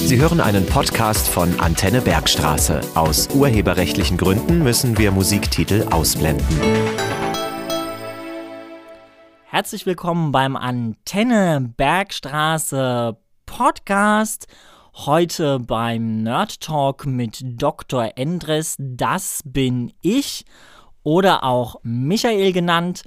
Sie 0.00 0.20
hören 0.20 0.40
einen 0.40 0.64
Podcast 0.64 1.28
von 1.28 1.58
Antenne 1.58 2.00
Bergstraße. 2.00 2.80
Aus 2.94 3.28
urheberrechtlichen 3.34 4.16
Gründen 4.16 4.62
müssen 4.62 4.96
wir 4.96 5.10
Musiktitel 5.10 5.86
ausblenden. 5.90 6.46
Herzlich 9.44 9.86
willkommen 9.86 10.30
beim 10.30 10.56
Antenne 10.56 11.74
Bergstraße 11.76 13.18
Podcast. 13.44 14.46
Heute 14.94 15.58
beim 15.58 16.22
Nerd 16.22 16.60
Talk 16.60 17.04
mit 17.04 17.40
Dr. 17.42 18.12
Endres. 18.14 18.76
Das 18.78 19.40
bin 19.44 19.92
ich 20.00 20.44
oder 21.02 21.42
auch 21.42 21.80
Michael 21.82 22.52
genannt. 22.52 23.02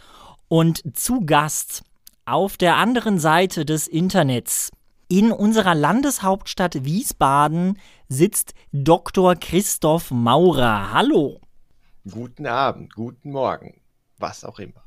Und 0.49 0.83
zu 0.95 1.21
Gast 1.25 1.83
auf 2.25 2.57
der 2.57 2.75
anderen 2.75 3.17
Seite 3.17 3.63
des 3.63 3.87
Internets 3.87 4.71
in 5.11 5.33
unserer 5.33 5.75
Landeshauptstadt 5.75 6.85
Wiesbaden 6.85 7.77
sitzt 8.07 8.53
Dr. 8.71 9.35
Christoph 9.35 10.09
Maurer. 10.09 10.93
Hallo. 10.93 11.41
Guten 12.09 12.47
Abend, 12.47 12.95
guten 12.95 13.31
Morgen, 13.31 13.81
was 14.19 14.45
auch 14.45 14.57
immer. 14.57 14.85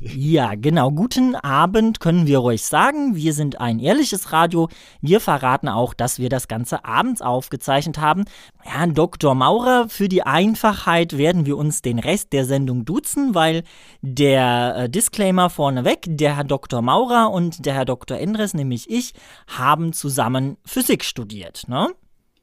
Ja, 0.00 0.54
genau. 0.54 0.90
Guten 0.90 1.34
Abend 1.34 2.00
können 2.00 2.26
wir 2.26 2.38
ruhig 2.38 2.62
sagen. 2.64 3.14
Wir 3.14 3.32
sind 3.32 3.60
ein 3.60 3.78
ehrliches 3.78 4.32
Radio. 4.32 4.68
Wir 5.00 5.20
verraten 5.20 5.68
auch, 5.68 5.94
dass 5.94 6.18
wir 6.18 6.28
das 6.28 6.48
Ganze 6.48 6.84
abends 6.84 7.22
aufgezeichnet 7.22 7.98
haben. 7.98 8.24
Herrn 8.58 8.94
Dr. 8.94 9.34
Maurer, 9.34 9.88
für 9.88 10.08
die 10.08 10.24
Einfachheit 10.24 11.16
werden 11.16 11.46
wir 11.46 11.56
uns 11.56 11.82
den 11.82 11.98
Rest 11.98 12.32
der 12.32 12.44
Sendung 12.44 12.84
duzen, 12.84 13.34
weil 13.34 13.62
der 14.02 14.74
äh, 14.76 14.90
Disclaimer 14.90 15.48
vorneweg, 15.48 16.06
der 16.06 16.36
Herr 16.36 16.44
Dr. 16.44 16.82
Maurer 16.82 17.30
und 17.30 17.64
der 17.64 17.74
Herr 17.74 17.84
Dr. 17.84 18.18
Endres, 18.18 18.54
nämlich 18.54 18.90
ich, 18.90 19.14
haben 19.46 19.92
zusammen 19.92 20.56
Physik 20.64 21.04
studiert, 21.04 21.68
ne? 21.68 21.88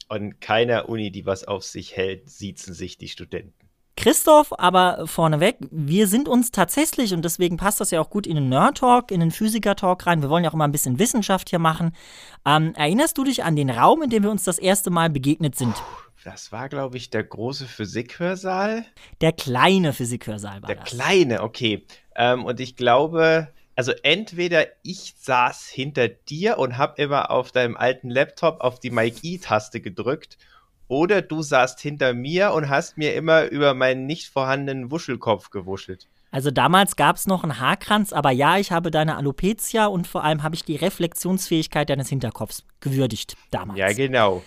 Und 0.08 0.42
keiner 0.42 0.90
Uni, 0.90 1.12
die 1.12 1.28
was 1.28 1.44
auf 1.44 1.64
sich 1.64 1.96
hält, 1.96 2.28
siezen 2.30 2.74
sich 2.74 2.98
die 2.98 3.10
Studenten. 3.10 3.59
Christoph, 3.96 4.54
aber 4.58 5.08
vorneweg, 5.08 5.58
wir 5.72 6.08
sind 6.08 6.30
uns 6.30 6.52
tatsächlich, 6.52 7.14
und 7.14 7.24
deswegen 7.24 7.58
passt 7.58 7.82
das 7.82 7.92
ja 7.92 8.00
auch 8.00 8.10
gut 8.10 8.26
in 8.26 8.36
den 8.36 8.48
Nerd-Talk, 8.48 9.12
in 9.12 9.20
den 9.20 9.32
Physiker-Talk 9.32 10.06
rein, 10.08 10.22
wir 10.22 10.30
wollen 10.30 10.44
ja 10.44 10.50
auch 10.50 10.54
immer 10.54 10.68
ein 10.68 10.72
bisschen 10.72 11.00
Wissenschaft 11.00 11.50
hier 11.50 11.60
machen. 11.60 11.94
Ähm, 12.46 12.74
erinnerst 12.76 13.18
du 13.18 13.26
dich 13.26 13.44
an 13.44 13.58
den 13.58 13.70
Raum, 13.70 14.02
in 14.02 14.10
dem 14.10 14.24
wir 14.24 14.32
uns 14.32 14.44
das 14.46 14.58
erste 14.58 14.90
Mal 14.90 15.10
begegnet 15.10 15.56
sind? 15.56 15.76
Das 16.24 16.52
war, 16.52 16.70
glaube 16.70 16.98
ich, 16.98 17.10
der 17.10 17.24
große 17.24 17.66
Physikhörsaal. 17.66 18.86
Der 19.22 19.32
kleine 19.34 19.94
Physikhörsaal 19.94 20.62
war 20.62 20.68
Der 20.68 20.78
das. 20.78 20.90
kleine, 20.90 21.44
okay. 21.44 21.86
Ähm, 22.16 22.46
und 22.46 22.60
ich 22.60 22.76
glaube, 22.76 23.50
also 23.76 23.94
entweder 24.04 24.66
ich 24.84 25.16
saß 25.18 25.68
hinter 25.68 26.10
dir 26.10 26.58
und 26.58 26.78
habe 26.78 27.02
immer 27.02 27.32
auf 27.32 27.54
deinem 27.54 27.78
alten 27.78 28.10
Laptop 28.10 28.60
auf 28.60 28.80
die 28.82 28.92
Mike 28.92 29.20
E-Taste 29.24 29.80
gedrückt 29.80 30.38
oder 30.90 31.22
du 31.22 31.42
saßt 31.42 31.80
hinter 31.80 32.14
mir 32.14 32.52
und 32.52 32.68
hast 32.68 32.98
mir 32.98 33.14
immer 33.14 33.46
über 33.46 33.74
meinen 33.74 34.06
nicht 34.06 34.28
vorhandenen 34.28 34.92
Wuschelkopf 34.92 35.52
gewuschelt. 35.52 36.08
Also 36.32 36.52
damals 36.52 36.96
gab 36.96 37.16
es 37.16 37.26
noch 37.26 37.44
einen 37.44 37.60
Haarkranz, 37.60 38.12
aber 38.12 38.32
ja, 38.32 38.58
ich 38.58 38.72
habe 38.72 38.92
deine 38.92 39.16
Alopecia 39.16 39.86
und 39.86 40.08
vor 40.08 40.24
allem 40.24 40.44
habe 40.44 40.56
ich 40.56 40.64
die 40.64 40.76
Reflexionsfähigkeit 40.76 41.90
deines 41.90 42.10
Hinterkopfs 42.10 42.66
gewürdigt 42.82 43.38
damals. 43.52 43.80
Ja, 43.80 43.94
genau. 43.94 44.44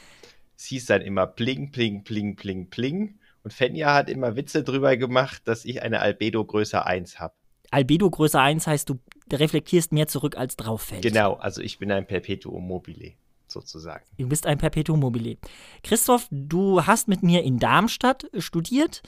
Es 0.56 0.64
hieß 0.66 0.86
dann 0.86 1.02
immer 1.02 1.26
pling, 1.26 1.72
pling, 1.72 2.04
pling, 2.04 2.36
pling, 2.36 2.70
pling. 2.70 3.18
Und 3.42 3.52
Fenja 3.52 3.94
hat 3.94 4.08
immer 4.08 4.36
Witze 4.36 4.62
drüber 4.62 4.96
gemacht, 4.96 5.42
dass 5.46 5.64
ich 5.64 5.82
eine 5.82 6.00
Albedo 6.00 6.44
Größe 6.44 6.86
1 6.86 7.18
habe. 7.18 7.34
Albedo 7.72 8.10
Größe 8.10 8.38
1 8.38 8.66
heißt, 8.66 8.88
du 8.88 9.00
reflektierst 9.32 9.92
mehr 9.92 10.06
zurück, 10.06 10.36
als 10.36 10.56
drauf 10.56 10.82
fällt. 10.82 11.02
Genau, 11.02 11.34
also 11.34 11.62
ich 11.62 11.78
bin 11.78 11.90
ein 11.90 12.06
Perpetuum 12.06 12.66
mobile 12.66 13.14
sozusagen. 13.52 14.04
Du 14.18 14.28
bist 14.28 14.46
ein 14.46 14.58
Perpetuum 14.58 15.00
mobile. 15.00 15.36
Christoph, 15.82 16.26
du 16.30 16.84
hast 16.84 17.08
mit 17.08 17.22
mir 17.22 17.42
in 17.42 17.58
Darmstadt 17.58 18.26
studiert. 18.38 19.02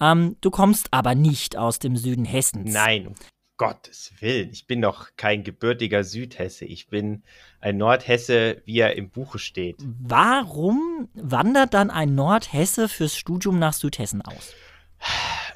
Ähm, 0.00 0.36
du 0.40 0.50
kommst 0.50 0.92
aber 0.92 1.14
nicht 1.14 1.56
aus 1.56 1.78
dem 1.78 1.96
Süden 1.96 2.24
Hessens. 2.24 2.72
Nein, 2.72 3.08
um 3.08 3.14
Gottes 3.60 4.14
Willen. 4.20 4.48
Ich 4.52 4.66
bin 4.66 4.80
doch 4.80 5.08
kein 5.18 5.44
gebürtiger 5.44 6.02
Südhesse. 6.02 6.64
Ich 6.64 6.88
bin 6.88 7.22
ein 7.60 7.76
Nordhesse, 7.76 8.62
wie 8.64 8.78
er 8.78 8.96
im 8.96 9.10
Buche 9.10 9.38
steht. 9.38 9.76
Warum 10.00 11.10
wandert 11.12 11.74
dann 11.74 11.90
ein 11.90 12.14
Nordhesse 12.14 12.88
fürs 12.88 13.14
Studium 13.14 13.58
nach 13.58 13.74
Südhessen 13.74 14.22
aus? 14.22 14.54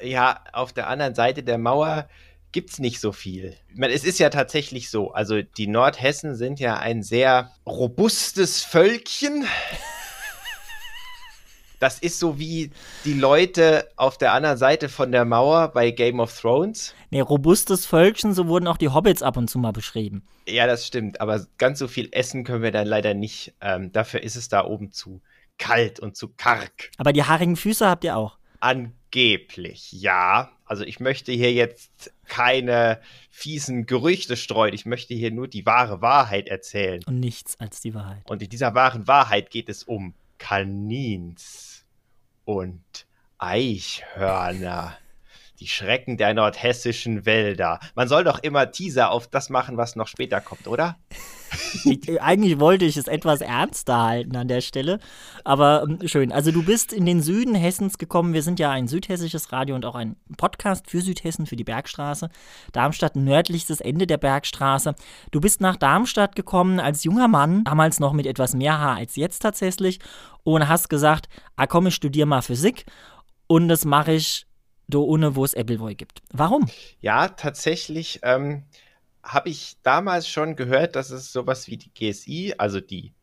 Ja, 0.01 0.43
auf 0.53 0.71
der 0.71 0.87
anderen 0.87 1.15
Seite 1.15 1.41
der 1.41 1.57
Mauer 1.57 2.07
gibt's 2.55 2.79
nicht 2.79 3.01
so 3.01 3.11
viel. 3.11 3.53
Ich 3.67 3.75
meine, 3.75 3.93
es 3.93 4.05
ist 4.05 4.17
ja 4.17 4.29
tatsächlich 4.29 4.89
so. 4.89 5.11
Also 5.11 5.41
die 5.41 5.67
Nordhessen 5.67 6.35
sind 6.35 6.61
ja 6.61 6.77
ein 6.77 7.03
sehr 7.03 7.51
robustes 7.65 8.63
Völkchen. 8.63 9.45
Das 11.81 11.99
ist 11.99 12.17
so 12.17 12.39
wie 12.39 12.71
die 13.03 13.13
Leute 13.13 13.89
auf 13.97 14.17
der 14.17 14.31
anderen 14.31 14.57
Seite 14.57 14.87
von 14.87 15.11
der 15.11 15.25
Mauer 15.25 15.67
bei 15.73 15.91
Game 15.91 16.21
of 16.21 16.39
Thrones. 16.39 16.95
Nee, 17.09 17.19
robustes 17.19 17.85
Völkchen, 17.85 18.33
so 18.33 18.47
wurden 18.47 18.69
auch 18.69 18.77
die 18.77 18.87
Hobbits 18.87 19.21
ab 19.21 19.35
und 19.35 19.49
zu 19.49 19.59
mal 19.59 19.73
beschrieben. 19.73 20.23
Ja, 20.47 20.65
das 20.65 20.87
stimmt. 20.87 21.19
Aber 21.19 21.45
ganz 21.57 21.77
so 21.79 21.89
viel 21.89 22.07
essen 22.13 22.45
können 22.45 22.63
wir 22.63 22.71
dann 22.71 22.87
leider 22.87 23.13
nicht. 23.13 23.53
Ähm, 23.59 23.91
dafür 23.91 24.23
ist 24.23 24.37
es 24.37 24.47
da 24.47 24.63
oben 24.63 24.93
zu 24.93 25.21
kalt 25.57 25.99
und 25.99 26.15
zu 26.15 26.29
karg. 26.29 26.91
Aber 26.97 27.11
die 27.11 27.25
haarigen 27.25 27.57
Füße 27.57 27.85
habt 27.85 28.05
ihr 28.05 28.15
auch. 28.15 28.37
Angeblich, 28.65 29.91
ja. 29.91 30.51
Also 30.65 30.83
ich 30.85 30.99
möchte 30.99 31.31
hier 31.31 31.53
jetzt 31.53 32.11
keine 32.27 32.99
fiesen 33.29 33.85
Gerüchte 33.85 34.35
streuen. 34.35 34.73
Ich 34.73 34.87
möchte 34.87 35.13
hier 35.13 35.29
nur 35.29 35.47
die 35.47 35.67
wahre 35.67 36.01
Wahrheit 36.01 36.47
erzählen. 36.47 37.03
Und 37.05 37.19
nichts 37.19 37.59
als 37.59 37.81
die 37.81 37.93
Wahrheit. 37.93 38.27
Und 38.27 38.41
in 38.41 38.49
dieser 38.49 38.73
wahren 38.73 39.07
Wahrheit 39.07 39.51
geht 39.51 39.69
es 39.69 39.83
um 39.83 40.15
Kanins 40.39 41.85
und 42.43 43.05
Eichhörner. 43.37 44.97
Die 45.59 45.67
Schrecken 45.67 46.17
der 46.17 46.33
nordhessischen 46.33 47.27
Wälder. 47.27 47.79
Man 47.93 48.07
soll 48.07 48.23
doch 48.23 48.39
immer 48.39 48.71
Teaser 48.71 49.11
auf 49.11 49.27
das 49.27 49.51
machen, 49.51 49.77
was 49.77 49.95
noch 49.95 50.07
später 50.07 50.41
kommt, 50.41 50.67
oder? 50.67 50.97
Ich, 51.83 52.21
eigentlich 52.21 52.59
wollte 52.59 52.85
ich 52.85 52.97
es 52.97 53.07
etwas 53.07 53.41
ernster 53.41 54.03
halten 54.03 54.35
an 54.35 54.47
der 54.47 54.61
Stelle, 54.61 54.99
aber 55.43 55.83
ähm, 55.83 56.07
schön. 56.07 56.31
Also 56.31 56.51
du 56.51 56.63
bist 56.63 56.93
in 56.93 57.05
den 57.05 57.21
Süden 57.21 57.55
Hessens 57.55 57.97
gekommen. 57.97 58.33
Wir 58.33 58.41
sind 58.41 58.59
ja 58.59 58.71
ein 58.71 58.87
südhessisches 58.87 59.51
Radio 59.51 59.75
und 59.75 59.85
auch 59.85 59.95
ein 59.95 60.15
Podcast 60.37 60.89
für 60.89 61.01
Südhessen, 61.01 61.45
für 61.45 61.55
die 61.55 61.63
Bergstraße. 61.63 62.29
Darmstadt, 62.71 63.15
nördlichstes 63.15 63.81
Ende 63.81 64.07
der 64.07 64.17
Bergstraße. 64.17 64.95
Du 65.31 65.41
bist 65.41 65.61
nach 65.61 65.75
Darmstadt 65.75 66.35
gekommen 66.35 66.79
als 66.79 67.03
junger 67.03 67.27
Mann, 67.27 67.63
damals 67.63 67.99
noch 67.99 68.13
mit 68.13 68.25
etwas 68.25 68.53
mehr 68.53 68.79
Haar 68.79 68.97
als 68.97 69.15
jetzt 69.15 69.39
tatsächlich, 69.39 69.99
und 70.43 70.67
hast 70.67 70.89
gesagt, 70.89 71.27
ah 71.55 71.67
komm, 71.67 71.87
ich 71.87 71.95
studiere 71.95 72.27
mal 72.27 72.41
Physik 72.41 72.85
und 73.47 73.67
das 73.67 73.85
mache 73.85 74.13
ich 74.13 74.45
da 74.87 74.99
ohne, 74.99 75.35
wo 75.35 75.43
es 75.43 75.55
Appleboy 75.55 75.95
gibt. 75.95 76.21
Warum? 76.31 76.67
Ja, 76.99 77.29
tatsächlich 77.29 78.19
ähm, 78.23 78.63
habe 79.25 79.49
ich 79.49 79.77
damals 79.81 80.29
schon 80.29 80.55
gehört, 80.55 80.95
dass 80.95 81.09
es 81.09 81.33
sowas 81.33 81.67
wie 81.67 81.77
die 81.77 81.91
GSI, 81.93 82.55
also 82.57 82.79
die, 82.79 83.13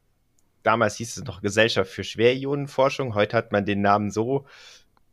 damals 0.62 0.96
hieß 0.96 1.16
es 1.16 1.24
noch 1.24 1.40
Gesellschaft 1.40 1.90
für 1.90 2.04
Schwerionenforschung, 2.04 3.14
heute 3.14 3.36
hat 3.36 3.52
man 3.52 3.64
den 3.64 3.80
Namen 3.80 4.10
so 4.10 4.46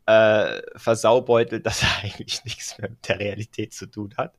äh, 0.06 0.60
versaubeutelt, 0.76 1.64
dass 1.66 1.82
er 1.82 2.02
eigentlich 2.02 2.44
nichts 2.44 2.76
mehr 2.78 2.90
mit 2.90 3.08
der 3.08 3.20
Realität 3.20 3.72
zu 3.72 3.86
tun 3.86 4.14
hat. 4.16 4.34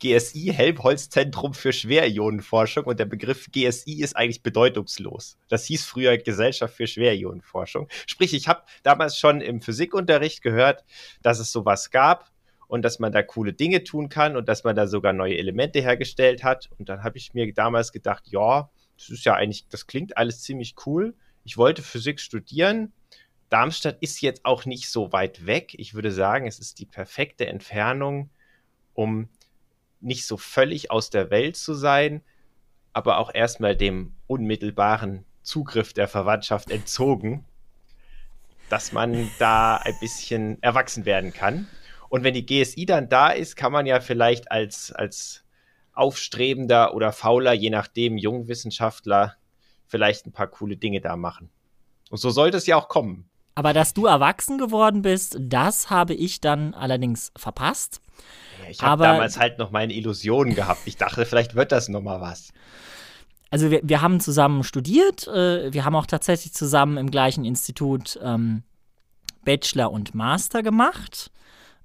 GSI, 0.00 0.52
Helmholtz-Zentrum 0.52 1.54
für 1.54 1.72
Schwerionenforschung 1.72 2.84
und 2.84 2.98
der 2.98 3.06
Begriff 3.06 3.50
GSI 3.50 4.02
ist 4.02 4.16
eigentlich 4.16 4.42
bedeutungslos. 4.42 5.38
Das 5.48 5.64
hieß 5.66 5.84
früher 5.84 6.18
Gesellschaft 6.18 6.74
für 6.74 6.86
Schwerionenforschung. 6.86 7.88
Sprich, 8.06 8.34
ich 8.34 8.48
habe 8.48 8.64
damals 8.82 9.18
schon 9.18 9.40
im 9.40 9.60
Physikunterricht 9.62 10.42
gehört, 10.42 10.84
dass 11.22 11.38
es 11.38 11.52
sowas 11.52 11.90
gab 11.90 12.33
und 12.68 12.82
dass 12.82 12.98
man 12.98 13.12
da 13.12 13.22
coole 13.22 13.52
Dinge 13.52 13.84
tun 13.84 14.08
kann 14.08 14.36
und 14.36 14.48
dass 14.48 14.64
man 14.64 14.76
da 14.76 14.86
sogar 14.86 15.12
neue 15.12 15.36
Elemente 15.36 15.80
hergestellt 15.80 16.42
hat. 16.42 16.70
Und 16.78 16.88
dann 16.88 17.02
habe 17.02 17.18
ich 17.18 17.34
mir 17.34 17.52
damals 17.52 17.92
gedacht, 17.92 18.24
ja, 18.28 18.70
das 18.96 19.10
ist 19.10 19.24
ja 19.24 19.34
eigentlich, 19.34 19.66
das 19.68 19.86
klingt 19.86 20.16
alles 20.16 20.42
ziemlich 20.42 20.74
cool. 20.86 21.14
Ich 21.44 21.56
wollte 21.56 21.82
Physik 21.82 22.20
studieren. 22.20 22.92
Darmstadt 23.50 23.98
ist 24.00 24.20
jetzt 24.20 24.44
auch 24.44 24.64
nicht 24.64 24.88
so 24.88 25.12
weit 25.12 25.46
weg. 25.46 25.74
Ich 25.76 25.94
würde 25.94 26.10
sagen, 26.10 26.46
es 26.46 26.58
ist 26.58 26.78
die 26.78 26.86
perfekte 26.86 27.46
Entfernung, 27.46 28.30
um 28.94 29.28
nicht 30.00 30.26
so 30.26 30.36
völlig 30.36 30.90
aus 30.90 31.10
der 31.10 31.30
Welt 31.30 31.56
zu 31.56 31.74
sein, 31.74 32.22
aber 32.92 33.18
auch 33.18 33.34
erstmal 33.34 33.76
dem 33.76 34.14
unmittelbaren 34.26 35.24
Zugriff 35.42 35.92
der 35.92 36.08
Verwandtschaft 36.08 36.70
entzogen, 36.70 37.44
dass 38.70 38.92
man 38.92 39.30
da 39.38 39.76
ein 39.76 39.94
bisschen 40.00 40.62
erwachsen 40.62 41.04
werden 41.04 41.32
kann. 41.32 41.68
Und 42.08 42.24
wenn 42.24 42.34
die 42.34 42.46
GSI 42.46 42.86
dann 42.86 43.08
da 43.08 43.30
ist, 43.30 43.56
kann 43.56 43.72
man 43.72 43.86
ja 43.86 44.00
vielleicht 44.00 44.50
als, 44.50 44.92
als 44.92 45.44
aufstrebender 45.92 46.94
oder 46.94 47.12
fauler, 47.12 47.52
je 47.52 47.70
nachdem, 47.70 48.18
Jungwissenschaftler 48.18 49.36
vielleicht 49.86 50.26
ein 50.26 50.32
paar 50.32 50.48
coole 50.48 50.76
Dinge 50.76 51.00
da 51.00 51.16
machen. 51.16 51.50
Und 52.10 52.18
so 52.18 52.30
sollte 52.30 52.56
es 52.56 52.66
ja 52.66 52.76
auch 52.76 52.88
kommen. 52.88 53.28
Aber 53.54 53.72
dass 53.72 53.94
du 53.94 54.06
erwachsen 54.06 54.58
geworden 54.58 55.02
bist, 55.02 55.36
das 55.40 55.90
habe 55.90 56.14
ich 56.14 56.40
dann 56.40 56.74
allerdings 56.74 57.32
verpasst. 57.36 58.00
Ich 58.68 58.82
habe 58.82 59.04
damals 59.04 59.38
halt 59.38 59.58
noch 59.58 59.70
meine 59.70 59.92
Illusionen 59.92 60.54
gehabt. 60.54 60.80
Ich 60.86 60.96
dachte, 60.96 61.24
vielleicht 61.26 61.54
wird 61.54 61.70
das 61.70 61.88
noch 61.88 62.02
mal 62.02 62.20
was. 62.20 62.52
Also 63.50 63.70
wir, 63.70 63.80
wir 63.84 64.00
haben 64.00 64.18
zusammen 64.18 64.64
studiert, 64.64 65.28
äh, 65.28 65.72
wir 65.72 65.84
haben 65.84 65.94
auch 65.94 66.06
tatsächlich 66.06 66.52
zusammen 66.54 66.96
im 66.96 67.10
gleichen 67.10 67.44
Institut 67.44 68.18
ähm, 68.20 68.64
Bachelor 69.44 69.92
und 69.92 70.14
Master 70.14 70.62
gemacht. 70.64 71.30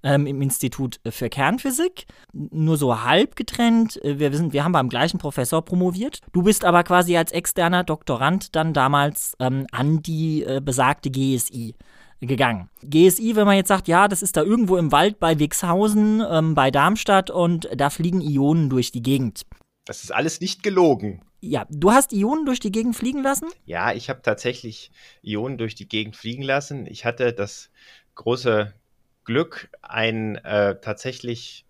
Ähm, 0.01 0.27
im 0.27 0.41
Institut 0.41 1.01
für 1.09 1.27
Kernphysik, 1.27 2.05
nur 2.31 2.77
so 2.77 3.03
halb 3.03 3.35
getrennt. 3.35 4.01
Äh, 4.03 4.17
wir, 4.17 4.31
sind, 4.31 4.53
wir 4.53 4.63
haben 4.63 4.71
beim 4.71 4.87
gleichen 4.87 5.17
Professor 5.17 5.61
promoviert. 5.63 6.21
Du 6.31 6.43
bist 6.43 6.63
aber 6.63 6.83
quasi 6.83 7.17
als 7.17 7.33
externer 7.33 7.83
Doktorand 7.83 8.55
dann 8.55 8.73
damals 8.73 9.35
ähm, 9.39 9.67
an 9.71 10.01
die 10.01 10.43
äh, 10.43 10.61
besagte 10.63 11.11
GSI 11.11 11.75
gegangen. 12.21 12.69
GSI, 12.83 13.35
wenn 13.35 13.45
man 13.45 13.55
jetzt 13.55 13.67
sagt, 13.67 13.87
ja, 13.87 14.07
das 14.07 14.21
ist 14.21 14.37
da 14.37 14.43
irgendwo 14.43 14.77
im 14.77 14.91
Wald 14.91 15.19
bei 15.19 15.39
Wixhausen, 15.39 16.23
ähm, 16.29 16.55
bei 16.55 16.71
Darmstadt 16.71 17.29
und 17.29 17.69
da 17.75 17.89
fliegen 17.89 18.21
Ionen 18.21 18.69
durch 18.69 18.91
die 18.91 19.03
Gegend. 19.03 19.45
Das 19.85 20.03
ist 20.03 20.11
alles 20.11 20.39
nicht 20.41 20.61
gelogen. 20.63 21.21
Ja, 21.41 21.65
du 21.69 21.91
hast 21.91 22.11
Ionen 22.11 22.45
durch 22.45 22.59
die 22.59 22.71
Gegend 22.71 22.95
fliegen 22.95 23.23
lassen? 23.23 23.47
Ja, 23.65 23.93
ich 23.93 24.09
habe 24.09 24.21
tatsächlich 24.21 24.91
Ionen 25.23 25.57
durch 25.57 25.73
die 25.73 25.87
Gegend 25.87 26.15
fliegen 26.15 26.43
lassen. 26.43 26.85
Ich 26.85 27.05
hatte 27.05 27.31
das 27.33 27.69
große 28.15 28.73
Glück, 29.29 29.69
ein 29.83 30.37
äh, 30.37 30.81
tatsächlich 30.81 31.63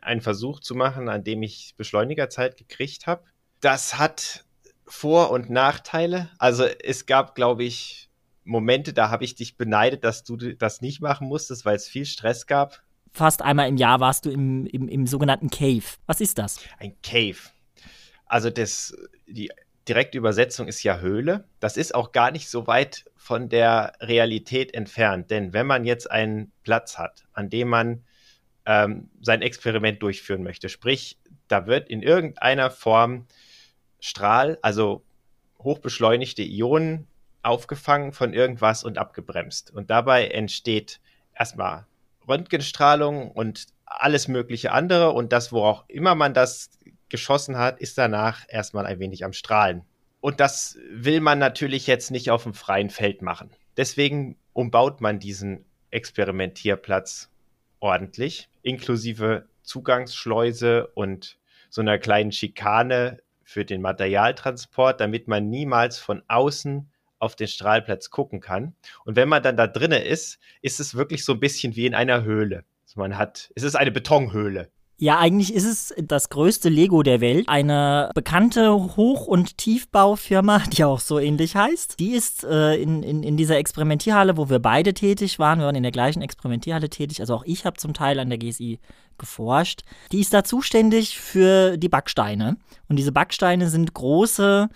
einen 0.00 0.22
Versuch 0.22 0.60
zu 0.60 0.74
machen, 0.74 1.10
an 1.10 1.22
dem 1.22 1.42
ich 1.42 1.74
Beschleunigerzeit 1.76 2.56
gekriegt 2.56 3.06
habe. 3.06 3.24
Das 3.60 3.98
hat 3.98 4.46
Vor- 4.86 5.30
und 5.30 5.50
Nachteile. 5.50 6.30
Also 6.38 6.64
es 6.64 7.04
gab, 7.04 7.34
glaube 7.34 7.62
ich, 7.62 8.08
Momente, 8.42 8.94
da 8.94 9.10
habe 9.10 9.22
ich 9.24 9.34
dich 9.34 9.58
beneidet, 9.58 10.02
dass 10.02 10.24
du 10.24 10.38
das 10.38 10.80
nicht 10.80 11.02
machen 11.02 11.28
musstest, 11.28 11.66
weil 11.66 11.76
es 11.76 11.86
viel 11.86 12.06
Stress 12.06 12.46
gab. 12.46 12.82
Fast 13.12 13.42
einmal 13.42 13.68
im 13.68 13.76
Jahr 13.76 14.00
warst 14.00 14.24
du 14.24 14.30
im, 14.30 14.64
im, 14.64 14.88
im 14.88 15.06
sogenannten 15.06 15.50
Cave. 15.50 15.84
Was 16.06 16.22
ist 16.22 16.38
das? 16.38 16.58
Ein 16.78 16.96
Cave. 17.02 17.36
Also 18.24 18.48
das, 18.48 18.96
die 19.26 19.50
direkte 19.88 20.18
Übersetzung 20.18 20.68
ist 20.68 20.82
ja 20.82 20.98
Höhle. 20.98 21.44
Das 21.60 21.76
ist 21.76 21.94
auch 21.94 22.12
gar 22.12 22.30
nicht 22.30 22.48
so 22.48 22.66
weit 22.66 23.04
von 23.16 23.48
der 23.48 23.92
Realität 24.00 24.74
entfernt. 24.74 25.30
Denn 25.30 25.52
wenn 25.52 25.66
man 25.66 25.84
jetzt 25.84 26.10
einen 26.10 26.52
Platz 26.62 26.98
hat, 26.98 27.24
an 27.32 27.50
dem 27.50 27.68
man 27.68 28.04
ähm, 28.66 29.10
sein 29.20 29.42
Experiment 29.42 30.02
durchführen 30.02 30.42
möchte, 30.42 30.68
sprich, 30.68 31.18
da 31.48 31.66
wird 31.66 31.88
in 31.88 32.02
irgendeiner 32.02 32.70
Form 32.70 33.26
Strahl, 34.00 34.58
also 34.62 35.02
hochbeschleunigte 35.58 36.42
Ionen 36.42 37.06
aufgefangen 37.42 38.12
von 38.12 38.32
irgendwas 38.32 38.84
und 38.84 38.98
abgebremst. 38.98 39.70
Und 39.70 39.90
dabei 39.90 40.28
entsteht 40.28 41.00
erstmal 41.34 41.86
Röntgenstrahlung 42.26 43.30
und 43.30 43.66
alles 43.84 44.28
mögliche 44.28 44.72
andere. 44.72 45.12
Und 45.12 45.32
das, 45.32 45.52
wo 45.52 45.62
auch 45.62 45.84
immer 45.88 46.14
man 46.14 46.34
das 46.34 46.70
geschossen 47.14 47.56
hat, 47.56 47.78
ist 47.78 47.96
danach 47.96 48.44
erstmal 48.48 48.86
ein 48.86 48.98
wenig 48.98 49.24
am 49.24 49.32
Strahlen. 49.32 49.82
Und 50.20 50.40
das 50.40 50.76
will 50.90 51.20
man 51.20 51.38
natürlich 51.38 51.86
jetzt 51.86 52.10
nicht 52.10 52.32
auf 52.32 52.42
dem 52.42 52.54
freien 52.54 52.90
Feld 52.90 53.22
machen. 53.22 53.50
Deswegen 53.76 54.36
umbaut 54.52 55.00
man 55.00 55.20
diesen 55.20 55.64
Experimentierplatz 55.92 57.30
ordentlich, 57.78 58.48
inklusive 58.62 59.46
Zugangsschleuse 59.62 60.88
und 60.88 61.38
so 61.70 61.82
einer 61.82 61.98
kleinen 61.98 62.32
Schikane 62.32 63.20
für 63.44 63.64
den 63.64 63.80
Materialtransport, 63.80 65.00
damit 65.00 65.28
man 65.28 65.50
niemals 65.50 65.98
von 65.98 66.20
außen 66.26 66.90
auf 67.20 67.36
den 67.36 67.46
Strahlplatz 67.46 68.10
gucken 68.10 68.40
kann. 68.40 68.74
Und 69.04 69.14
wenn 69.14 69.28
man 69.28 69.44
dann 69.44 69.56
da 69.56 69.68
drinnen 69.68 70.02
ist, 70.02 70.40
ist 70.62 70.80
es 70.80 70.96
wirklich 70.96 71.24
so 71.24 71.34
ein 71.34 71.40
bisschen 71.40 71.76
wie 71.76 71.86
in 71.86 71.94
einer 71.94 72.24
Höhle. 72.24 72.64
Also 72.82 72.98
man 72.98 73.16
hat, 73.16 73.52
es 73.54 73.62
ist 73.62 73.76
eine 73.76 73.92
Betonhöhle. 73.92 74.68
Ja, 74.96 75.18
eigentlich 75.18 75.52
ist 75.52 75.64
es 75.64 75.94
das 76.06 76.28
größte 76.28 76.68
Lego 76.68 77.02
der 77.02 77.20
Welt. 77.20 77.48
Eine 77.48 78.10
bekannte 78.14 78.72
Hoch- 78.72 79.26
und 79.26 79.58
Tiefbaufirma, 79.58 80.58
die 80.72 80.84
auch 80.84 81.00
so 81.00 81.18
ähnlich 81.18 81.56
heißt. 81.56 81.98
Die 81.98 82.12
ist 82.12 82.44
äh, 82.44 82.76
in, 82.76 83.02
in, 83.02 83.22
in 83.22 83.36
dieser 83.36 83.56
Experimentierhalle, 83.56 84.36
wo 84.36 84.48
wir 84.48 84.60
beide 84.60 84.94
tätig 84.94 85.38
waren. 85.38 85.58
Wir 85.58 85.66
waren 85.66 85.74
in 85.74 85.82
der 85.82 85.92
gleichen 85.92 86.22
Experimentierhalle 86.22 86.90
tätig. 86.90 87.20
Also 87.20 87.34
auch 87.34 87.44
ich 87.44 87.66
habe 87.66 87.76
zum 87.76 87.92
Teil 87.92 88.20
an 88.20 88.28
der 88.28 88.38
GSI 88.38 88.78
geforscht. 89.18 89.82
Die 90.12 90.20
ist 90.20 90.32
da 90.32 90.44
zuständig 90.44 91.18
für 91.18 91.76
die 91.76 91.88
Backsteine. 91.88 92.56
Und 92.88 92.96
diese 92.96 93.12
Backsteine 93.12 93.68
sind 93.68 93.94
große 93.94 94.68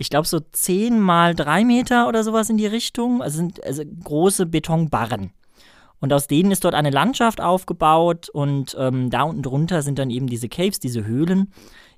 ich 0.00 0.10
glaube, 0.10 0.28
so 0.28 0.38
10 0.38 1.00
mal 1.00 1.34
3 1.34 1.64
Meter 1.64 2.06
oder 2.06 2.22
sowas 2.22 2.48
in 2.48 2.56
die 2.56 2.68
Richtung. 2.68 3.20
Also 3.20 3.38
sind 3.38 3.62
also 3.64 3.82
große 3.84 4.46
Betonbarren. 4.46 5.32
Und 6.00 6.12
aus 6.12 6.26
denen 6.26 6.50
ist 6.50 6.64
dort 6.64 6.74
eine 6.74 6.90
Landschaft 6.90 7.40
aufgebaut 7.40 8.28
und 8.28 8.76
ähm, 8.78 9.10
da 9.10 9.22
unten 9.22 9.42
drunter 9.42 9.82
sind 9.82 9.98
dann 9.98 10.10
eben 10.10 10.28
diese 10.28 10.48
Caves, 10.48 10.78
diese 10.78 11.04
Höhlen, 11.04 11.52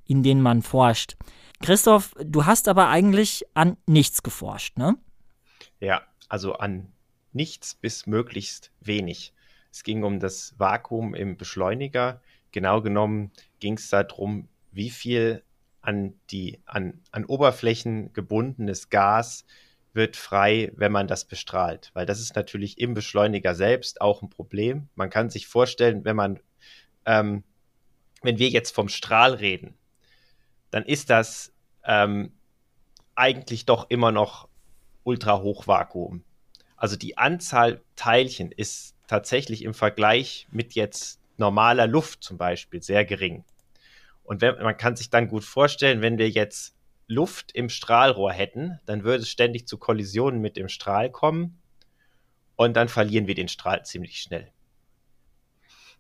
in 0.07 0.23
denen 0.23 0.43
man 0.43 0.63
forscht. 0.63 1.17
Christoph, 1.61 2.15
du 2.25 2.47
hast 2.47 2.69
aber 2.69 2.89
eigentlich 2.89 3.45
an 3.53 3.77
nichts 3.87 4.23
geforscht, 4.23 4.79
ne? 4.79 4.97
Ja, 5.79 6.03
also 6.29 6.55
an 6.55 6.93
nichts 7.33 7.75
bis 7.75 8.07
möglichst 8.07 8.71
wenig. 8.81 9.35
Es 9.71 9.83
ging 9.83 10.03
um 10.03 10.19
das 10.19 10.55
Vakuum 10.59 11.15
im 11.15 11.37
Beschleuniger. 11.37 12.21
Genau 12.53 12.81
genommen 12.81 13.31
ging 13.61 13.75
es 13.75 13.91
darum, 13.91 14.49
wie 14.73 14.91
viel 14.91 15.43
an 15.83 16.15
die 16.31 16.61
an, 16.67 17.01
an 17.13 17.25
Oberflächen 17.25 18.13
gebundenes 18.13 18.91
Gas 18.91 19.45
wird 19.93 20.17
frei, 20.17 20.71
wenn 20.77 20.93
man 20.93 21.09
das 21.09 21.25
bestrahlt. 21.25 21.91
Weil 21.95 22.07
das 22.07 22.21
ist 22.21 22.37
natürlich 22.37 22.79
im 22.79 22.95
Beschleuniger 22.95 23.55
selbst 23.55 24.01
auch 24.01 24.23
ein 24.23 24.31
Problem. 24.31 24.89
Man 24.95 25.11
kann 25.11 25.31
sich 25.31 25.47
vorstellen, 25.47 26.05
wenn 26.05 26.17
man, 26.17 26.41
ähm, 27.07 27.45
wenn 28.23 28.39
wir 28.39 28.49
jetzt 28.49 28.75
vom 28.75 28.89
Strahl 28.89 29.35
reden, 29.35 29.75
dann 30.71 30.85
ist 30.85 31.11
das 31.11 31.53
ähm, 31.85 32.33
eigentlich 33.15 33.67
doch 33.67 33.91
immer 33.91 34.13
noch 34.13 34.49
Ultrahochvakuum. 35.05 36.25
Also 36.77 36.97
die 36.97 37.19
Anzahl 37.19 37.83
Teilchen 37.97 38.53
ist 38.53 38.95
tatsächlich 39.07 39.65
im 39.65 39.75
Vergleich 39.75 40.47
mit 40.51 40.75
jetzt 40.75 41.21
normaler 41.37 41.87
Luft 41.87 42.23
zum 42.23 42.39
Beispiel 42.39 42.83
sehr 42.83 43.05
gering. 43.05 43.45
Und 44.23 44.41
wenn, 44.41 44.57
man 44.63 44.77
kann 44.77 44.95
sich 44.95 45.11
dann 45.11 45.29
gut 45.29 45.45
vorstellen, 45.45 46.03
wenn 46.03 46.17
wir 46.17 46.31
jetzt 46.31 46.77
Luft 47.11 47.51
im 47.53 47.69
Strahlrohr 47.69 48.33
hätten, 48.33 48.79
dann 48.87 49.03
würde 49.03 49.25
es 49.25 49.29
ständig 49.29 49.67
zu 49.67 49.79
Kollisionen 49.79 50.41
mit 50.41 50.57
dem 50.57 50.69
Strahl 50.69 51.11
kommen 51.11 51.61
und 52.55 52.75
dann 52.75 52.89
verlieren 52.89 53.27
wir 53.27 53.35
den 53.35 53.49
Strahl 53.49 53.85
ziemlich 53.85 54.23
schnell. 54.23 54.53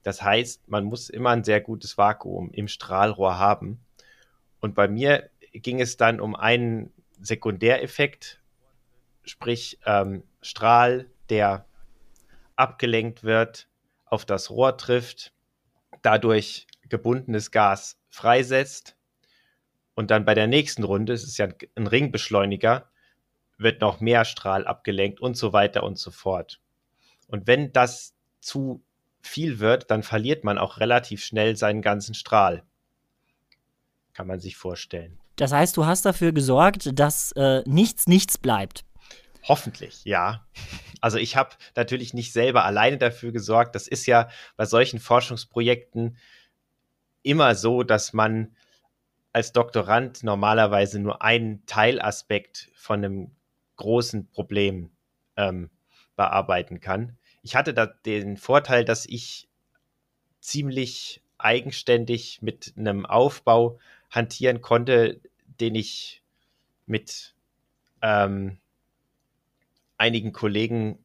Das 0.04 0.22
heißt, 0.22 0.68
man 0.68 0.84
muss 0.84 1.10
immer 1.10 1.30
ein 1.30 1.42
sehr 1.42 1.60
gutes 1.60 1.98
Vakuum 1.98 2.52
im 2.52 2.68
Strahlrohr 2.68 3.38
haben. 3.38 3.84
Und 4.60 4.76
bei 4.76 4.86
mir 4.86 5.30
ging 5.52 5.80
es 5.80 5.96
dann 5.96 6.20
um 6.20 6.36
einen 6.36 6.92
Sekundäreffekt, 7.20 8.40
sprich 9.24 9.80
ähm, 9.86 10.22
Strahl, 10.40 11.10
der 11.28 11.66
abgelenkt 12.54 13.24
wird, 13.24 13.68
auf 14.06 14.24
das 14.24 14.48
Rohr 14.48 14.76
trifft, 14.76 15.32
dadurch 16.02 16.68
gebundenes 16.88 17.50
Gas 17.50 17.98
freisetzt 18.10 18.96
und 20.00 20.10
dann 20.10 20.24
bei 20.24 20.32
der 20.32 20.46
nächsten 20.46 20.82
Runde, 20.82 21.12
es 21.12 21.24
ist 21.24 21.36
ja 21.36 21.46
ein 21.74 21.86
Ringbeschleuniger, 21.86 22.88
wird 23.58 23.82
noch 23.82 24.00
mehr 24.00 24.24
Strahl 24.24 24.66
abgelenkt 24.66 25.20
und 25.20 25.36
so 25.36 25.52
weiter 25.52 25.82
und 25.82 25.98
so 25.98 26.10
fort. 26.10 26.58
Und 27.26 27.46
wenn 27.46 27.70
das 27.74 28.14
zu 28.40 28.82
viel 29.20 29.58
wird, 29.58 29.90
dann 29.90 30.02
verliert 30.02 30.42
man 30.42 30.56
auch 30.56 30.78
relativ 30.78 31.22
schnell 31.22 31.54
seinen 31.54 31.82
ganzen 31.82 32.14
Strahl. 32.14 32.62
Kann 34.14 34.26
man 34.26 34.40
sich 34.40 34.56
vorstellen. 34.56 35.18
Das 35.36 35.52
heißt, 35.52 35.76
du 35.76 35.84
hast 35.84 36.06
dafür 36.06 36.32
gesorgt, 36.32 36.98
dass 36.98 37.32
äh, 37.32 37.62
nichts, 37.66 38.06
nichts 38.06 38.38
bleibt. 38.38 38.86
Hoffentlich, 39.42 40.06
ja. 40.06 40.46
Also 41.02 41.18
ich 41.18 41.36
habe 41.36 41.50
natürlich 41.76 42.14
nicht 42.14 42.32
selber 42.32 42.64
alleine 42.64 42.96
dafür 42.96 43.32
gesorgt. 43.32 43.74
Das 43.74 43.86
ist 43.86 44.06
ja 44.06 44.30
bei 44.56 44.64
solchen 44.64 44.98
Forschungsprojekten 44.98 46.16
immer 47.22 47.54
so, 47.54 47.82
dass 47.82 48.14
man 48.14 48.56
als 49.32 49.52
Doktorand 49.52 50.22
normalerweise 50.24 50.98
nur 50.98 51.22
einen 51.22 51.64
Teilaspekt 51.66 52.70
von 52.74 53.04
einem 53.04 53.30
großen 53.76 54.28
Problem 54.28 54.90
ähm, 55.36 55.70
bearbeiten 56.16 56.80
kann. 56.80 57.16
Ich 57.42 57.56
hatte 57.56 57.72
da 57.72 57.86
den 57.86 58.36
Vorteil, 58.36 58.84
dass 58.84 59.06
ich 59.06 59.48
ziemlich 60.40 61.22
eigenständig 61.38 62.42
mit 62.42 62.74
einem 62.76 63.06
Aufbau 63.06 63.78
hantieren 64.10 64.60
konnte, 64.60 65.20
den 65.60 65.74
ich 65.74 66.22
mit 66.86 67.34
ähm, 68.02 68.58
einigen 69.96 70.32
Kollegen 70.32 70.98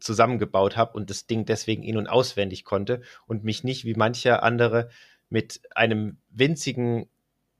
zusammengebaut 0.00 0.76
habe 0.76 0.94
und 0.94 1.10
das 1.10 1.26
Ding 1.26 1.44
deswegen 1.44 1.82
in- 1.82 1.96
und 1.96 2.08
auswendig 2.08 2.64
konnte 2.64 3.02
und 3.26 3.44
mich 3.44 3.64
nicht 3.64 3.84
wie 3.84 3.94
manche 3.94 4.42
andere 4.42 4.90
mit 5.32 5.62
einem 5.74 6.18
winzigen 6.28 7.08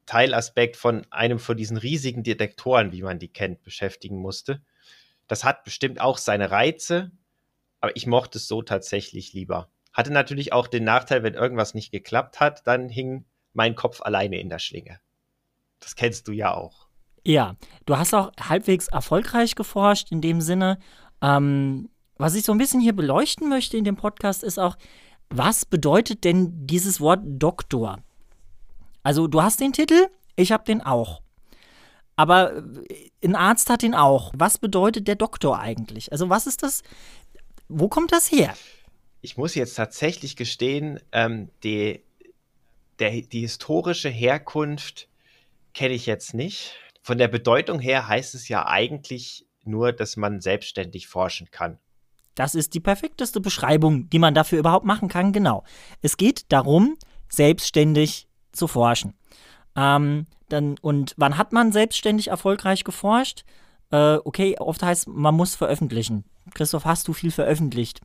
Teilaspekt 0.05 0.77
von 0.77 1.07
einem 1.11 1.39
von 1.39 1.57
diesen 1.57 1.79
riesigen 1.79 2.23
Detektoren, 2.23 2.93
wie 2.93 3.03
man 3.03 3.19
die 3.19 3.33
kennt, 3.33 3.63
beschäftigen 3.63 4.19
musste. 4.19 4.61
Das 5.27 5.43
hat 5.43 5.65
bestimmt 5.65 6.01
auch 6.01 6.19
seine 6.19 6.51
Reize, 6.51 7.11
aber 7.81 7.97
ich 7.97 8.07
mochte 8.07 8.37
es 8.39 8.47
so 8.47 8.61
tatsächlich 8.61 9.33
lieber. 9.33 9.71
Hatte 9.95 10.13
natürlich 10.13 10.53
auch 10.53 10.67
den 10.67 10.85
Nachteil, 10.85 11.23
wenn 11.23 11.35
irgendwas 11.35 11.73
nicht 11.73 11.93
geklappt 11.93 12.41
hat, 12.41 12.67
dann 12.67 12.91
hing 12.91 13.25
mein 13.55 13.75
Kopf 13.75 14.03
alleine 14.03 14.39
in 14.39 14.51
der 14.51 14.59
Schlinge. 14.59 15.01
Das 15.81 15.97
kennst 15.97 16.29
du 16.29 16.33
ja 16.33 16.53
auch. 16.53 16.89
Ja, 17.25 17.57
du 17.87 17.97
hast 17.97 18.13
auch 18.13 18.33
halbwegs 18.39 18.89
erfolgreich 18.89 19.55
geforscht 19.55 20.13
in 20.13 20.21
dem 20.21 20.43
Sinne. 20.43 20.79
Ähm, 21.23 21.89
was 22.19 22.35
ich 22.35 22.45
so 22.45 22.53
ein 22.53 22.59
bisschen 22.59 22.81
hier 22.81 22.95
beleuchten 22.95 23.49
möchte 23.49 23.79
in 23.79 23.85
dem 23.85 23.97
Podcast 23.97 24.43
ist 24.45 24.59
auch, 24.59 24.77
was 25.33 25.65
bedeutet 25.65 26.25
denn 26.25 26.67
dieses 26.67 27.01
Wort 27.01 27.21
Doktor? 27.25 27.99
Also 29.03 29.27
du 29.27 29.43
hast 29.43 29.61
den 29.61 29.73
Titel, 29.73 30.09
ich 30.37 30.53
habe 30.53 30.65
den 30.65 30.81
auch. 30.81 31.23
Aber 32.17 32.63
äh, 32.89 33.11
ein 33.25 33.35
Arzt 33.35 33.71
hat 33.71 33.83
den 33.83 33.95
auch. 33.95 34.33
Was 34.37 34.59
bedeutet 34.59 35.09
der 35.09 35.17
Doktor 35.17 35.59
eigentlich? 35.59 36.13
Also 36.13 36.29
was 36.29 36.47
ist 36.47 36.63
das? 36.63 36.83
Wo 37.69 37.89
kommt 37.89 38.13
das 38.13 38.31
her? 38.31 38.55
Ich 39.23 39.37
muss 39.37 39.55
jetzt 39.55 39.75
tatsächlich 39.75 40.37
gestehen, 40.37 41.01
ähm, 41.13 41.51
die, 41.63 42.03
der, 42.99 43.23
die 43.23 43.41
historische 43.41 44.09
Herkunft 44.09 45.09
kenne 45.75 45.95
ich 45.95 46.07
jetzt 46.07 46.35
nicht. 46.35 46.75
Von 47.03 47.19
der 47.19 47.29
Bedeutung 47.29 47.81
her 47.81 48.09
heißt 48.09 48.35
es 48.35 48.49
ja 48.49 48.67
eigentlich 48.67 49.47
nur, 49.65 49.93
dass 49.93 50.17
man 50.17 50.41
selbstständig 50.41 51.07
forschen 51.07 51.51
kann. 51.51 51.79
Das 52.35 52.55
ist 52.55 52.75
die 52.75 52.81
perfekteste 52.81 53.41
Beschreibung, 53.41 54.09
die 54.11 54.19
man 54.19 54.35
dafür 54.35 54.59
überhaupt 54.59 54.87
machen 54.87 55.09
kann, 55.09 55.33
genau. 55.33 55.65
Es 56.01 56.17
geht 56.17 56.51
darum, 56.51 56.97
selbstständig 57.29 58.27
zu 58.53 58.69
forschen. 58.69 59.15
Ähm, 59.77 60.27
dann, 60.49 60.77
und 60.81 61.15
wann 61.17 61.39
hat 61.39 61.53
man 61.53 61.73
selbstständig 61.73 62.29
erfolgreich 62.29 62.85
geforscht? 62.85 63.45
Äh, 63.91 64.17
okay, 64.25 64.57
oft 64.59 64.83
heißt, 64.83 65.09
man 65.09 65.35
muss 65.35 65.55
veröffentlichen. 65.55 66.25
Christoph, 66.55 66.85
hast 66.85 67.09
du 67.09 67.13
viel 67.13 67.31
veröffentlicht? 67.31 68.01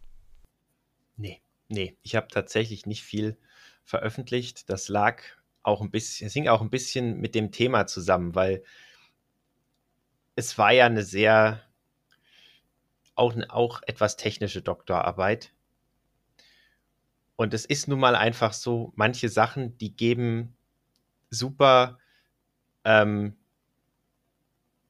Nee, 1.15 1.41
nee, 1.67 1.97
ich 2.03 2.15
habe 2.15 2.27
tatsächlich 2.27 2.85
nicht 2.85 3.03
viel 3.03 3.37
veröffentlicht. 3.83 4.69
Das 4.69 4.89
lag 4.89 5.21
auch 5.63 5.81
ein 5.81 5.91
bisschen, 5.91 6.27
es 6.27 6.33
hing 6.33 6.47
auch 6.47 6.61
ein 6.61 6.69
bisschen 6.69 7.19
mit 7.19 7.35
dem 7.35 7.51
Thema 7.51 7.87
zusammen, 7.87 8.35
weil 8.35 8.63
es 10.35 10.57
war 10.57 10.71
ja 10.71 10.85
eine 10.85 11.03
sehr, 11.03 11.61
auch, 13.17 13.35
auch 13.49 13.81
etwas 13.85 14.17
technische 14.17 14.61
Doktorarbeit. 14.61 15.53
Und 17.35 17.53
es 17.53 17.65
ist 17.65 17.87
nun 17.87 17.99
mal 17.99 18.15
einfach 18.15 18.53
so, 18.53 18.91
manche 18.95 19.29
Sachen, 19.29 19.77
die 19.77 19.95
geben 19.95 20.55
super 21.29 21.99
ähm, 22.83 23.35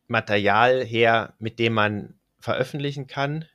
Material 0.08 0.84
her, 0.84 1.36
mit 1.40 1.60
dem 1.60 1.74
man 1.74 2.18
veröffentlichen 2.40 3.08
kann. 3.08 3.46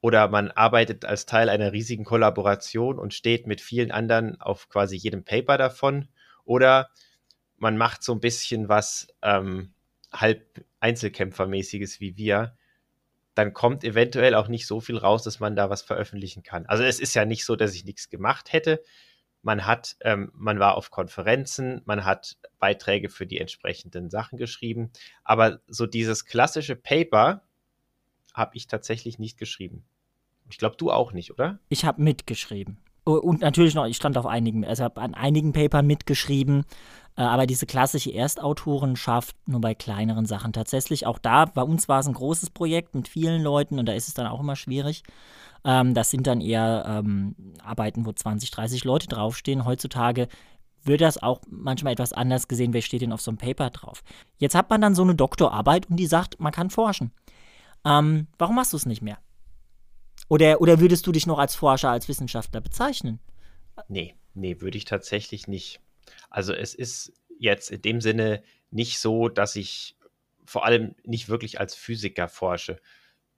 Oder 0.00 0.26
man 0.26 0.50
arbeitet 0.50 1.04
als 1.04 1.26
Teil 1.26 1.48
einer 1.48 1.72
riesigen 1.72 2.04
Kollaboration 2.04 2.98
und 2.98 3.14
steht 3.14 3.46
mit 3.46 3.60
vielen 3.60 3.92
anderen 3.92 4.40
auf 4.40 4.68
quasi 4.68 4.96
jedem 4.96 5.24
Paper 5.24 5.56
davon. 5.58 6.08
Oder 6.44 6.90
man 7.56 7.76
macht 7.76 8.02
so 8.02 8.12
ein 8.12 8.20
bisschen 8.20 8.68
was 8.68 9.06
ähm, 9.22 9.74
halb 10.12 10.64
Einzelkämpfermäßiges 10.80 12.00
wie 12.00 12.16
wir. 12.16 12.56
Dann 13.34 13.52
kommt 13.52 13.84
eventuell 13.84 14.34
auch 14.34 14.48
nicht 14.48 14.66
so 14.66 14.80
viel 14.80 14.98
raus, 14.98 15.22
dass 15.22 15.40
man 15.40 15.56
da 15.56 15.70
was 15.70 15.82
veröffentlichen 15.82 16.42
kann. 16.42 16.66
Also 16.66 16.84
es 16.84 17.00
ist 17.00 17.14
ja 17.14 17.24
nicht 17.24 17.44
so, 17.44 17.56
dass 17.56 17.74
ich 17.74 17.84
nichts 17.84 18.10
gemacht 18.10 18.52
hätte 18.52 18.82
man 19.42 19.66
hat, 19.66 19.96
ähm, 20.00 20.30
man 20.34 20.58
war 20.58 20.76
auf 20.76 20.90
Konferenzen, 20.90 21.82
man 21.84 22.04
hat 22.04 22.38
Beiträge 22.58 23.08
für 23.08 23.26
die 23.26 23.38
entsprechenden 23.38 24.08
Sachen 24.08 24.38
geschrieben, 24.38 24.90
aber 25.24 25.60
so 25.66 25.86
dieses 25.86 26.24
klassische 26.24 26.76
Paper 26.76 27.42
habe 28.34 28.56
ich 28.56 28.66
tatsächlich 28.66 29.18
nicht 29.18 29.36
geschrieben. 29.38 29.84
Ich 30.48 30.58
glaube, 30.58 30.76
du 30.76 30.90
auch 30.90 31.12
nicht, 31.12 31.32
oder? 31.32 31.58
Ich 31.68 31.84
habe 31.84 32.02
mitgeschrieben. 32.02 32.78
Und 33.04 33.40
natürlich 33.40 33.74
noch, 33.74 33.86
ich 33.86 33.96
stand 33.96 34.16
auf 34.16 34.26
einigen, 34.26 34.64
also 34.64 34.84
habe 34.84 35.00
an 35.00 35.14
einigen 35.14 35.52
Papern 35.52 35.86
mitgeschrieben, 35.86 36.64
aber 37.20 37.46
diese 37.46 37.66
klassische 37.66 38.12
Erstautorenschaft 38.12 39.36
nur 39.46 39.60
bei 39.60 39.74
kleineren 39.74 40.26
Sachen. 40.26 40.52
Tatsächlich 40.52 41.06
auch 41.06 41.18
da, 41.18 41.44
bei 41.44 41.62
uns 41.62 41.88
war 41.88 42.00
es 42.00 42.06
ein 42.06 42.14
großes 42.14 42.50
Projekt 42.50 42.94
mit 42.94 43.08
vielen 43.08 43.42
Leuten 43.42 43.78
und 43.78 43.86
da 43.86 43.92
ist 43.92 44.08
es 44.08 44.14
dann 44.14 44.26
auch 44.26 44.40
immer 44.40 44.56
schwierig. 44.56 45.02
Ähm, 45.64 45.94
das 45.94 46.10
sind 46.10 46.26
dann 46.26 46.40
eher 46.40 46.84
ähm, 46.86 47.34
Arbeiten, 47.62 48.06
wo 48.06 48.12
20, 48.12 48.50
30 48.50 48.84
Leute 48.84 49.08
draufstehen. 49.08 49.64
Heutzutage 49.64 50.28
wird 50.84 51.00
das 51.00 51.22
auch 51.22 51.40
manchmal 51.48 51.92
etwas 51.92 52.12
anders 52.12 52.48
gesehen, 52.48 52.72
wer 52.72 52.82
steht 52.82 53.02
denn 53.02 53.12
auf 53.12 53.20
so 53.20 53.30
einem 53.30 53.38
Paper 53.38 53.70
drauf. 53.70 54.02
Jetzt 54.38 54.54
hat 54.54 54.70
man 54.70 54.80
dann 54.80 54.94
so 54.94 55.02
eine 55.02 55.14
Doktorarbeit 55.14 55.88
und 55.88 55.96
die 55.96 56.06
sagt, 56.06 56.40
man 56.40 56.52
kann 56.52 56.70
forschen. 56.70 57.12
Ähm, 57.84 58.26
warum 58.38 58.56
machst 58.56 58.72
du 58.72 58.76
es 58.76 58.86
nicht 58.86 59.02
mehr? 59.02 59.18
Oder, 60.28 60.60
oder 60.60 60.80
würdest 60.80 61.06
du 61.06 61.12
dich 61.12 61.26
noch 61.26 61.38
als 61.38 61.54
Forscher, 61.54 61.90
als 61.90 62.08
Wissenschaftler 62.08 62.60
bezeichnen? 62.60 63.20
Nee, 63.88 64.14
nee, 64.34 64.60
würde 64.60 64.78
ich 64.78 64.84
tatsächlich 64.84 65.46
nicht. 65.46 65.80
Also 66.30 66.52
es 66.52 66.74
ist 66.74 67.12
jetzt 67.38 67.70
in 67.70 67.82
dem 67.82 68.00
Sinne 68.00 68.42
nicht 68.70 68.98
so, 68.98 69.28
dass 69.28 69.56
ich 69.56 69.96
vor 70.44 70.64
allem 70.64 70.94
nicht 71.04 71.28
wirklich 71.28 71.60
als 71.60 71.74
Physiker 71.74 72.28
forsche. 72.28 72.78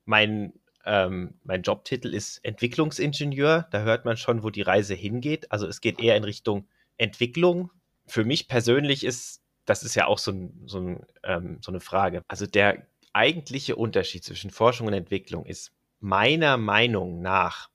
Mein 0.04 0.52
ähm, 0.86 1.34
mein 1.44 1.62
Jobtitel 1.62 2.14
ist 2.14 2.44
Entwicklungsingenieur. 2.44 3.66
Da 3.70 3.82
hört 3.82 4.04
man 4.04 4.16
schon, 4.16 4.42
wo 4.42 4.50
die 4.50 4.62
Reise 4.62 4.94
hingeht. 4.94 5.50
Also 5.50 5.66
es 5.66 5.80
geht 5.80 6.00
eher 6.00 6.16
in 6.16 6.24
Richtung 6.24 6.68
Entwicklung. 6.98 7.70
Für 8.06 8.24
mich 8.24 8.48
persönlich 8.48 9.04
ist, 9.04 9.42
das 9.64 9.82
ist 9.82 9.94
ja 9.94 10.06
auch 10.06 10.18
so, 10.18 10.32
ein, 10.32 10.62
so, 10.66 10.78
ein, 10.78 11.06
ähm, 11.22 11.58
so 11.62 11.72
eine 11.72 11.80
Frage. 11.80 12.22
Also 12.28 12.46
der 12.46 12.86
eigentliche 13.12 13.76
Unterschied 13.76 14.24
zwischen 14.24 14.50
Forschung 14.50 14.86
und 14.86 14.92
Entwicklung 14.92 15.46
ist 15.46 15.72
meiner 16.00 16.58
Meinung 16.58 17.22
nach, 17.22 17.70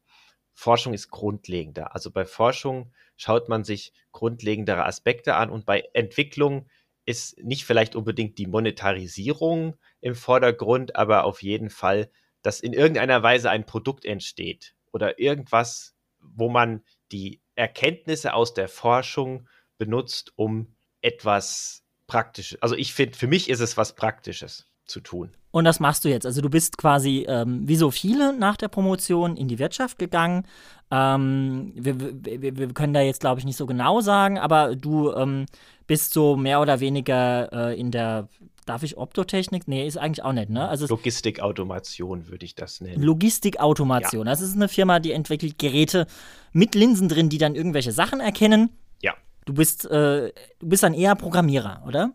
Forschung 0.53 0.93
ist 0.93 1.09
grundlegender. 1.09 1.95
Also 1.95 2.11
bei 2.11 2.25
Forschung 2.25 2.91
schaut 3.21 3.49
man 3.49 3.63
sich 3.63 3.93
grundlegendere 4.11 4.85
Aspekte 4.85 5.35
an 5.35 5.49
und 5.49 5.65
bei 5.65 5.83
Entwicklung 5.93 6.67
ist 7.05 7.37
nicht 7.43 7.65
vielleicht 7.65 7.95
unbedingt 7.95 8.37
die 8.37 8.47
Monetarisierung 8.47 9.75
im 10.01 10.15
Vordergrund, 10.15 10.95
aber 10.95 11.23
auf 11.23 11.41
jeden 11.41 11.69
Fall 11.69 12.09
dass 12.41 12.59
in 12.59 12.73
irgendeiner 12.73 13.21
Weise 13.23 13.49
ein 13.49 13.65
Produkt 13.65 14.05
entsteht 14.05 14.75
oder 14.91 15.19
irgendwas, 15.19 15.95
wo 16.19 16.49
man 16.49 16.83
die 17.11 17.41
Erkenntnisse 17.55 18.33
aus 18.33 18.53
der 18.53 18.69
Forschung 18.69 19.47
benutzt, 19.77 20.33
um 20.35 20.75
etwas 21.01 21.83
Praktisches. 22.07 22.61
Also 22.61 22.75
ich 22.75 22.93
finde, 22.93 23.17
für 23.17 23.27
mich 23.27 23.49
ist 23.49 23.59
es 23.59 23.77
was 23.77 23.95
Praktisches 23.95 24.68
zu 24.89 24.99
tun. 24.99 25.31
Und 25.51 25.65
das 25.65 25.79
machst 25.79 26.05
du 26.05 26.09
jetzt. 26.09 26.25
Also 26.25 26.41
du 26.41 26.49
bist 26.49 26.77
quasi 26.77 27.25
ähm, 27.27 27.67
wie 27.67 27.75
so 27.75 27.91
viele 27.91 28.33
nach 28.37 28.57
der 28.57 28.67
Promotion 28.67 29.35
in 29.35 29.47
die 29.47 29.59
Wirtschaft 29.59 29.97
gegangen. 29.97 30.45
Ähm, 30.91 31.71
wir, 31.75 31.99
wir, 31.99 32.57
wir, 32.57 32.73
können 32.73 32.93
da 32.93 33.01
jetzt, 33.01 33.21
glaube 33.21 33.39
ich, 33.39 33.45
nicht 33.45 33.57
so 33.57 33.65
genau 33.65 34.01
sagen, 34.01 34.37
aber 34.37 34.75
du 34.75 35.11
ähm, 35.13 35.45
bist 35.87 36.13
so 36.13 36.35
mehr 36.35 36.61
oder 36.61 36.79
weniger 36.79 37.69
äh, 37.71 37.79
in 37.79 37.91
der 37.91 38.27
Darf 38.69 38.83
ich 38.83 38.97
Optotechnik? 38.97 39.67
Nee, 39.67 39.87
ist 39.87 39.97
eigentlich 39.97 40.23
auch 40.23 40.31
nicht, 40.31 40.51
ne? 40.51 40.69
Also 40.69 40.85
Logistikautomation 40.85 42.27
würde 42.27 42.45
ich 42.45 42.53
das 42.53 42.81
nennen. 42.81 43.01
Logistikautomation. 43.01 44.27
Ja. 44.27 44.31
Das 44.31 44.41
ist 44.41 44.53
eine 44.53 44.67
Firma, 44.67 44.99
die 44.99 45.11
entwickelt 45.11 45.57
Geräte 45.57 46.05
mit 46.51 46.75
Linsen 46.75 47.09
drin, 47.09 47.29
die 47.29 47.39
dann 47.39 47.55
irgendwelche 47.55 47.91
Sachen 47.91 48.19
erkennen. 48.19 48.69
Ja. 49.01 49.15
Du 49.45 49.55
bist, 49.55 49.85
äh, 49.85 50.31
du 50.59 50.69
bist 50.69 50.83
dann 50.83 50.93
eher 50.93 51.15
Programmierer, 51.15 51.81
oder? 51.87 52.11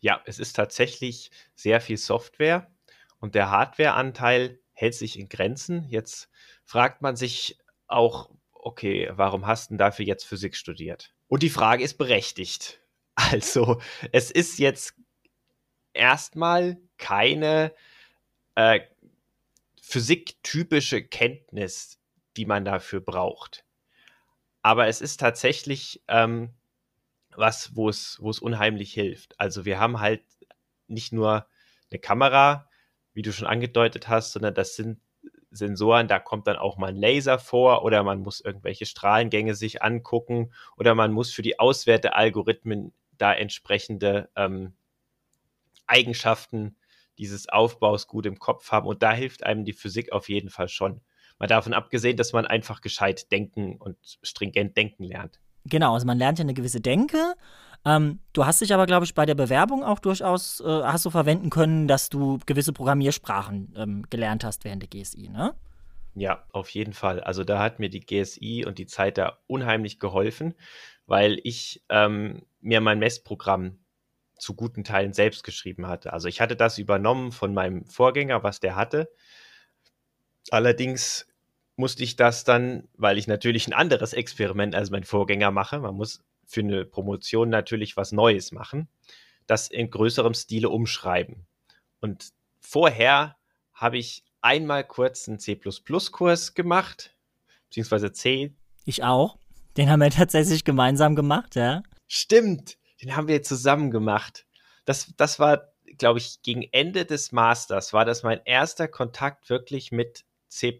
Ja, 0.00 0.22
es 0.26 0.38
ist 0.38 0.54
tatsächlich 0.54 1.30
sehr 1.54 1.80
viel 1.80 1.96
Software 1.96 2.70
und 3.18 3.34
der 3.34 3.50
Hardwareanteil 3.50 4.60
hält 4.72 4.94
sich 4.94 5.18
in 5.18 5.28
Grenzen. 5.28 5.88
Jetzt 5.88 6.30
fragt 6.64 7.02
man 7.02 7.16
sich 7.16 7.58
auch, 7.86 8.30
okay, 8.52 9.10
warum 9.12 9.46
hast 9.46 9.70
du 9.70 9.76
dafür 9.76 10.04
jetzt 10.04 10.24
Physik 10.24 10.56
studiert? 10.56 11.14
Und 11.28 11.42
die 11.42 11.50
Frage 11.50 11.84
ist 11.84 11.98
berechtigt. 11.98 12.80
Also, 13.18 13.80
es 14.12 14.30
ist 14.30 14.58
jetzt 14.58 14.94
erstmal 15.94 16.76
keine 16.98 17.72
äh, 18.56 18.80
physiktypische 19.80 21.02
Kenntnis, 21.02 21.98
die 22.36 22.44
man 22.44 22.66
dafür 22.66 23.00
braucht. 23.00 23.64
Aber 24.60 24.88
es 24.88 25.00
ist 25.00 25.18
tatsächlich 25.18 26.02
ähm, 26.08 26.55
was, 27.38 27.74
wo 27.76 27.88
es, 27.88 28.18
wo 28.20 28.30
es 28.30 28.38
unheimlich 28.38 28.92
hilft. 28.92 29.38
Also 29.40 29.64
wir 29.64 29.78
haben 29.78 30.00
halt 30.00 30.22
nicht 30.88 31.12
nur 31.12 31.46
eine 31.90 32.00
Kamera, 32.00 32.68
wie 33.12 33.22
du 33.22 33.32
schon 33.32 33.46
angedeutet 33.46 34.08
hast, 34.08 34.32
sondern 34.32 34.54
das 34.54 34.76
sind 34.76 35.00
Sensoren, 35.50 36.08
da 36.08 36.18
kommt 36.18 36.46
dann 36.46 36.56
auch 36.56 36.76
mal 36.76 36.88
ein 36.88 36.96
Laser 36.96 37.38
vor 37.38 37.82
oder 37.84 38.02
man 38.02 38.20
muss 38.20 38.40
irgendwelche 38.40 38.86
Strahlengänge 38.86 39.54
sich 39.54 39.82
angucken 39.82 40.52
oder 40.76 40.94
man 40.94 41.12
muss 41.12 41.32
für 41.32 41.42
die 41.42 41.58
Auswertealgorithmen 41.58 42.92
da 43.16 43.32
entsprechende 43.32 44.28
ähm, 44.36 44.74
Eigenschaften 45.86 46.76
dieses 47.18 47.48
Aufbaus 47.48 48.06
gut 48.06 48.26
im 48.26 48.38
Kopf 48.38 48.70
haben. 48.72 48.86
Und 48.86 49.02
da 49.02 49.12
hilft 49.12 49.44
einem 49.44 49.64
die 49.64 49.72
Physik 49.72 50.12
auf 50.12 50.28
jeden 50.28 50.50
Fall 50.50 50.68
schon. 50.68 51.00
Mal 51.38 51.46
davon 51.46 51.74
abgesehen, 51.74 52.16
dass 52.16 52.32
man 52.32 52.46
einfach 52.46 52.80
gescheit 52.80 53.30
denken 53.32 53.76
und 53.76 53.96
stringent 54.22 54.76
denken 54.76 55.04
lernt. 55.04 55.40
Genau, 55.68 55.94
also 55.94 56.06
man 56.06 56.18
lernt 56.18 56.38
ja 56.38 56.44
eine 56.44 56.54
gewisse 56.54 56.80
Denke. 56.80 57.34
Ähm, 57.84 58.18
du 58.32 58.46
hast 58.46 58.60
dich 58.60 58.74
aber, 58.74 58.86
glaube 58.86 59.04
ich, 59.04 59.14
bei 59.14 59.26
der 59.26 59.34
Bewerbung 59.34 59.84
auch 59.84 60.00
durchaus, 60.00 60.60
äh, 60.60 60.64
hast 60.64 61.04
du 61.04 61.10
verwenden 61.10 61.50
können, 61.50 61.86
dass 61.86 62.08
du 62.08 62.38
gewisse 62.44 62.72
Programmiersprachen 62.72 63.74
ähm, 63.76 64.06
gelernt 64.10 64.44
hast 64.44 64.64
während 64.64 64.82
der 64.82 64.88
GSI, 64.88 65.28
ne? 65.28 65.54
Ja, 66.14 66.44
auf 66.50 66.70
jeden 66.70 66.94
Fall. 66.94 67.20
Also 67.20 67.44
da 67.44 67.58
hat 67.58 67.78
mir 67.78 67.90
die 67.90 68.00
GSI 68.00 68.64
und 68.66 68.78
die 68.78 68.86
Zeit 68.86 69.18
da 69.18 69.38
unheimlich 69.46 70.00
geholfen, 70.00 70.54
weil 71.06 71.38
ich 71.44 71.84
ähm, 71.90 72.42
mir 72.60 72.80
mein 72.80 72.98
Messprogramm 72.98 73.78
zu 74.38 74.54
guten 74.54 74.82
Teilen 74.82 75.12
selbst 75.12 75.44
geschrieben 75.44 75.86
hatte. 75.86 76.12
Also 76.12 76.28
ich 76.28 76.40
hatte 76.40 76.56
das 76.56 76.78
übernommen 76.78 77.32
von 77.32 77.54
meinem 77.54 77.84
Vorgänger, 77.86 78.42
was 78.42 78.60
der 78.60 78.76
hatte. 78.76 79.10
Allerdings 80.50 81.28
musste 81.76 82.02
ich 82.02 82.16
das 82.16 82.44
dann, 82.44 82.88
weil 82.94 83.18
ich 83.18 83.26
natürlich 83.26 83.66
ein 83.66 83.72
anderes 83.72 84.12
Experiment 84.12 84.74
als 84.74 84.90
mein 84.90 85.04
Vorgänger 85.04 85.50
mache, 85.50 85.78
man 85.78 85.94
muss 85.94 86.24
für 86.46 86.60
eine 86.60 86.84
Promotion 86.84 87.48
natürlich 87.50 87.96
was 87.96 88.12
Neues 88.12 88.52
machen, 88.52 88.88
das 89.46 89.68
in 89.68 89.90
größerem 89.90 90.34
Stile 90.34 90.70
umschreiben. 90.70 91.46
Und 92.00 92.32
vorher 92.60 93.36
habe 93.72 93.98
ich 93.98 94.24
einmal 94.40 94.84
kurz 94.84 95.28
einen 95.28 95.38
C++-Kurs 95.38 96.54
gemacht, 96.54 97.14
beziehungsweise 97.68 98.12
C. 98.12 98.54
Ich 98.84 99.02
auch. 99.02 99.38
Den 99.76 99.90
haben 99.90 100.00
wir 100.00 100.10
tatsächlich 100.10 100.64
gemeinsam 100.64 101.14
gemacht, 101.14 101.56
ja. 101.56 101.82
Stimmt, 102.06 102.78
den 103.02 103.16
haben 103.16 103.28
wir 103.28 103.42
zusammen 103.42 103.90
gemacht. 103.90 104.46
Das, 104.84 105.12
das 105.16 105.38
war, 105.38 105.72
glaube 105.98 106.20
ich, 106.20 106.40
gegen 106.42 106.62
Ende 106.70 107.04
des 107.04 107.32
Masters 107.32 107.92
war 107.92 108.04
das 108.04 108.22
mein 108.22 108.40
erster 108.44 108.88
Kontakt 108.88 109.50
wirklich 109.50 109.92
mit 109.92 110.24
C++, 110.48 110.78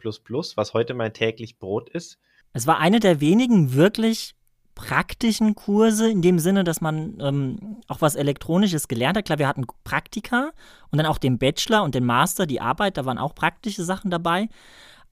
was 0.56 0.74
heute 0.74 0.94
mein 0.94 1.12
täglich 1.12 1.58
Brot 1.58 1.88
ist. 1.90 2.18
Es 2.52 2.66
war 2.66 2.78
eine 2.78 3.00
der 3.00 3.20
wenigen 3.20 3.74
wirklich 3.74 4.34
praktischen 4.74 5.54
Kurse 5.54 6.10
in 6.10 6.22
dem 6.22 6.38
Sinne, 6.38 6.62
dass 6.62 6.80
man 6.80 7.18
ähm, 7.20 7.78
auch 7.88 8.02
was 8.02 8.14
Elektronisches 8.14 8.88
gelernt 8.88 9.16
hat. 9.16 9.24
Klar, 9.24 9.38
wir 9.38 9.48
hatten 9.48 9.66
Praktika 9.84 10.52
und 10.90 10.98
dann 10.98 11.06
auch 11.06 11.18
den 11.18 11.38
Bachelor 11.38 11.82
und 11.82 11.94
den 11.94 12.04
Master, 12.04 12.46
die 12.46 12.60
Arbeit, 12.60 12.96
da 12.96 13.04
waren 13.04 13.18
auch 13.18 13.34
praktische 13.34 13.84
Sachen 13.84 14.10
dabei. 14.10 14.48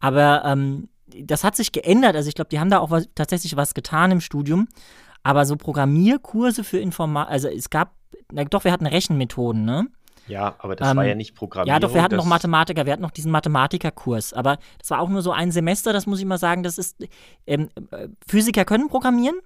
Aber 0.00 0.44
ähm, 0.44 0.88
das 1.06 1.44
hat 1.44 1.56
sich 1.56 1.72
geändert. 1.72 2.14
Also 2.14 2.28
ich 2.28 2.34
glaube, 2.34 2.50
die 2.50 2.60
haben 2.60 2.70
da 2.70 2.78
auch 2.78 2.90
was, 2.90 3.08
tatsächlich 3.14 3.56
was 3.56 3.74
getan 3.74 4.10
im 4.10 4.20
Studium. 4.20 4.68
Aber 5.22 5.46
so 5.46 5.56
Programmierkurse 5.56 6.62
für 6.62 6.78
Informatik, 6.78 7.32
also 7.32 7.48
es 7.48 7.70
gab, 7.70 7.94
na 8.30 8.44
doch, 8.44 8.64
wir 8.64 8.72
hatten 8.72 8.86
Rechenmethoden, 8.86 9.64
ne? 9.64 9.86
Ja, 10.26 10.56
aber 10.58 10.76
das 10.76 10.90
ähm, 10.90 10.96
war 10.96 11.04
ja 11.04 11.14
nicht 11.14 11.34
Programmierung. 11.34 11.74
Ja, 11.74 11.80
doch, 11.80 11.94
wir 11.94 12.02
hatten 12.02 12.16
noch 12.16 12.24
Mathematiker, 12.24 12.86
wir 12.86 12.92
hatten 12.92 13.02
noch 13.02 13.10
diesen 13.10 13.30
Mathematikerkurs. 13.30 14.32
Aber 14.32 14.58
das 14.78 14.90
war 14.90 15.00
auch 15.00 15.08
nur 15.08 15.22
so 15.22 15.32
ein 15.32 15.50
Semester, 15.50 15.92
das 15.92 16.06
muss 16.06 16.18
ich 16.18 16.24
mal 16.24 16.38
sagen. 16.38 16.62
Das 16.62 16.78
ist, 16.78 17.06
ähm, 17.46 17.68
äh, 17.90 18.08
Physiker 18.26 18.64
können 18.64 18.88
programmieren. 18.88 19.36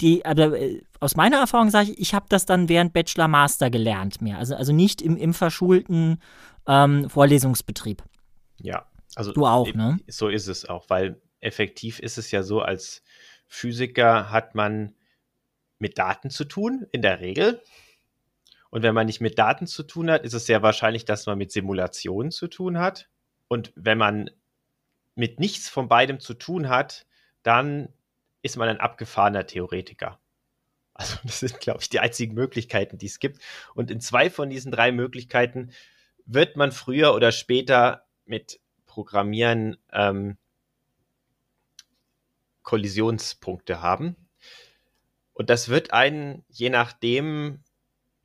Die, 0.00 0.24
aber 0.24 0.58
äh, 0.58 0.82
aus 0.98 1.14
meiner 1.14 1.38
Erfahrung 1.38 1.70
sage 1.70 1.92
ich, 1.92 1.98
ich 1.98 2.14
habe 2.14 2.26
das 2.28 2.46
dann 2.46 2.68
während 2.68 2.92
Bachelor 2.92 3.28
Master 3.28 3.70
gelernt 3.70 4.22
mehr. 4.22 4.38
Also, 4.38 4.56
also 4.56 4.72
nicht 4.72 5.02
im, 5.02 5.16
im 5.16 5.34
verschulten 5.34 6.20
ähm, 6.66 7.08
Vorlesungsbetrieb. 7.10 8.02
Ja, 8.60 8.86
also 9.14 9.32
du 9.32 9.46
auch, 9.46 9.72
ne? 9.74 9.98
So 10.08 10.28
ist 10.28 10.48
es 10.48 10.68
auch, 10.68 10.88
weil 10.88 11.20
effektiv 11.40 11.98
ist 11.98 12.18
es 12.18 12.30
ja 12.30 12.42
so, 12.42 12.60
als 12.60 13.02
Physiker 13.46 14.30
hat 14.30 14.54
man 14.54 14.94
mit 15.78 15.98
Daten 15.98 16.30
zu 16.30 16.44
tun, 16.44 16.86
in 16.92 17.02
der 17.02 17.20
Regel. 17.20 17.60
Und 18.70 18.82
wenn 18.82 18.94
man 18.94 19.06
nicht 19.06 19.20
mit 19.20 19.38
Daten 19.38 19.66
zu 19.66 19.82
tun 19.82 20.10
hat, 20.10 20.24
ist 20.24 20.32
es 20.32 20.46
sehr 20.46 20.62
wahrscheinlich, 20.62 21.04
dass 21.04 21.26
man 21.26 21.36
mit 21.36 21.50
Simulationen 21.50 22.30
zu 22.30 22.46
tun 22.48 22.78
hat. 22.78 23.08
Und 23.48 23.72
wenn 23.74 23.98
man 23.98 24.30
mit 25.16 25.40
nichts 25.40 25.68
von 25.68 25.88
beidem 25.88 26.20
zu 26.20 26.34
tun 26.34 26.68
hat, 26.68 27.06
dann 27.42 27.92
ist 28.42 28.56
man 28.56 28.68
ein 28.68 28.80
abgefahrener 28.80 29.46
Theoretiker. 29.46 30.18
Also 30.92 31.16
das 31.22 31.40
sind, 31.40 31.60
glaube 31.60 31.80
ich, 31.80 31.88
die 31.88 32.00
einzigen 32.00 32.34
Möglichkeiten, 32.34 32.98
die 32.98 33.06
es 33.06 33.20
gibt. 33.20 33.40
Und 33.74 33.90
in 33.90 34.02
zwei 34.02 34.28
von 34.28 34.50
diesen 34.50 34.70
drei 34.70 34.92
Möglichkeiten 34.92 35.72
wird 36.26 36.56
man 36.56 36.72
früher 36.72 37.14
oder 37.14 37.32
später 37.32 38.04
mit 38.26 38.60
Programmieren 38.84 39.78
ähm, 39.92 40.36
Kollisionspunkte 42.64 43.80
haben. 43.80 44.14
Und 45.32 45.48
das 45.48 45.70
wird 45.70 45.94
einen, 45.94 46.44
je 46.48 46.68
nachdem, 46.68 47.64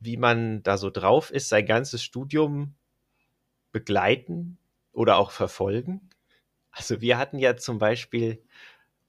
wie 0.06 0.16
man 0.16 0.62
da 0.62 0.78
so 0.78 0.88
drauf 0.88 1.30
ist, 1.30 1.48
sein 1.48 1.66
ganzes 1.66 2.02
Studium 2.02 2.74
begleiten 3.72 4.56
oder 4.92 5.18
auch 5.18 5.32
verfolgen. 5.32 6.08
Also 6.70 7.00
wir 7.00 7.18
hatten 7.18 7.38
ja 7.38 7.56
zum 7.56 7.78
Beispiel 7.78 8.40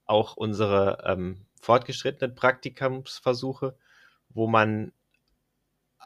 auch 0.05 0.35
unsere 0.35 1.03
ähm, 1.05 1.45
fortgeschrittenen 1.61 2.35
Praktikumsversuche, 2.35 3.77
wo 4.29 4.47
man 4.47 4.91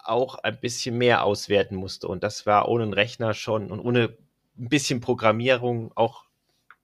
auch 0.03 0.35
ein 0.35 0.59
bisschen 0.59 0.97
mehr 0.97 1.23
auswerten 1.23 1.75
musste. 1.75 2.07
Und 2.07 2.23
das 2.23 2.45
war 2.45 2.67
ohne 2.67 2.83
einen 2.83 2.93
Rechner 2.93 3.33
schon 3.33 3.71
und 3.71 3.79
ohne 3.79 4.17
ein 4.57 4.69
bisschen 4.69 4.99
Programmierung 4.99 5.95
auch 5.95 6.25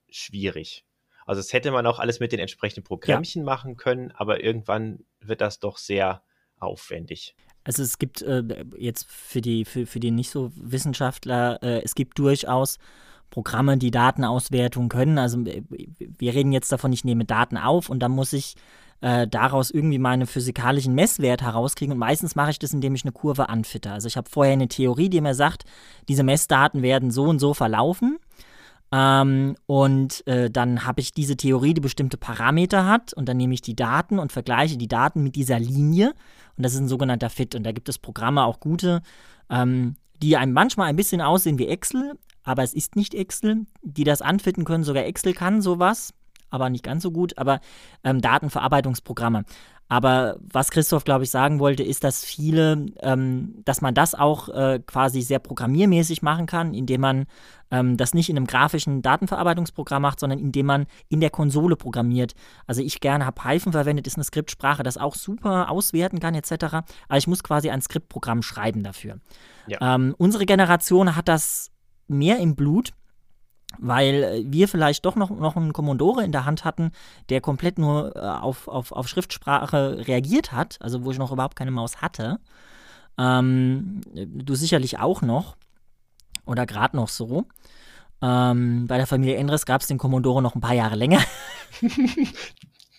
schwierig. 0.09 0.85
Also 1.25 1.41
es 1.41 1.51
hätte 1.51 1.71
man 1.71 1.85
auch 1.85 1.99
alles 1.99 2.21
mit 2.21 2.31
den 2.31 2.39
entsprechenden 2.39 2.85
Programmchen 2.85 3.41
ja. 3.41 3.45
machen 3.45 3.75
können, 3.75 4.11
aber 4.11 4.41
irgendwann 4.41 5.03
wird 5.19 5.41
das 5.41 5.59
doch 5.59 5.77
sehr 5.77 6.23
aufwendig. 6.57 7.35
Also 7.67 7.83
es 7.83 7.99
gibt 7.99 8.21
äh, 8.21 8.43
jetzt 8.77 9.11
für 9.11 9.41
die, 9.41 9.65
für, 9.65 9.85
für 9.85 9.99
die 9.99 10.09
nicht 10.09 10.31
so 10.31 10.53
Wissenschaftler, 10.55 11.61
äh, 11.61 11.81
es 11.83 11.95
gibt 11.95 12.17
durchaus 12.17 12.79
Programme, 13.29 13.77
die 13.77 13.91
Datenauswertung 13.91 14.87
können. 14.87 15.17
Also 15.17 15.41
äh, 15.41 15.63
wir 15.99 16.33
reden 16.33 16.53
jetzt 16.53 16.71
davon, 16.71 16.93
ich 16.93 17.03
nehme 17.03 17.25
Daten 17.25 17.57
auf 17.57 17.89
und 17.89 17.99
dann 17.99 18.13
muss 18.13 18.31
ich 18.31 18.55
äh, 19.01 19.27
daraus 19.27 19.69
irgendwie 19.69 19.99
meine 19.99 20.27
physikalischen 20.27 20.95
Messwerte 20.95 21.43
herauskriegen. 21.43 21.91
Und 21.91 21.99
meistens 21.99 22.37
mache 22.37 22.51
ich 22.51 22.59
das, 22.59 22.71
indem 22.71 22.95
ich 22.95 23.03
eine 23.03 23.11
Kurve 23.11 23.49
anfitte. 23.49 23.91
Also 23.91 24.07
ich 24.07 24.15
habe 24.15 24.29
vorher 24.29 24.53
eine 24.53 24.69
Theorie, 24.69 25.09
die 25.09 25.19
mir 25.19 25.35
sagt, 25.35 25.65
diese 26.07 26.23
Messdaten 26.23 26.81
werden 26.81 27.11
so 27.11 27.25
und 27.25 27.39
so 27.39 27.53
verlaufen. 27.53 28.17
Ähm, 28.91 29.55
und 29.65 30.25
äh, 30.27 30.49
dann 30.49 30.85
habe 30.85 31.01
ich 31.01 31.11
diese 31.13 31.35
Theorie, 31.35 31.73
die 31.73 31.81
bestimmte 31.81 32.17
Parameter 32.17 32.85
hat, 32.85 33.13
und 33.13 33.27
dann 33.27 33.37
nehme 33.37 33.53
ich 33.53 33.61
die 33.61 33.75
Daten 33.75 34.19
und 34.19 34.31
vergleiche 34.31 34.77
die 34.77 34.87
Daten 34.87 35.23
mit 35.23 35.35
dieser 35.35 35.59
Linie. 35.59 36.13
Und 36.55 36.63
das 36.65 36.73
ist 36.73 36.79
ein 36.79 36.87
sogenannter 36.87 37.29
Fit. 37.29 37.55
Und 37.55 37.63
da 37.63 37.71
gibt 37.71 37.89
es 37.89 37.99
Programme, 37.99 38.43
auch 38.43 38.59
gute, 38.59 39.01
ähm, 39.49 39.95
die 40.21 40.37
einem 40.37 40.53
manchmal 40.53 40.87
ein 40.87 40.95
bisschen 40.95 41.21
aussehen 41.21 41.59
wie 41.59 41.67
Excel, 41.67 42.13
aber 42.43 42.63
es 42.63 42.73
ist 42.73 42.95
nicht 42.95 43.13
Excel, 43.13 43.65
die 43.81 44.03
das 44.03 44.21
anfitten 44.21 44.63
können. 44.63 44.83
Sogar 44.83 45.05
Excel 45.05 45.33
kann 45.33 45.61
sowas, 45.61 46.13
aber 46.49 46.69
nicht 46.69 46.83
ganz 46.83 47.03
so 47.03 47.11
gut. 47.11 47.37
Aber 47.37 47.59
ähm, 48.03 48.21
Datenverarbeitungsprogramme. 48.21 49.45
Aber 49.89 50.37
was 50.41 50.69
Christoph, 50.69 51.05
glaube 51.05 51.23
ich, 51.23 51.31
sagen 51.31 51.59
wollte, 51.59 51.81
ist, 51.81 52.03
dass 52.03 52.25
viele, 52.25 52.87
ähm, 52.99 53.61
dass 53.63 53.81
man 53.81 53.93
das 53.93 54.15
auch 54.15 54.49
äh, 54.49 54.81
quasi 54.85 55.21
sehr 55.21 55.39
programmiermäßig 55.39 56.21
machen 56.21 56.45
kann, 56.45 56.73
indem 56.73 57.01
man 57.01 57.25
ähm, 57.71 57.95
das 57.95 58.13
nicht 58.13 58.29
in 58.29 58.35
einem 58.35 58.47
grafischen 58.47 59.01
Datenverarbeitungsprogramm 59.01 60.01
macht, 60.01 60.19
sondern 60.19 60.39
indem 60.39 60.65
man 60.65 60.87
in 61.07 61.21
der 61.21 61.29
Konsole 61.29 61.77
programmiert. 61.77 62.33
Also 62.65 62.81
ich 62.81 62.99
gerne 62.99 63.25
habe 63.25 63.41
Python 63.41 63.71
verwendet, 63.71 64.07
ist 64.07 64.17
eine 64.17 64.25
Skriptsprache, 64.25 64.83
das 64.83 64.97
auch 64.97 65.15
super 65.15 65.71
auswerten 65.71 66.19
kann 66.19 66.35
etc. 66.35 66.51
Aber 67.07 67.17
ich 67.17 67.27
muss 67.27 67.41
quasi 67.41 67.69
ein 67.69 67.81
Skriptprogramm 67.81 68.41
schreiben 68.41 68.83
dafür. 68.83 69.19
Ja. 69.67 69.95
Ähm, 69.95 70.15
unsere 70.17 70.45
Generation 70.45 71.15
hat 71.15 71.29
das 71.29 71.71
mehr 72.09 72.39
im 72.39 72.55
Blut 72.55 72.91
weil 73.79 74.23
äh, 74.23 74.43
wir 74.45 74.67
vielleicht 74.67 75.05
doch 75.05 75.15
noch, 75.15 75.29
noch 75.29 75.55
einen 75.55 75.73
Commodore 75.73 76.23
in 76.23 76.31
der 76.31 76.45
Hand 76.45 76.65
hatten, 76.65 76.91
der 77.29 77.41
komplett 77.41 77.77
nur 77.77 78.15
äh, 78.15 78.19
auf, 78.19 78.67
auf, 78.67 78.91
auf 78.91 79.07
Schriftsprache 79.07 80.07
reagiert 80.07 80.51
hat, 80.51 80.77
also 80.81 81.03
wo 81.03 81.11
ich 81.11 81.17
noch 81.17 81.31
überhaupt 81.31 81.55
keine 81.55 81.71
Maus 81.71 82.01
hatte. 82.01 82.39
Ähm, 83.17 84.01
du 84.13 84.55
sicherlich 84.55 84.99
auch 84.99 85.21
noch. 85.21 85.57
Oder 86.45 86.65
gerade 86.65 86.95
noch 86.95 87.09
so. 87.09 87.45
Ähm, 88.21 88.87
bei 88.87 88.97
der 88.97 89.07
Familie 89.07 89.35
Endres 89.35 89.65
gab 89.65 89.81
es 89.81 89.87
den 89.87 89.97
Commodore 89.97 90.41
noch 90.41 90.55
ein 90.55 90.61
paar 90.61 90.73
Jahre 90.73 90.95
länger. 90.95 91.19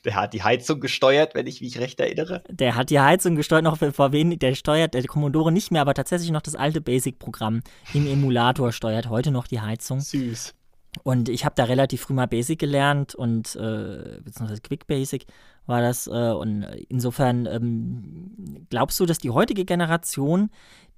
Der 0.09 0.17
hat 0.17 0.33
die 0.33 0.43
Heizung 0.43 0.81
gesteuert, 0.81 1.35
wenn 1.35 1.47
ich 1.47 1.61
mich 1.61 1.79
recht 1.79 2.01
erinnere. 2.01 2.43
Der 2.49 2.77
hat 2.77 2.89
die 2.89 2.99
Heizung 2.99 3.37
gesteuert, 3.37 3.63
noch 3.63 3.77
vor 3.77 4.13
wenig, 4.13 4.39
der 4.39 4.55
steuert 4.55 4.95
der 4.95 5.05
Commodore 5.05 5.53
nicht 5.53 5.71
mehr, 5.71 5.83
aber 5.83 5.93
tatsächlich 5.93 6.31
noch 6.31 6.41
das 6.41 6.55
alte 6.55 6.81
Basic-Programm 6.81 7.61
im 7.93 8.07
Emulator 8.07 8.73
steuert 8.73 9.11
heute 9.11 9.31
noch 9.31 9.47
die 9.47 9.61
Heizung. 9.61 10.01
Süß. 10.01 10.55
Und 11.03 11.29
ich 11.29 11.45
habe 11.45 11.55
da 11.55 11.65
relativ 11.65 12.01
früh 12.01 12.15
mal 12.15 12.27
Basic 12.27 12.59
gelernt 12.59 13.15
und 13.15 13.55
äh, 13.57 14.19
beziehungsweise 14.25 14.63
Quick 14.63 14.87
Basic 14.87 15.27
war 15.67 15.83
das. 15.83 16.07
Äh, 16.07 16.11
und 16.11 16.65
insofern 16.89 17.45
ähm, 17.45 18.67
glaubst 18.71 18.99
du, 18.99 19.05
dass 19.05 19.19
die 19.19 19.29
heutige 19.29 19.67
Generation, 19.67 20.49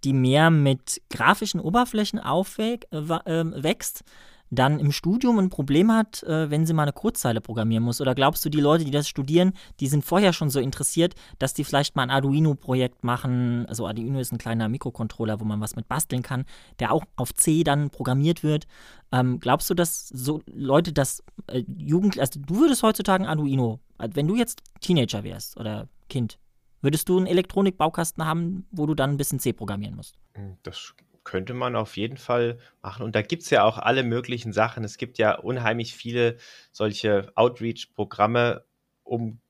die 0.05 0.13
mehr 0.13 0.51
mit 0.51 1.03
grafischen 1.11 1.59
Oberflächen 1.59 2.21
aufwächst, 2.21 2.87
äh, 2.93 4.05
dann 4.51 4.81
im 4.81 4.93
Studium 4.93 5.39
ein 5.39 5.49
Problem 5.49 5.93
hat, 5.93 6.23
äh, 6.25 6.51
wenn 6.51 6.67
sie 6.67 6.73
mal 6.73 6.83
eine 6.83 6.93
Kurzzeile 6.93 7.41
programmieren 7.41 7.85
muss? 7.85 8.01
Oder 8.01 8.15
glaubst 8.15 8.45
du, 8.45 8.49
die 8.49 8.61
Leute, 8.61 8.85
die 8.85 8.91
das 8.91 9.09
studieren, 9.09 9.53
die 9.79 9.87
sind 9.87 10.05
vorher 10.05 10.33
schon 10.33 10.51
so 10.51 10.61
interessiert, 10.61 11.15
dass 11.39 11.55
die 11.55 11.65
vielleicht 11.65 11.97
mal 11.97 12.03
ein 12.03 12.11
Arduino-Projekt 12.11 13.05
machen? 13.05 13.67
Also 13.67 13.87
Arduino 13.87 14.19
ist 14.19 14.33
ein 14.33 14.39
kleiner 14.39 14.69
Mikrocontroller, 14.69 15.41
wo 15.41 15.45
man 15.45 15.61
was 15.61 15.77
mit 15.77 15.89
basteln 15.89 16.23
kann, 16.23 16.45
der 16.81 16.93
auch 16.93 17.05
auf 17.17 17.35
C 17.35 17.63
dann 17.63 17.91
programmiert 17.91 18.43
wird. 18.43 18.67
Ähm, 19.13 19.39
glaubst 19.41 19.71
du, 19.71 19.75
dass 19.75 20.09
so 20.09 20.43
Leute 20.47 20.93
das 20.93 21.23
äh, 21.47 21.65
Jugend, 21.79 22.19
also 22.19 22.41
du 22.41 22.61
würdest 22.61 22.83
heutzutage 22.83 23.25
ein 23.25 23.29
Arduino, 23.29 23.81
also 23.99 24.17
wenn 24.17 24.27
du 24.27 24.37
jetzt 24.37 24.63
Teenager 24.81 25.25
wärst 25.25 25.57
oder 25.59 25.89
Kind, 26.09 26.39
würdest 26.81 27.09
du 27.09 27.19
einen 27.19 27.27
Elektronikbaukasten 27.27 28.25
haben, 28.25 28.67
wo 28.71 28.87
du 28.87 28.95
dann 28.95 29.11
ein 29.11 29.17
bisschen 29.17 29.39
C 29.39 29.53
programmieren 29.53 29.97
musst? 29.97 30.17
Das 30.63 30.95
könnte 31.31 31.55
man 31.55 31.77
auf 31.77 31.97
jeden 31.97 32.17
Fall 32.17 32.59
machen. 32.83 33.05
Und 33.05 33.15
da 33.15 33.23
gibt 33.23 33.45
es 33.45 33.51
ja 33.51 33.63
auch 33.63 33.79
alle 33.79 34.03
möglichen 34.03 34.53
Sachen. 34.53 34.83
Es 34.83 34.99
gibt 34.99 35.17
ja 35.17 35.39
unheimlich 35.39 35.95
viele 35.95 36.39
solche 36.73 37.31
Outreach-Programme, 37.37 38.65
um 39.05 39.41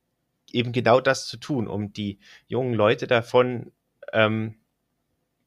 eben 0.53 0.73
genau 0.73 1.01
das 1.01 1.27
zu 1.27 1.39
tun, 1.39 1.67
um 1.67 1.95
die 1.95 2.19
jungen 2.49 2.75
Leute 2.75 3.07
davon 3.07 3.73
ähm, 4.13 4.57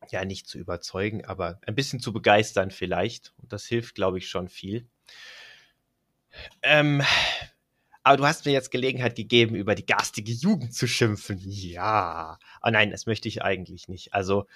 ja, 0.09 0.25
nicht 0.25 0.47
zu 0.47 0.57
überzeugen, 0.57 1.23
aber 1.23 1.59
ein 1.67 1.75
bisschen 1.75 1.99
zu 1.99 2.11
begeistern 2.11 2.71
vielleicht. 2.71 3.31
Und 3.37 3.53
das 3.53 3.67
hilft, 3.67 3.93
glaube 3.93 4.17
ich, 4.17 4.27
schon 4.27 4.49
viel. 4.49 4.87
Ähm, 6.63 7.03
aber 8.01 8.17
du 8.17 8.25
hast 8.25 8.47
mir 8.47 8.53
jetzt 8.53 8.71
Gelegenheit 8.71 9.15
gegeben, 9.15 9.53
über 9.53 9.75
die 9.75 9.85
garstige 9.85 10.31
Jugend 10.31 10.73
zu 10.73 10.87
schimpfen. 10.87 11.39
Ja. 11.43 12.39
Oh 12.63 12.71
nein, 12.71 12.89
das 12.89 13.05
möchte 13.05 13.27
ich 13.27 13.43
eigentlich 13.43 13.87
nicht. 13.87 14.15
Also, 14.15 14.47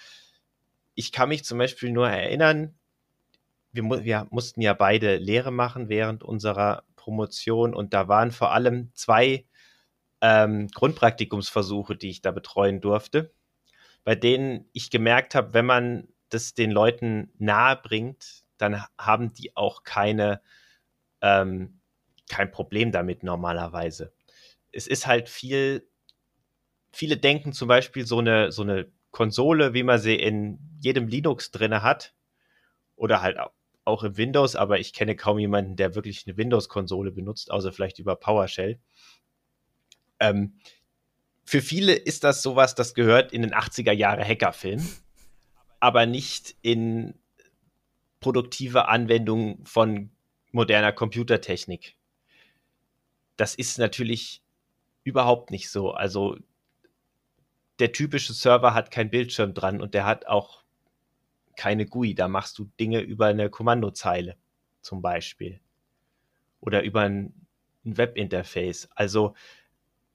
ich 0.97 1.11
kann 1.11 1.29
mich 1.29 1.45
zum 1.45 1.59
Beispiel 1.59 1.91
nur 1.91 2.09
erinnern, 2.09 2.73
wir, 3.71 3.83
wir 4.03 4.27
mussten 4.31 4.61
ja 4.61 4.73
beide 4.73 5.17
Lehre 5.17 5.51
machen 5.51 5.89
während 5.89 6.23
unserer 6.23 6.83
Promotion 6.95 7.75
und 7.75 7.93
da 7.93 8.07
waren 8.07 8.31
vor 8.31 8.51
allem 8.51 8.89
zwei 8.95 9.45
ähm, 10.21 10.67
Grundpraktikumsversuche, 10.69 11.95
die 11.95 12.09
ich 12.09 12.21
da 12.21 12.31
betreuen 12.31 12.81
durfte, 12.81 13.31
bei 14.03 14.15
denen 14.15 14.67
ich 14.73 14.89
gemerkt 14.89 15.35
habe, 15.35 15.53
wenn 15.53 15.67
man 15.67 16.07
das 16.29 16.55
den 16.55 16.71
Leuten 16.71 17.31
nahe 17.37 17.75
bringt, 17.75 18.43
dann 18.57 18.83
haben 18.97 19.33
die 19.33 19.55
auch 19.55 19.83
keine 19.83 20.41
ähm, 21.21 21.79
kein 22.27 22.49
Problem 22.51 22.91
damit 22.91 23.21
normalerweise. 23.21 24.11
Es 24.71 24.87
ist 24.87 25.05
halt 25.05 25.29
viel, 25.29 25.87
viele 26.91 27.17
denken 27.17 27.53
zum 27.53 27.67
Beispiel 27.67 28.05
so 28.05 28.17
eine, 28.17 28.51
so 28.51 28.63
eine 28.63 28.91
Konsole, 29.17 29.73
wie 29.73 29.83
man 29.83 29.99
sie 29.99 30.15
in 30.15 30.59
jedem 30.79 31.07
Linux 31.07 31.51
drinne 31.51 31.81
hat, 31.81 32.13
oder 32.95 33.21
halt 33.21 33.37
auch 33.83 34.03
im 34.03 34.17
Windows, 34.17 34.55
aber 34.55 34.79
ich 34.79 34.93
kenne 34.93 35.15
kaum 35.15 35.39
jemanden, 35.39 35.75
der 35.75 35.95
wirklich 35.95 36.25
eine 36.27 36.37
Windows-Konsole 36.37 37.11
benutzt, 37.11 37.49
außer 37.51 37.71
vielleicht 37.71 37.99
über 37.99 38.15
PowerShell. 38.15 38.79
Ähm, 40.19 40.59
für 41.45 41.61
viele 41.61 41.93
ist 41.93 42.23
das 42.23 42.41
sowas, 42.43 42.75
das 42.75 42.93
gehört 42.93 43.31
in 43.31 43.41
den 43.41 43.53
80er 43.53 43.91
Jahre 43.91 44.23
Hackerfilm, 44.23 44.87
aber 45.79 46.05
nicht 46.05 46.55
in 46.61 47.15
produktive 48.19 48.87
Anwendung 48.87 49.65
von 49.65 50.11
moderner 50.51 50.91
Computertechnik 50.91 51.97
das 53.37 53.55
ist 53.55 53.77
natürlich 53.77 54.43
überhaupt 55.03 55.51
nicht 55.51 55.69
so. 55.69 55.91
Also 55.91 56.37
der 57.79 57.91
typische 57.91 58.33
Server 58.33 58.73
hat 58.73 58.91
keinen 58.91 59.09
Bildschirm 59.09 59.53
dran 59.53 59.81
und 59.81 59.93
der 59.93 60.05
hat 60.05 60.27
auch 60.27 60.63
keine 61.55 61.85
GUI. 61.85 62.15
Da 62.15 62.27
machst 62.27 62.57
du 62.57 62.65
Dinge 62.79 62.99
über 63.01 63.27
eine 63.27 63.49
Kommandozeile 63.49 64.37
zum 64.81 65.01
Beispiel 65.01 65.59
oder 66.59 66.83
über 66.83 67.01
ein, 67.01 67.33
ein 67.85 67.97
Webinterface. 67.97 68.89
Also 68.95 69.35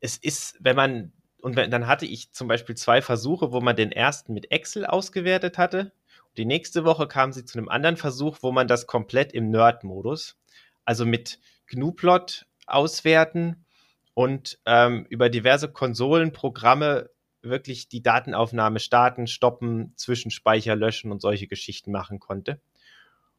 es 0.01 0.17
ist, 0.17 0.57
wenn 0.61 0.77
man 0.77 1.13
und 1.43 1.57
dann 1.57 1.89
hatte 1.89 2.07
ich 2.07 2.33
zum 2.33 2.47
Beispiel 2.47 2.77
zwei 2.77 3.03
Versuche, 3.03 3.53
wo 3.53 3.61
man 3.61 3.75
den 3.75 3.91
ersten 3.91 4.33
mit 4.33 4.53
Excel 4.53 4.87
ausgewertet 4.87 5.59
hatte. 5.59 5.93
Die 6.37 6.45
nächste 6.45 6.85
Woche 6.85 7.09
kam 7.09 7.33
sie 7.33 7.45
zu 7.45 7.59
einem 7.59 7.69
anderen 7.69 7.97
Versuch, 7.97 8.39
wo 8.43 8.53
man 8.53 8.69
das 8.69 8.87
komplett 8.87 9.33
im 9.33 9.51
Nerd-Modus, 9.51 10.39
also 10.85 11.05
mit 11.05 11.41
GNU-Plot 11.67 12.47
auswerten 12.67 13.65
und 14.15 14.61
ähm, 14.67 15.05
über 15.09 15.29
diverse 15.31 15.71
Konsolenprogramme 15.71 17.11
wirklich 17.43 17.89
die 17.89 18.03
Datenaufnahme 18.03 18.79
starten, 18.79 19.27
stoppen, 19.27 19.93
Zwischenspeicher 19.97 20.77
löschen 20.77 21.13
und 21.13 21.21
solche 21.21 21.47
Geschichten 21.47 21.93
machen 21.93 22.21
konnte. 22.21 22.61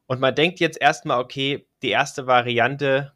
Und 0.06 0.20
man 0.20 0.34
denkt 0.34 0.60
jetzt 0.60 0.80
erstmal, 0.80 1.20
okay, 1.20 1.66
die 1.82 1.88
erste 1.88 2.26
Variante, 2.26 3.12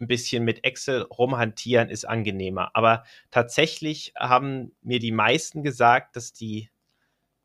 ein 0.00 0.08
bisschen 0.08 0.44
mit 0.44 0.64
Excel 0.64 1.02
rumhantieren, 1.02 1.88
ist 1.88 2.08
angenehmer. 2.08 2.70
Aber 2.74 3.04
tatsächlich 3.30 4.12
haben 4.18 4.72
mir 4.82 4.98
die 4.98 5.12
meisten 5.12 5.62
gesagt, 5.62 6.16
dass 6.16 6.32
die 6.32 6.70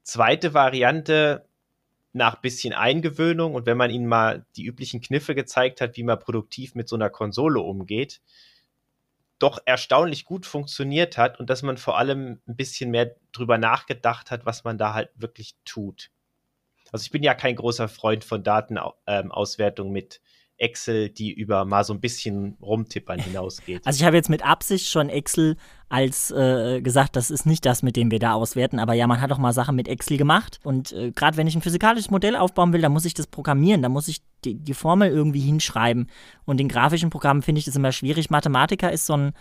zweite 0.02 0.54
Variante 0.54 1.46
nach 2.14 2.42
bisschen 2.42 2.74
Eingewöhnung 2.74 3.54
und 3.54 3.66
wenn 3.66 3.78
man 3.78 3.92
ihnen 3.92 4.08
mal 4.08 4.46
die 4.56 4.66
üblichen 4.66 5.02
Kniffe 5.02 5.36
gezeigt 5.36 5.82
hat, 5.82 5.98
wie 5.98 6.04
man 6.04 6.20
produktiv 6.20 6.74
mit 6.74 6.90
so 6.90 6.96
einer 6.96 7.10
Konsole 7.10 7.60
umgeht, 7.60 8.22
doch 9.40 9.60
erstaunlich 9.66 10.26
gut 10.26 10.46
funktioniert 10.46 11.18
hat 11.18 11.40
und 11.40 11.50
dass 11.50 11.62
man 11.62 11.78
vor 11.78 11.98
allem 11.98 12.42
ein 12.48 12.56
bisschen 12.56 12.92
mehr 12.92 13.16
drüber 13.32 13.58
nachgedacht 13.58 14.32
hat, 14.32 14.46
was 14.46 14.64
man 14.64 14.78
da 14.78 14.94
halt 14.94 15.10
wirklich 15.16 15.56
tut. 15.66 16.10
Also 16.92 17.04
ich 17.04 17.12
bin 17.12 17.24
ja 17.24 17.36
kein 17.36 17.56
großer 17.56 17.88
Freund 17.88 18.24
von 18.24 18.44
Datenauswertung 18.44 19.88
ähm, 19.88 19.94
mit 19.94 20.22
Excel, 20.58 21.10
die 21.10 21.32
über 21.32 21.66
mal 21.66 21.84
so 21.84 21.94
ein 21.94 22.00
bisschen 22.00 22.58
rumtippern 22.62 23.20
hinausgeht. 23.20 23.86
Also 23.86 24.00
ich 24.00 24.06
habe 24.06 24.16
jetzt 24.16 24.30
mit 24.30 24.46
Absicht 24.46 24.90
schon 24.90 25.10
Excel 25.10 25.56
als 25.90 26.32
äh, 26.32 26.82
gesagt, 26.82 27.16
das 27.16 27.32
ist 27.32 27.46
nicht 27.46 27.66
das, 27.66 27.84
mit 27.84 27.96
dem 27.96 28.12
wir 28.12 28.20
da 28.20 28.34
auswerten, 28.34 28.80
aber 28.80 28.94
ja, 28.94 29.08
man 29.08 29.22
hat 29.22 29.32
auch 29.32 29.38
mal 29.38 29.54
Sachen 29.54 29.76
mit 29.76 29.88
Excel 29.88 30.18
gemacht 30.18 30.60
und 30.64 30.92
äh, 30.92 31.12
gerade 31.12 31.38
wenn 31.38 31.48
ich 31.48 31.56
ein 31.56 31.62
physikalisches 31.62 32.12
Modell 32.12 32.36
aufbauen 32.36 32.74
will, 32.74 32.82
dann 32.82 32.92
muss 32.92 33.06
ich 33.06 33.14
das 33.14 33.28
programmieren, 33.28 33.82
dann 33.82 33.92
muss 33.92 34.08
ich 34.08 34.22
die, 34.44 34.56
die 34.56 34.74
Formel 34.74 35.10
irgendwie 35.10 35.40
hinschreiben 35.40 36.10
und 36.46 36.60
in 36.60 36.68
grafischen 36.68 37.10
Programmen 37.10 37.42
finde 37.42 37.60
ich 37.60 37.66
das 37.66 37.76
immer 37.76 37.92
schwierig. 37.92 38.30
Mathematiker 38.30 38.92
ist 38.92 39.06
so 39.06 39.14
ein, 39.16 39.34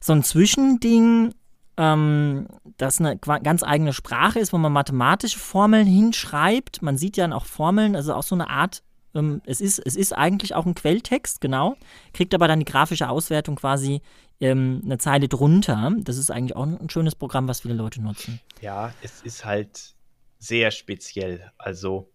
so 0.00 0.14
ein 0.14 0.22
Zwischending, 0.22 1.32
ähm, 1.76 2.48
das 2.78 3.00
eine 3.00 3.18
ganz 3.18 3.62
eigene 3.62 3.92
Sprache 3.92 4.38
ist, 4.38 4.52
wo 4.52 4.58
man 4.58 4.72
mathematische 4.72 5.38
Formeln 5.38 5.86
hinschreibt. 5.86 6.82
Man 6.82 6.96
sieht 6.96 7.16
ja 7.16 7.30
auch 7.32 7.44
Formeln, 7.44 7.94
also 7.94 8.14
auch 8.14 8.22
so 8.22 8.34
eine 8.34 8.48
Art 8.48 8.82
ähm, 9.16 9.42
es, 9.46 9.60
ist, 9.60 9.78
es 9.78 9.96
ist 9.96 10.12
eigentlich 10.12 10.54
auch 10.54 10.66
ein 10.66 10.74
Quelltext, 10.74 11.40
genau, 11.40 11.76
kriegt 12.12 12.34
aber 12.34 12.48
dann 12.48 12.60
die 12.60 12.64
grafische 12.64 13.08
Auswertung 13.08 13.56
quasi 13.56 14.02
ähm, 14.40 14.82
eine 14.84 14.98
Zeile 14.98 15.28
drunter. 15.28 15.92
Das 15.98 16.16
ist 16.16 16.30
eigentlich 16.30 16.56
auch 16.56 16.64
ein 16.64 16.90
schönes 16.90 17.14
Programm, 17.14 17.48
was 17.48 17.60
viele 17.60 17.74
Leute 17.74 18.02
nutzen. 18.02 18.40
Ja, 18.60 18.92
es 19.02 19.22
ist 19.22 19.44
halt 19.44 19.94
sehr 20.38 20.70
speziell. 20.70 21.50
Also. 21.58 22.12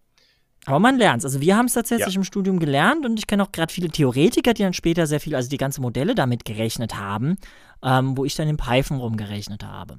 Aber 0.64 0.78
man 0.78 0.96
lernt 0.96 1.18
es. 1.18 1.24
Also 1.24 1.40
wir 1.40 1.56
haben 1.56 1.66
es 1.66 1.72
tatsächlich 1.72 2.14
ja. 2.14 2.20
im 2.20 2.24
Studium 2.24 2.60
gelernt 2.60 3.04
und 3.04 3.18
ich 3.18 3.26
kenne 3.26 3.42
auch 3.42 3.50
gerade 3.50 3.72
viele 3.72 3.88
Theoretiker, 3.88 4.54
die 4.54 4.62
dann 4.62 4.72
später 4.72 5.08
sehr 5.08 5.18
viel, 5.18 5.34
also 5.34 5.48
die 5.48 5.56
ganze 5.56 5.80
Modelle 5.80 6.14
damit 6.14 6.44
gerechnet 6.44 6.96
haben, 6.96 7.36
ähm, 7.82 8.16
wo 8.16 8.24
ich 8.24 8.36
dann 8.36 8.48
in 8.48 8.56
Python 8.56 8.98
rumgerechnet 8.98 9.64
habe. 9.64 9.98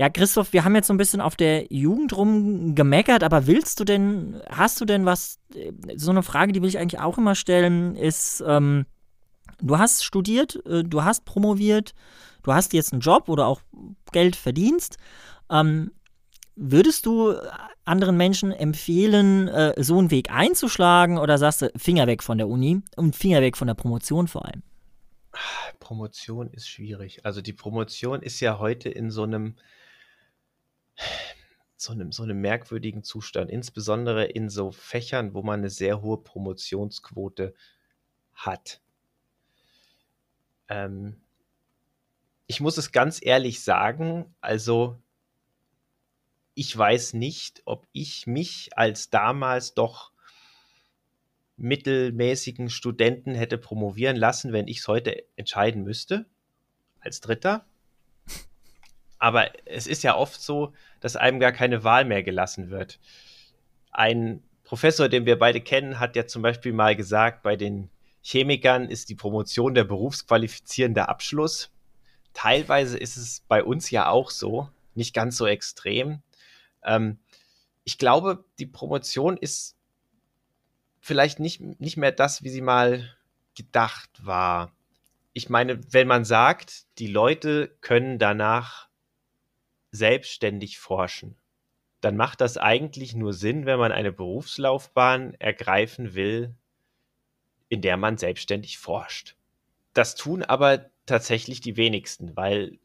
Ja, 0.00 0.08
Christoph, 0.08 0.54
wir 0.54 0.64
haben 0.64 0.74
jetzt 0.74 0.86
so 0.86 0.94
ein 0.94 0.96
bisschen 0.96 1.20
auf 1.20 1.36
der 1.36 1.70
Jugend 1.70 2.16
rumgemeckert, 2.16 3.22
aber 3.22 3.46
willst 3.46 3.80
du 3.80 3.84
denn, 3.84 4.40
hast 4.48 4.80
du 4.80 4.86
denn 4.86 5.04
was, 5.04 5.38
äh, 5.54 5.72
so 5.94 6.10
eine 6.10 6.22
Frage, 6.22 6.52
die 6.52 6.62
will 6.62 6.70
ich 6.70 6.78
eigentlich 6.78 7.02
auch 7.02 7.18
immer 7.18 7.34
stellen, 7.34 7.96
ist, 7.96 8.42
ähm, 8.46 8.86
du 9.60 9.76
hast 9.76 10.02
studiert, 10.02 10.58
äh, 10.64 10.84
du 10.84 11.04
hast 11.04 11.26
promoviert, 11.26 11.92
du 12.42 12.54
hast 12.54 12.72
jetzt 12.72 12.94
einen 12.94 13.02
Job 13.02 13.28
oder 13.28 13.46
auch 13.46 13.60
Geld 14.10 14.36
verdienst. 14.36 14.96
Ähm, 15.50 15.90
würdest 16.56 17.04
du 17.04 17.34
anderen 17.84 18.16
Menschen 18.16 18.52
empfehlen, 18.52 19.48
äh, 19.48 19.74
so 19.84 19.98
einen 19.98 20.10
Weg 20.10 20.30
einzuschlagen 20.30 21.18
oder 21.18 21.36
sagst 21.36 21.60
du, 21.60 21.72
Finger 21.76 22.06
weg 22.06 22.22
von 22.22 22.38
der 22.38 22.48
Uni 22.48 22.80
und 22.96 23.16
Finger 23.16 23.42
weg 23.42 23.54
von 23.54 23.66
der 23.66 23.74
Promotion 23.74 24.28
vor 24.28 24.46
allem? 24.46 24.62
Promotion 25.78 26.48
ist 26.48 26.70
schwierig. 26.70 27.26
Also 27.26 27.42
die 27.42 27.52
Promotion 27.52 28.22
ist 28.22 28.40
ja 28.40 28.58
heute 28.58 28.88
in 28.88 29.10
so 29.10 29.24
einem 29.24 29.56
so 31.76 31.92
einem, 31.92 32.12
so 32.12 32.22
einem 32.22 32.40
merkwürdigen 32.40 33.02
Zustand, 33.02 33.50
insbesondere 33.50 34.26
in 34.26 34.50
so 34.50 34.70
Fächern, 34.70 35.34
wo 35.34 35.42
man 35.42 35.60
eine 35.60 35.70
sehr 35.70 36.02
hohe 36.02 36.18
Promotionsquote 36.22 37.54
hat. 38.34 38.80
Ähm, 40.68 41.20
ich 42.46 42.60
muss 42.60 42.76
es 42.78 42.92
ganz 42.92 43.20
ehrlich 43.22 43.62
sagen, 43.62 44.34
also 44.40 45.00
ich 46.54 46.76
weiß 46.76 47.14
nicht, 47.14 47.62
ob 47.64 47.86
ich 47.92 48.26
mich 48.26 48.76
als 48.76 49.08
damals 49.08 49.74
doch 49.74 50.12
mittelmäßigen 51.56 52.70
Studenten 52.70 53.34
hätte 53.34 53.56
promovieren 53.56 54.16
lassen, 54.16 54.52
wenn 54.52 54.66
ich 54.66 54.78
es 54.78 54.88
heute 54.88 55.24
entscheiden 55.36 55.82
müsste, 55.82 56.26
als 57.00 57.20
Dritter. 57.20 57.66
Aber 59.20 59.50
es 59.66 59.86
ist 59.86 60.02
ja 60.02 60.16
oft 60.16 60.42
so, 60.42 60.72
dass 60.98 61.14
einem 61.14 61.38
gar 61.38 61.52
keine 61.52 61.84
Wahl 61.84 62.04
mehr 62.04 62.24
gelassen 62.24 62.70
wird. 62.70 62.98
Ein 63.92 64.42
Professor, 64.64 65.08
den 65.08 65.26
wir 65.26 65.38
beide 65.38 65.60
kennen, 65.60 66.00
hat 66.00 66.16
ja 66.16 66.26
zum 66.26 66.42
Beispiel 66.42 66.72
mal 66.72 66.96
gesagt, 66.96 67.42
bei 67.42 67.56
den 67.56 67.90
Chemikern 68.22 68.88
ist 68.88 69.08
die 69.08 69.14
Promotion 69.14 69.74
der 69.74 69.84
berufsqualifizierende 69.84 71.08
Abschluss. 71.08 71.70
Teilweise 72.32 72.98
ist 72.98 73.16
es 73.16 73.40
bei 73.46 73.62
uns 73.62 73.90
ja 73.90 74.08
auch 74.08 74.30
so, 74.30 74.68
nicht 74.94 75.14
ganz 75.14 75.36
so 75.36 75.46
extrem. 75.46 76.22
Ähm, 76.82 77.18
ich 77.84 77.98
glaube, 77.98 78.44
die 78.58 78.66
Promotion 78.66 79.36
ist 79.36 79.76
vielleicht 81.00 81.40
nicht, 81.40 81.60
nicht 81.60 81.96
mehr 81.96 82.12
das, 82.12 82.42
wie 82.42 82.50
sie 82.50 82.60
mal 82.62 83.14
gedacht 83.54 84.10
war. 84.24 84.72
Ich 85.32 85.48
meine, 85.48 85.80
wenn 85.92 86.06
man 86.06 86.24
sagt, 86.24 86.86
die 86.98 87.06
Leute 87.06 87.76
können 87.80 88.18
danach 88.18 88.89
selbstständig 89.90 90.78
forschen, 90.78 91.36
dann 92.00 92.16
macht 92.16 92.40
das 92.40 92.56
eigentlich 92.56 93.14
nur 93.14 93.32
Sinn, 93.32 93.66
wenn 93.66 93.78
man 93.78 93.92
eine 93.92 94.12
Berufslaufbahn 94.12 95.34
ergreifen 95.34 96.14
will, 96.14 96.54
in 97.68 97.82
der 97.82 97.96
man 97.96 98.16
selbstständig 98.16 98.78
forscht. 98.78 99.36
Das 99.92 100.14
tun 100.14 100.42
aber 100.42 100.90
tatsächlich 101.06 101.60
die 101.60 101.76
wenigsten, 101.76 102.36
weil 102.36 102.78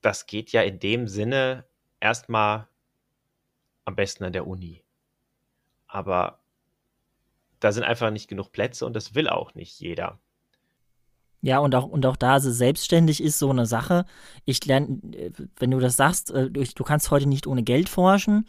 das 0.00 0.26
geht 0.26 0.52
ja 0.52 0.62
in 0.62 0.78
dem 0.78 1.08
Sinne 1.08 1.66
erstmal 2.00 2.68
am 3.84 3.96
besten 3.96 4.24
an 4.24 4.32
der 4.32 4.46
Uni. 4.46 4.82
Aber 5.86 6.40
da 7.60 7.72
sind 7.72 7.84
einfach 7.84 8.10
nicht 8.10 8.28
genug 8.28 8.52
Plätze 8.52 8.86
und 8.86 8.94
das 8.94 9.14
will 9.14 9.28
auch 9.28 9.54
nicht 9.54 9.78
jeder. 9.80 10.18
Ja, 11.46 11.60
und 11.60 11.76
auch, 11.76 11.84
und 11.84 12.04
auch 12.06 12.16
da, 12.16 12.32
also 12.32 12.50
selbstständig 12.50 13.22
ist 13.22 13.38
so 13.38 13.50
eine 13.50 13.66
Sache. 13.66 14.04
Ich 14.46 14.64
lerne, 14.64 14.98
äh, 15.12 15.30
wenn 15.60 15.70
du 15.70 15.78
das 15.78 15.94
sagst, 15.94 16.32
äh, 16.32 16.50
du 16.50 16.82
kannst 16.82 17.12
heute 17.12 17.28
nicht 17.28 17.46
ohne 17.46 17.62
Geld 17.62 17.88
forschen. 17.88 18.48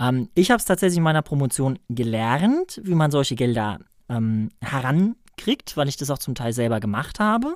Ähm, 0.00 0.30
ich 0.34 0.50
habe 0.50 0.58
es 0.58 0.64
tatsächlich 0.64 0.96
in 0.96 1.02
meiner 1.02 1.20
Promotion 1.20 1.78
gelernt, 1.90 2.80
wie 2.82 2.94
man 2.94 3.10
solche 3.10 3.34
Gelder 3.34 3.80
ähm, 4.08 4.48
herankriegt, 4.62 5.76
weil 5.76 5.90
ich 5.90 5.98
das 5.98 6.08
auch 6.08 6.16
zum 6.16 6.34
Teil 6.34 6.54
selber 6.54 6.80
gemacht 6.80 7.20
habe, 7.20 7.54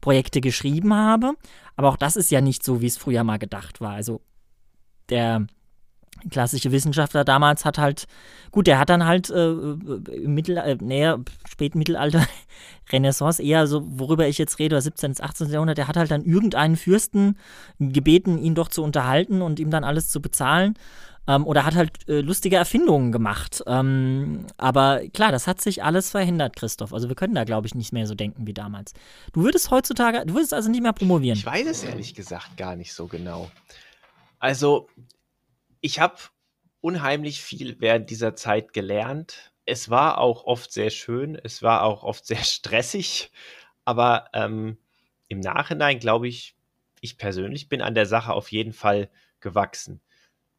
Projekte 0.00 0.40
geschrieben 0.40 0.94
habe. 0.94 1.32
Aber 1.74 1.88
auch 1.88 1.96
das 1.96 2.14
ist 2.14 2.30
ja 2.30 2.40
nicht 2.40 2.62
so, 2.62 2.80
wie 2.80 2.86
es 2.86 2.98
früher 2.98 3.24
mal 3.24 3.40
gedacht 3.40 3.80
war. 3.80 3.94
Also 3.94 4.20
der 5.08 5.48
klassische 6.30 6.72
Wissenschaftler 6.72 7.24
damals 7.24 7.64
hat 7.64 7.78
halt, 7.78 8.06
gut, 8.50 8.66
der 8.66 8.78
hat 8.78 8.90
dann 8.90 9.04
halt 9.04 9.30
äh, 9.30 9.50
im 9.50 10.34
Mittel, 10.34 10.56
äh, 10.56 10.76
näher, 10.80 11.20
Spätmittelalter, 11.48 12.26
Renaissance, 12.92 13.42
eher 13.42 13.66
so, 13.66 13.82
worüber 13.98 14.26
ich 14.28 14.38
jetzt 14.38 14.58
rede, 14.58 14.80
17. 14.80 15.12
bis 15.12 15.20
18. 15.20 15.50
Jahrhundert, 15.50 15.78
der 15.78 15.88
hat 15.88 15.96
halt 15.96 16.10
dann 16.10 16.24
irgendeinen 16.24 16.76
Fürsten 16.76 17.36
gebeten, 17.78 18.38
ihn 18.38 18.54
doch 18.54 18.68
zu 18.68 18.82
unterhalten 18.82 19.42
und 19.42 19.60
ihm 19.60 19.70
dann 19.70 19.84
alles 19.84 20.10
zu 20.10 20.20
bezahlen. 20.20 20.74
Ähm, 21.28 21.46
oder 21.46 21.64
hat 21.64 21.76
halt 21.76 22.08
äh, 22.08 22.20
lustige 22.20 22.56
Erfindungen 22.56 23.12
gemacht. 23.12 23.62
Ähm, 23.68 24.44
aber 24.56 25.02
klar, 25.14 25.30
das 25.30 25.46
hat 25.46 25.60
sich 25.60 25.84
alles 25.84 26.10
verhindert, 26.10 26.56
Christoph. 26.56 26.92
Also 26.92 27.08
wir 27.08 27.14
können 27.14 27.36
da, 27.36 27.44
glaube 27.44 27.68
ich, 27.68 27.76
nicht 27.76 27.92
mehr 27.92 28.08
so 28.08 28.16
denken 28.16 28.44
wie 28.44 28.52
damals. 28.52 28.92
Du 29.32 29.44
würdest 29.44 29.70
heutzutage, 29.70 30.26
du 30.26 30.34
würdest 30.34 30.52
also 30.52 30.68
nicht 30.68 30.82
mehr 30.82 30.92
promovieren. 30.92 31.38
Ich 31.38 31.46
weiß 31.46 31.68
es 31.68 31.84
ehrlich 31.84 32.14
gesagt 32.16 32.56
gar 32.56 32.74
nicht 32.74 32.92
so 32.92 33.06
genau. 33.06 33.48
Also 34.40 34.88
ich 35.82 36.00
habe 36.00 36.16
unheimlich 36.80 37.42
viel 37.42 37.80
während 37.80 38.08
dieser 38.10 38.34
Zeit 38.34 38.72
gelernt. 38.72 39.52
Es 39.66 39.90
war 39.90 40.18
auch 40.18 40.44
oft 40.44 40.72
sehr 40.72 40.90
schön, 40.90 41.36
es 41.36 41.62
war 41.62 41.82
auch 41.82 42.04
oft 42.04 42.26
sehr 42.26 42.38
stressig, 42.44 43.30
aber 43.84 44.30
ähm, 44.32 44.78
im 45.28 45.40
Nachhinein 45.40 45.98
glaube 45.98 46.28
ich, 46.28 46.56
ich 47.00 47.18
persönlich 47.18 47.68
bin 47.68 47.82
an 47.82 47.94
der 47.94 48.06
Sache 48.06 48.32
auf 48.32 48.52
jeden 48.52 48.72
Fall 48.72 49.10
gewachsen. 49.40 50.00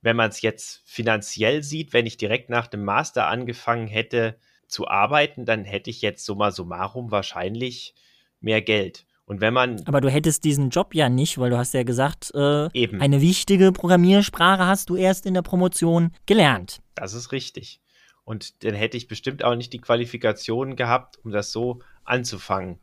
Wenn 0.01 0.17
man 0.17 0.29
es 0.29 0.41
jetzt 0.41 0.83
finanziell 0.85 1.63
sieht, 1.63 1.93
wenn 1.93 2.05
ich 2.05 2.17
direkt 2.17 2.49
nach 2.49 2.67
dem 2.67 2.83
Master 2.83 3.27
angefangen 3.27 3.87
hätte 3.87 4.37
zu 4.67 4.87
arbeiten, 4.87 5.45
dann 5.45 5.63
hätte 5.65 5.89
ich 5.89 6.01
jetzt 6.01 6.25
summa 6.25 6.51
summarum 6.51 7.11
wahrscheinlich 7.11 7.95
mehr 8.41 8.61
Geld. 8.61 9.05
Und 9.25 9.41
wenn 9.41 9.53
man. 9.53 9.81
Aber 9.85 10.01
du 10.01 10.09
hättest 10.09 10.43
diesen 10.43 10.69
Job 10.69 10.93
ja 10.93 11.09
nicht, 11.09 11.37
weil 11.37 11.49
du 11.49 11.57
hast 11.57 11.73
ja 11.73 11.83
gesagt, 11.83 12.31
äh, 12.35 12.69
eben. 12.73 13.01
eine 13.01 13.21
wichtige 13.21 13.71
Programmiersprache 13.71 14.65
hast 14.65 14.89
du 14.89 14.95
erst 14.95 15.25
in 15.25 15.33
der 15.33 15.41
Promotion 15.41 16.11
gelernt. 16.25 16.81
Das 16.95 17.13
ist 17.13 17.31
richtig. 17.31 17.79
Und 18.25 18.63
dann 18.63 18.73
hätte 18.73 18.97
ich 18.97 19.07
bestimmt 19.07 19.43
auch 19.43 19.55
nicht 19.55 19.73
die 19.73 19.81
Qualifikation 19.81 20.75
gehabt, 20.75 21.19
um 21.23 21.31
das 21.31 21.51
so 21.51 21.79
anzufangen. 22.03 22.79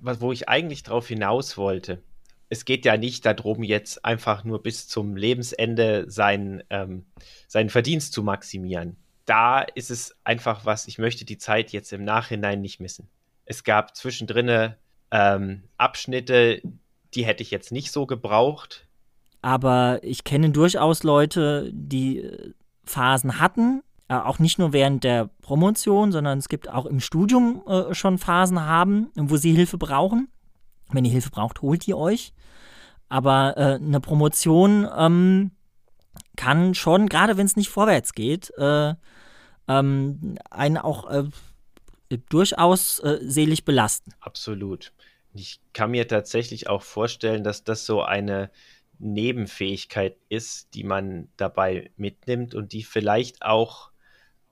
Wo 0.00 0.32
ich 0.32 0.48
eigentlich 0.48 0.82
drauf 0.82 1.08
hinaus 1.08 1.56
wollte. 1.56 2.02
Es 2.48 2.64
geht 2.64 2.84
ja 2.84 2.96
nicht 2.96 3.24
darum, 3.24 3.62
jetzt 3.62 4.04
einfach 4.04 4.44
nur 4.44 4.62
bis 4.62 4.88
zum 4.88 5.16
Lebensende 5.16 6.10
sein, 6.10 6.62
ähm, 6.70 7.06
seinen 7.48 7.70
Verdienst 7.70 8.12
zu 8.12 8.22
maximieren. 8.22 8.96
Da 9.24 9.60
ist 9.60 9.90
es 9.90 10.16
einfach 10.24 10.64
was, 10.64 10.86
ich 10.86 10.98
möchte 10.98 11.24
die 11.24 11.38
Zeit 11.38 11.72
jetzt 11.72 11.92
im 11.92 12.04
Nachhinein 12.04 12.60
nicht 12.60 12.80
missen. 12.80 13.08
Es 13.44 13.64
gab 13.64 13.96
zwischendrin 13.96 14.74
ähm, 15.12 15.62
Abschnitte, 15.76 16.62
die 17.14 17.24
hätte 17.24 17.42
ich 17.42 17.52
jetzt 17.52 17.70
nicht 17.70 17.92
so 17.92 18.06
gebraucht. 18.06 18.88
Aber 19.42 20.00
ich 20.02 20.24
kenne 20.24 20.50
durchaus 20.50 21.02
Leute, 21.02 21.70
die 21.72 22.18
äh, 22.18 22.54
Phasen 22.84 23.38
hatten, 23.38 23.82
äh, 24.08 24.14
auch 24.14 24.38
nicht 24.38 24.58
nur 24.58 24.72
während 24.72 25.04
der 25.04 25.28
Promotion, 25.42 26.12
sondern 26.12 26.38
es 26.38 26.48
gibt 26.48 26.68
auch 26.68 26.86
im 26.86 27.00
Studium 27.00 27.62
äh, 27.66 27.94
schon 27.94 28.18
Phasen 28.18 28.60
haben, 28.60 29.10
wo 29.14 29.36
sie 29.36 29.54
Hilfe 29.54 29.78
brauchen. 29.78 30.28
Wenn 30.90 31.04
ihr 31.04 31.12
Hilfe 31.12 31.30
braucht, 31.30 31.62
holt 31.62 31.86
ihr 31.86 31.98
euch. 31.98 32.32
Aber 33.08 33.56
äh, 33.58 33.74
eine 33.74 34.00
Promotion 34.00 34.88
ähm, 34.96 35.50
kann 36.36 36.74
schon, 36.74 37.08
gerade 37.08 37.36
wenn 37.36 37.46
es 37.46 37.56
nicht 37.56 37.68
vorwärts 37.68 38.14
geht, 38.14 38.50
äh, 38.56 38.94
ähm, 39.68 40.38
einen 40.50 40.78
auch 40.78 41.10
äh, 41.10 41.24
durchaus 42.28 42.96
selig 43.22 43.64
belasten. 43.64 44.12
Absolut. 44.20 44.92
Ich 45.34 45.60
kann 45.72 45.90
mir 45.90 46.06
tatsächlich 46.08 46.68
auch 46.68 46.82
vorstellen, 46.82 47.44
dass 47.44 47.64
das 47.64 47.86
so 47.86 48.02
eine 48.02 48.50
Nebenfähigkeit 48.98 50.16
ist, 50.28 50.74
die 50.74 50.84
man 50.84 51.28
dabei 51.36 51.90
mitnimmt 51.96 52.54
und 52.54 52.72
die 52.72 52.82
vielleicht 52.82 53.42
auch 53.42 53.90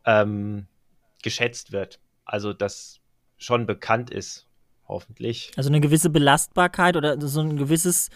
ähm, 0.05 0.66
geschätzt 1.23 1.73
wird. 1.73 2.01
Also 2.25 2.53
das 2.53 3.01
schon 3.37 3.66
bekannt 3.66 4.11
ist, 4.11 4.47
hoffentlich. 4.88 5.53
Also 5.57 5.69
eine 5.69 5.81
gewisse 5.81 6.11
Belastbarkeit 6.11 6.97
oder 6.97 7.21
so 7.21 7.40
ein 7.40 7.57
gewisses 7.57 8.11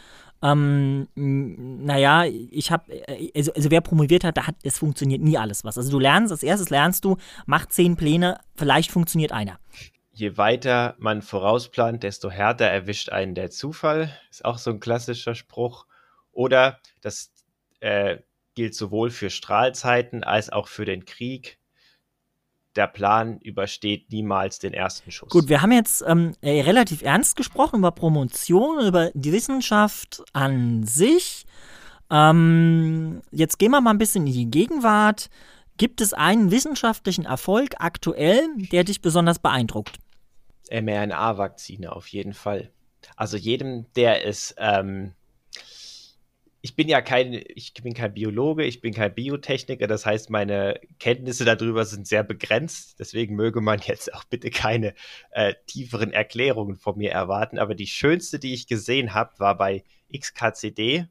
ähm, 0.45 1.09
naja, 1.15 2.25
ich 2.27 2.71
habe, 2.71 2.93
äh, 2.93 3.31
also, 3.35 3.53
also, 3.55 3.71
wer 3.71 3.81
promoviert 3.81 4.25
hat, 4.25 4.37
da 4.37 4.47
hat, 4.47 4.57
es 4.63 4.77
funktioniert 4.77 5.23
nie 5.23 5.39
alles 5.39 5.65
was. 5.65 5.79
Also 5.79 5.91
du 5.91 5.99
lernst, 5.99 6.33
als 6.33 6.43
erstes 6.43 6.69
lernst 6.69 7.05
du, 7.07 7.17
mach 7.47 7.67
zehn 7.67 7.97
Pläne, 7.97 8.39
vielleicht 8.55 8.91
funktioniert 8.91 9.33
einer. 9.33 9.59
Je 10.15 10.37
weiter 10.37 10.95
man 10.99 11.23
vorausplant, 11.23 12.05
desto 12.05 12.31
härter 12.31 12.67
erwischt 12.67 13.11
einen 13.11 13.35
der 13.35 13.51
Zufall. 13.51 14.17
Ist 14.31 14.45
auch 14.45 14.59
so 14.59 14.71
ein 14.71 14.81
klassischer 14.81 15.35
Spruch. 15.35 15.87
Oder 16.31 16.79
das 17.01 17.33
äh, 17.81 18.19
gilt 18.55 18.75
sowohl 18.75 19.11
für 19.11 19.29
Strahlzeiten 19.29 20.23
als 20.23 20.51
auch 20.51 20.69
für 20.69 20.85
den 20.85 21.05
Krieg 21.05 21.59
der 22.77 22.87
Plan 22.87 23.39
übersteht 23.39 24.11
niemals 24.11 24.59
den 24.59 24.75
ersten 24.75 25.11
Schuss. 25.11 25.31
Gut, 25.31 25.49
wir 25.49 25.63
haben 25.63 25.73
jetzt 25.73 26.03
ähm, 26.07 26.33
äh, 26.41 26.63
relativ 26.63 27.03
ernst 27.03 27.37
gesprochen 27.37 27.79
über 27.79 27.93
Promotion, 27.93 28.85
über 28.85 29.11
die 29.15 29.33
Wissenschaft 29.33 30.23
an 30.33 30.85
sich. 30.85 31.47
Ähm, 32.11 33.23
jetzt 33.31 33.59
gehen 33.59 33.71
wir 33.71 33.81
mal 33.81 33.91
ein 33.91 33.99
bisschen 33.99 34.27
in 34.27 34.33
die 34.33 34.51
Gegenwart. 34.51 35.31
Gibt 35.77 36.01
es 36.01 36.13
einen 36.13 36.51
wissenschaftlichen 36.51 37.25
Erfolg 37.25 37.75
aktuell, 37.79 38.49
der 38.73 38.85
dich 38.85 39.01
besonders 39.01 39.39
beeindruckt? 39.39 39.99
mRNA-Vakzine 40.71 41.93
auf 41.93 42.07
jeden 42.09 42.35
Fall. 42.35 42.71
Also 43.17 43.37
jedem, 43.37 43.87
der 43.95 44.27
es 44.27 44.55
ähm, 44.59 45.15
ich 46.65 46.75
bin 46.77 46.89
ja 46.89 47.03
kein, 47.03 47.45
ich 47.55 47.75
bin 47.75 47.93
kein 47.93 48.15
Biologe, 48.15 48.65
ich 48.65 48.81
bin 48.81 48.95
kein 48.95 49.15
Biotechniker, 49.15 49.87
das 49.87 50.07
heißt, 50.07 50.31
meine 50.31 50.81
Kenntnisse 50.99 51.45
darüber 51.45 51.85
sind 51.85 52.07
sehr 52.07 52.23
begrenzt. 52.23 52.99
Deswegen 52.99 53.35
möge 53.35 53.61
man 53.61 53.81
jetzt 53.85 54.15
auch 54.15 54.25
bitte 54.25 54.49
keine 54.49 54.95
äh, 55.33 55.53
tieferen 55.67 56.11
Erklärungen 56.11 56.77
von 56.77 56.97
mir 56.97 57.11
erwarten. 57.11 57.59
Aber 57.59 57.75
die 57.75 57.87
schönste, 57.87 58.39
die 58.39 58.55
ich 58.55 58.67
gesehen 58.67 59.13
habe, 59.13 59.39
war 59.39 59.59
bei 59.59 59.85
XKCD, 60.11 61.07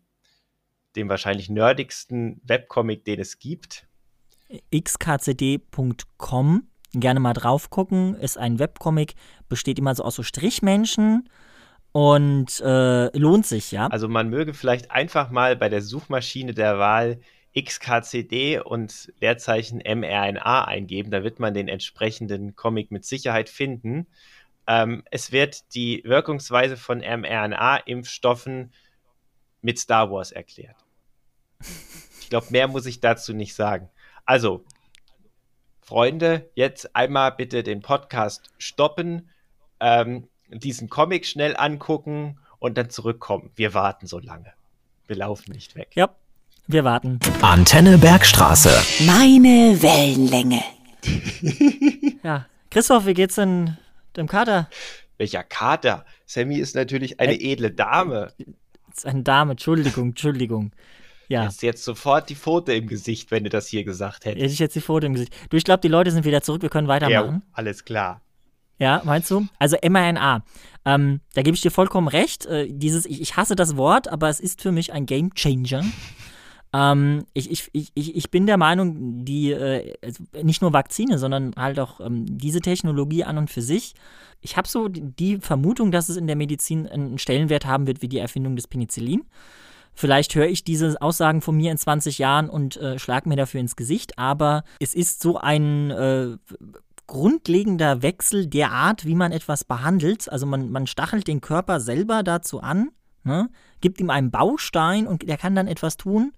dem 0.96 1.08
wahrscheinlich 1.08 1.50
nerdigsten 1.50 2.42
Webcomic, 2.44 3.06
den 3.06 3.20
es 3.20 3.38
gibt. 3.38 3.88
xkcd.com 4.76 6.68
gerne 6.94 7.20
mal 7.20 7.34
drauf 7.34 7.70
gucken, 7.70 8.16
ist 8.16 8.38
ein 8.38 8.60
Webcomic, 8.60 9.16
besteht 9.50 9.80
immer 9.80 9.96
so 9.96 10.04
aus 10.04 10.16
so 10.16 10.24
Strichmenschen 10.24 11.30
und 11.92 12.60
äh, 12.62 13.18
lohnt 13.18 13.46
sich, 13.46 13.72
ja. 13.72 13.88
Also 13.88 14.08
man 14.08 14.30
möge 14.30 14.54
vielleicht 14.54 14.92
einfach 14.92 15.30
mal 15.30 15.56
bei 15.56 15.70
der 15.70 15.82
Suchmaschine 15.82 16.54
der 16.54 16.80
Wahl 16.80 17.20
XKCD 17.56 18.60
und 18.60 19.14
Leerzeichen 19.20 19.78
mRNA 19.78 20.66
eingeben, 20.66 21.12
da 21.12 21.24
wird 21.24 21.40
man 21.40 21.54
den 21.54 21.68
entsprechenden 21.68 22.56
Comic 22.56 22.92
mit 22.92 23.06
Sicherheit 23.06 23.50
finden. 23.50 24.08
Ähm, 24.66 25.04
es 25.12 25.32
wird 25.32 25.76
die 25.76 26.02
Wirkungsweise 26.06 26.78
von 26.78 27.00
mRNA-Impfstoffen 27.00 28.72
mit 29.62 29.78
Star 29.78 30.10
Wars 30.12 30.32
erklärt. 30.32 30.78
Ich 32.22 32.30
glaube, 32.30 32.48
mehr 32.50 32.68
muss 32.68 32.86
ich 32.86 33.00
dazu 33.00 33.34
nicht 33.34 33.54
sagen. 33.54 33.90
Also, 34.26 34.66
Freunde, 35.84 36.50
jetzt 36.56 36.96
einmal 36.96 37.34
bitte 37.34 37.62
den 37.62 37.82
Podcast 37.82 38.52
stoppen. 38.58 39.30
Ähm, 39.82 40.30
diesen 40.50 40.90
Comic 40.90 41.26
schnell 41.26 41.58
angucken 41.58 42.40
und 42.60 42.78
dann 42.78 42.90
zurückkommen. 42.90 43.52
Wir 43.56 43.74
warten 43.74 44.08
so 44.08 44.20
lange. 44.20 44.54
Wir 45.08 45.18
laufen 45.18 45.52
nicht 45.52 45.76
weg. 45.76 45.90
Ja, 45.96 46.16
wir 46.68 46.86
warten. 46.86 47.20
Antenne 47.42 47.98
Bergstraße. 47.98 48.70
Meine 49.06 49.82
Wellenlänge. 49.82 50.64
ja, 52.24 52.46
Christoph, 52.72 53.06
wie 53.06 53.14
geht's 53.14 53.36
denn 53.36 53.78
dem 54.16 54.28
Kater? 54.28 54.70
Welcher 55.18 55.44
Kater? 55.44 56.06
Sammy 56.26 56.60
ist 56.60 56.76
natürlich 56.76 57.20
eine 57.20 57.34
Ä 57.34 57.52
edle 57.52 57.72
Dame. 57.72 58.32
Ist 58.96 59.06
eine 59.06 59.24
Dame, 59.24 59.52
Entschuldigung, 59.52 60.10
Entschuldigung. 60.10 60.72
Ja. 61.28 61.44
Jetzt, 61.44 61.64
jetzt 61.64 61.84
sofort 61.84 62.30
die 62.30 62.36
Foto 62.36 62.72
im 62.72 62.88
Gesicht, 62.88 63.32
wenn 63.32 63.44
du 63.44 63.50
das 63.50 63.68
hier 63.68 63.84
gesagt 63.84 64.26
hättest. 64.26 64.44
Hätte 64.44 64.54
ich 64.54 64.60
jetzt 64.60 64.76
die 64.76 64.82
Foto 64.82 65.06
im 65.06 65.14
Gesicht. 65.14 65.34
Du, 65.50 65.58
ich 65.58 65.64
glaube, 65.64 65.82
die 65.82 65.88
Leute 65.88 66.12
sind 66.12 66.26
wieder 66.26 66.42
zurück, 66.42 66.62
wir 66.62 66.70
können 66.70 66.88
weitermachen. 66.88 67.44
Ja, 67.46 67.54
alles 67.54 67.86
klar. 67.86 68.22
Ja, 68.80 69.02
meinst 69.06 69.32
du? 69.32 69.48
Also 69.60 69.78
mRNA. 69.82 70.44
Ähm, 70.86 71.22
da 71.34 71.42
gebe 71.42 71.56
ich 71.56 71.62
dir 71.62 71.72
vollkommen 71.72 72.08
recht. 72.08 72.46
Äh, 72.46 72.68
dieses, 72.70 73.06
ich, 73.06 73.22
ich, 73.22 73.38
hasse 73.38 73.56
das 73.56 73.78
Wort, 73.78 74.08
aber 74.08 74.30
es 74.30 74.40
ist 74.40 74.62
für 74.62 74.72
mich 74.72 74.92
ein 74.92 75.06
Game 75.06 75.34
Changer. 75.34 75.86
Ähm, 76.74 77.26
ich, 77.34 77.52
ich, 77.52 77.70
ich, 77.72 78.16
ich 78.16 78.32
bin 78.32 78.48
der 78.48 78.58
Meinung, 78.58 79.24
die 79.24 79.52
äh, 79.52 79.94
also 80.04 80.24
nicht 80.42 80.62
nur 80.62 80.74
Vakzine, 80.74 81.20
sondern 81.20 81.54
halt 81.56 81.80
auch 81.80 82.02
ähm, 82.02 82.26
diese 82.28 82.62
Technologie 82.62 83.24
an 83.24 83.38
und 83.38 83.50
für 83.50 83.62
sich. 83.62 83.94
Ich 84.42 84.58
habe 84.58 84.68
so 84.68 84.90
die 84.90 85.38
Vermutung, 85.38 85.92
dass 85.92 86.10
es 86.10 86.18
in 86.18 86.28
der 86.28 86.36
Medizin 86.36 86.88
einen 86.88 87.20
Stellenwert 87.20 87.66
haben 87.66 87.88
wird 87.88 88.02
wie 88.02 88.10
die 88.10 88.18
Erfindung 88.18 88.56
des 88.56 88.68
Penicillin. 88.68 89.24
Vielleicht 89.96 90.36
höre 90.36 90.48
ich 90.48 90.64
diese 90.64 91.02
Aussagen 91.02 91.42
von 91.42 91.56
mir 91.56 91.72
in 91.72 91.78
20 91.78 92.18
Jahren 92.18 92.50
und 92.50 92.78
äh, 92.78 92.98
schlage 93.00 93.30
mir 93.30 93.36
dafür 93.36 93.60
ins 93.60 93.76
Gesicht, 93.76 94.18
aber 94.18 94.64
es 94.80 94.96
ist 94.96 95.22
so 95.22 95.38
ein 95.38 95.92
äh, 95.92 96.38
grundlegender 97.08 98.02
Wechsel 98.02 98.48
der 98.48 98.72
Art, 98.72 99.06
wie 99.06 99.16
man 99.16 99.32
etwas 99.32 99.64
behandelt. 99.64 100.30
Also 100.30 100.46
man, 100.46 100.72
man 100.72 100.88
stachelt 100.88 101.28
den 101.28 101.42
Körper 101.42 101.80
selber 101.80 102.24
dazu 102.24 102.62
an, 102.62 102.90
ne? 103.24 103.50
gibt 103.82 104.00
ihm 104.00 104.10
einen 104.10 104.32
Baustein 104.32 105.08
und 105.08 105.28
der 105.28 105.38
kann 105.38 105.56
dann 105.56 105.68
etwas 105.68 105.98
tun, 105.98 106.32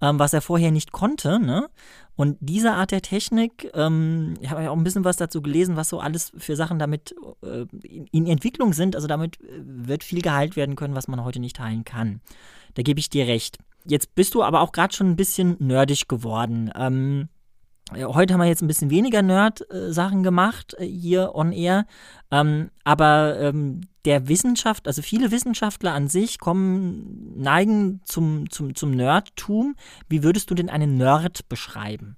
ähm, 0.00 0.18
was 0.18 0.32
er 0.32 0.42
vorher 0.42 0.70
nicht 0.70 0.92
konnte. 0.92 1.38
Ne? 1.38 1.68
Und 2.16 2.36
diese 2.40 2.72
Art 2.72 2.90
der 2.90 3.02
Technik, 3.02 3.70
ähm, 3.74 4.34
ich 4.40 4.50
habe 4.50 4.64
ja 4.64 4.70
auch 4.70 4.76
ein 4.76 4.84
bisschen 4.84 5.04
was 5.04 5.16
dazu 5.16 5.40
gelesen, 5.40 5.76
was 5.76 5.88
so 5.88 6.00
alles 6.00 6.32
für 6.36 6.56
Sachen 6.56 6.78
damit 6.78 7.14
äh, 7.42 7.64
in, 7.82 8.06
in 8.08 8.26
Entwicklung 8.26 8.72
sind. 8.72 8.96
Also 8.96 9.08
damit 9.08 9.40
äh, 9.40 9.62
wird 9.64 10.04
viel 10.04 10.20
geheilt 10.20 10.56
werden 10.56 10.76
können, 10.76 10.94
was 10.94 11.08
man 11.08 11.24
heute 11.24 11.40
nicht 11.40 11.58
heilen 11.60 11.84
kann. 11.84 12.20
Da 12.74 12.82
gebe 12.82 13.00
ich 13.00 13.10
dir 13.10 13.26
recht. 13.26 13.58
Jetzt 13.84 14.14
bist 14.14 14.34
du 14.34 14.42
aber 14.42 14.60
auch 14.60 14.72
gerade 14.72 14.94
schon 14.94 15.10
ein 15.10 15.16
bisschen 15.16 15.56
nerdig 15.58 16.08
geworden. 16.08 16.70
Ähm, 16.76 17.28
Heute 17.94 18.32
haben 18.32 18.40
wir 18.40 18.46
jetzt 18.46 18.62
ein 18.62 18.68
bisschen 18.68 18.90
weniger 18.90 19.22
Nerd-Sachen 19.22 20.22
gemacht 20.22 20.74
äh, 20.78 20.86
hier 20.86 21.34
on 21.34 21.52
air, 21.52 21.86
ähm, 22.30 22.70
aber 22.84 23.38
ähm, 23.38 23.82
der 24.04 24.28
Wissenschaft, 24.28 24.86
also 24.86 25.02
viele 25.02 25.30
Wissenschaftler 25.30 25.92
an 25.92 26.08
sich 26.08 26.38
kommen, 26.38 27.34
neigen 27.36 28.00
zum, 28.04 28.48
zum, 28.50 28.74
zum 28.74 28.92
Nerdtum. 28.92 29.76
Wie 30.08 30.22
würdest 30.22 30.50
du 30.50 30.54
denn 30.54 30.70
einen 30.70 30.96
Nerd 30.96 31.48
beschreiben? 31.48 32.16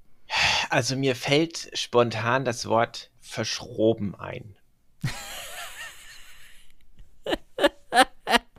Also 0.71 0.97
mir 0.97 1.17
fällt 1.17 1.71
spontan 1.75 2.45
das 2.45 2.67
Wort 2.67 3.11
verschroben 3.21 4.15
ein. 4.15 4.57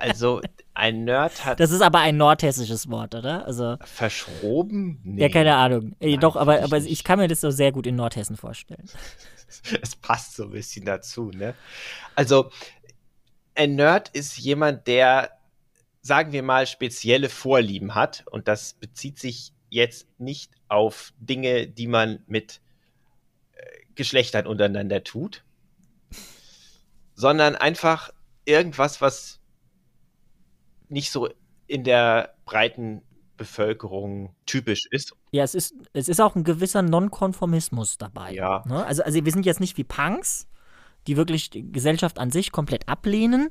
also 0.09 0.41
ein 0.73 1.03
Nerd 1.05 1.45
hat. 1.45 1.59
Das 1.59 1.71
ist 1.71 1.81
aber 1.81 1.99
ein 1.99 2.17
nordhessisches 2.17 2.89
Wort, 2.89 3.15
oder? 3.15 3.45
Also 3.45 3.77
verschroben? 3.83 4.99
Nee. 5.03 5.21
Ja, 5.23 5.29
keine 5.29 5.55
Ahnung. 5.55 5.95
Nein, 5.99 6.19
Doch, 6.19 6.35
aber, 6.35 6.63
aber 6.63 6.77
ich 6.77 7.03
kann 7.03 7.19
mir 7.19 7.27
das 7.27 7.41
so 7.41 7.51
sehr 7.51 7.71
gut 7.71 7.87
in 7.87 7.95
Nordhessen 7.95 8.37
vorstellen. 8.37 8.89
es 9.81 9.95
passt 9.95 10.35
so 10.35 10.43
ein 10.43 10.51
bisschen 10.51 10.85
dazu, 10.85 11.31
ne? 11.31 11.55
Also 12.15 12.51
ein 13.55 13.75
Nerd 13.75 14.09
ist 14.09 14.37
jemand, 14.37 14.87
der, 14.87 15.31
sagen 16.01 16.31
wir 16.31 16.43
mal, 16.43 16.67
spezielle 16.67 17.29
Vorlieben 17.29 17.95
hat. 17.95 18.25
Und 18.29 18.47
das 18.47 18.73
bezieht 18.73 19.19
sich 19.19 19.53
jetzt 19.69 20.07
nicht 20.17 20.51
auf 20.67 21.13
Dinge, 21.19 21.67
die 21.67 21.87
man 21.87 22.19
mit 22.27 22.61
äh, 23.53 23.61
Geschlechtern 23.95 24.45
untereinander 24.45 25.03
tut, 25.03 25.43
sondern 27.15 27.55
einfach 27.55 28.11
irgendwas, 28.45 29.01
was 29.01 29.39
nicht 30.89 31.11
so 31.11 31.29
in 31.67 31.83
der 31.83 32.35
breiten 32.45 33.01
Bevölkerung 33.37 34.33
typisch 34.45 34.87
ist. 34.91 35.13
Ja, 35.31 35.43
es 35.43 35.55
ist, 35.55 35.75
es 35.93 36.07
ist 36.07 36.21
auch 36.21 36.35
ein 36.35 36.43
gewisser 36.43 36.81
Nonkonformismus 36.81 37.97
dabei. 37.97 38.33
Ja. 38.33 38.63
Ne? 38.65 38.85
Also, 38.85 39.03
also 39.03 39.25
wir 39.25 39.31
sind 39.31 39.45
jetzt 39.45 39.59
nicht 39.59 39.77
wie 39.77 39.83
Punks, 39.83 40.47
die 41.07 41.17
wirklich 41.17 41.49
die 41.49 41.71
Gesellschaft 41.71 42.17
an 42.19 42.31
sich 42.31 42.51
komplett 42.51 42.87
ablehnen, 42.87 43.49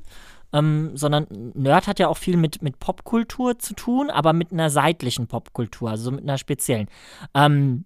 ähm, 0.53 0.95
sondern 0.95 1.27
Nerd 1.53 1.87
hat 1.87 1.99
ja 1.99 2.07
auch 2.07 2.17
viel 2.17 2.37
mit, 2.37 2.61
mit 2.61 2.79
Popkultur 2.79 3.59
zu 3.59 3.73
tun, 3.73 4.09
aber 4.09 4.33
mit 4.33 4.51
einer 4.51 4.69
seitlichen 4.69 5.27
Popkultur, 5.27 5.89
also 5.89 6.11
mit 6.11 6.23
einer 6.23 6.37
speziellen. 6.37 6.87
Ähm, 7.33 7.85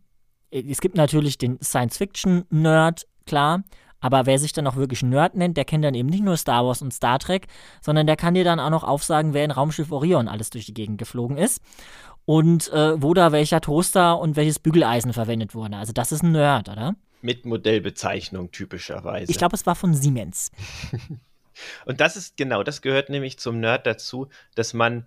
es 0.51 0.81
gibt 0.81 0.95
natürlich 0.95 1.37
den 1.37 1.61
Science-Fiction-Nerd, 1.61 3.05
klar, 3.25 3.63
aber 3.99 4.25
wer 4.25 4.39
sich 4.39 4.53
dann 4.53 4.67
auch 4.67 4.75
wirklich 4.75 5.03
Nerd 5.03 5.35
nennt, 5.35 5.57
der 5.57 5.65
kennt 5.65 5.83
dann 5.83 5.93
eben 5.93 6.09
nicht 6.09 6.23
nur 6.23 6.37
Star 6.37 6.65
Wars 6.65 6.81
und 6.81 6.93
Star 6.93 7.19
Trek, 7.19 7.47
sondern 7.81 8.07
der 8.07 8.15
kann 8.15 8.33
dir 8.33 8.43
dann 8.43 8.59
auch 8.59 8.69
noch 8.69 8.83
aufsagen, 8.83 9.33
wer 9.33 9.45
in 9.45 9.51
Raumschiff 9.51 9.91
Orion 9.91 10.27
alles 10.27 10.49
durch 10.49 10.65
die 10.65 10.73
Gegend 10.73 10.97
geflogen 10.97 11.37
ist 11.37 11.61
und 12.25 12.71
äh, 12.73 13.01
wo 13.01 13.13
da 13.13 13.31
welcher 13.31 13.61
Toaster 13.61 14.19
und 14.19 14.35
welches 14.35 14.59
Bügeleisen 14.59 15.13
verwendet 15.13 15.55
wurde. 15.55 15.77
Also 15.77 15.93
das 15.93 16.11
ist 16.11 16.23
ein 16.23 16.31
Nerd, 16.31 16.69
oder? 16.69 16.95
Mit 17.21 17.45
Modellbezeichnung 17.45 18.51
typischerweise. 18.51 19.31
Ich 19.31 19.37
glaube, 19.37 19.55
es 19.55 19.65
war 19.65 19.75
von 19.75 19.93
Siemens. 19.93 20.51
Und 21.85 21.99
das 21.99 22.15
ist 22.15 22.37
genau, 22.37 22.63
das 22.63 22.81
gehört 22.81 23.09
nämlich 23.09 23.37
zum 23.37 23.59
Nerd 23.59 23.85
dazu, 23.85 24.29
dass 24.55 24.73
man 24.73 25.05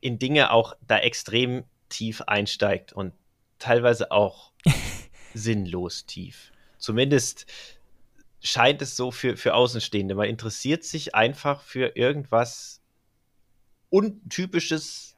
in 0.00 0.18
Dinge 0.18 0.50
auch 0.50 0.74
da 0.86 0.98
extrem 0.98 1.64
tief 1.88 2.22
einsteigt 2.22 2.92
und 2.92 3.12
teilweise 3.58 4.10
auch 4.10 4.52
sinnlos 5.34 6.06
tief. 6.06 6.52
Zumindest 6.78 7.46
scheint 8.46 8.80
es 8.82 8.96
so 8.96 9.10
für, 9.10 9.36
für 9.36 9.54
Außenstehende. 9.54 10.14
Man 10.14 10.28
interessiert 10.28 10.84
sich 10.84 11.14
einfach 11.14 11.60
für 11.62 11.96
irgendwas 11.96 12.80
Untypisches 13.90 15.16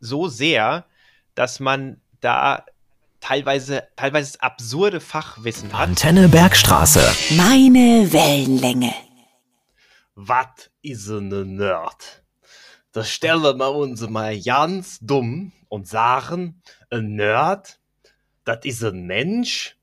so 0.00 0.28
sehr, 0.28 0.86
dass 1.34 1.60
man 1.60 2.00
da 2.20 2.64
teilweise, 3.20 3.88
teilweise 3.96 4.40
absurde 4.42 5.00
Fachwissen 5.00 5.72
hat. 5.72 5.88
Antenne 5.88 6.28
Bergstraße. 6.28 7.00
Meine 7.36 8.12
Wellenlänge. 8.12 8.92
Was 10.14 10.70
ist 10.82 11.08
ein 11.08 11.56
Nerd? 11.56 12.22
Das 12.92 13.10
stellen 13.10 13.42
wir 13.42 13.70
uns 13.72 14.02
mal 14.08 14.40
ganz 14.40 14.98
dumm 15.00 15.52
und 15.68 15.88
sagen, 15.88 16.62
ein 16.90 17.16
Nerd, 17.16 17.80
das 18.44 18.64
ist 18.64 18.84
ein 18.84 19.06
Mensch, 19.06 19.76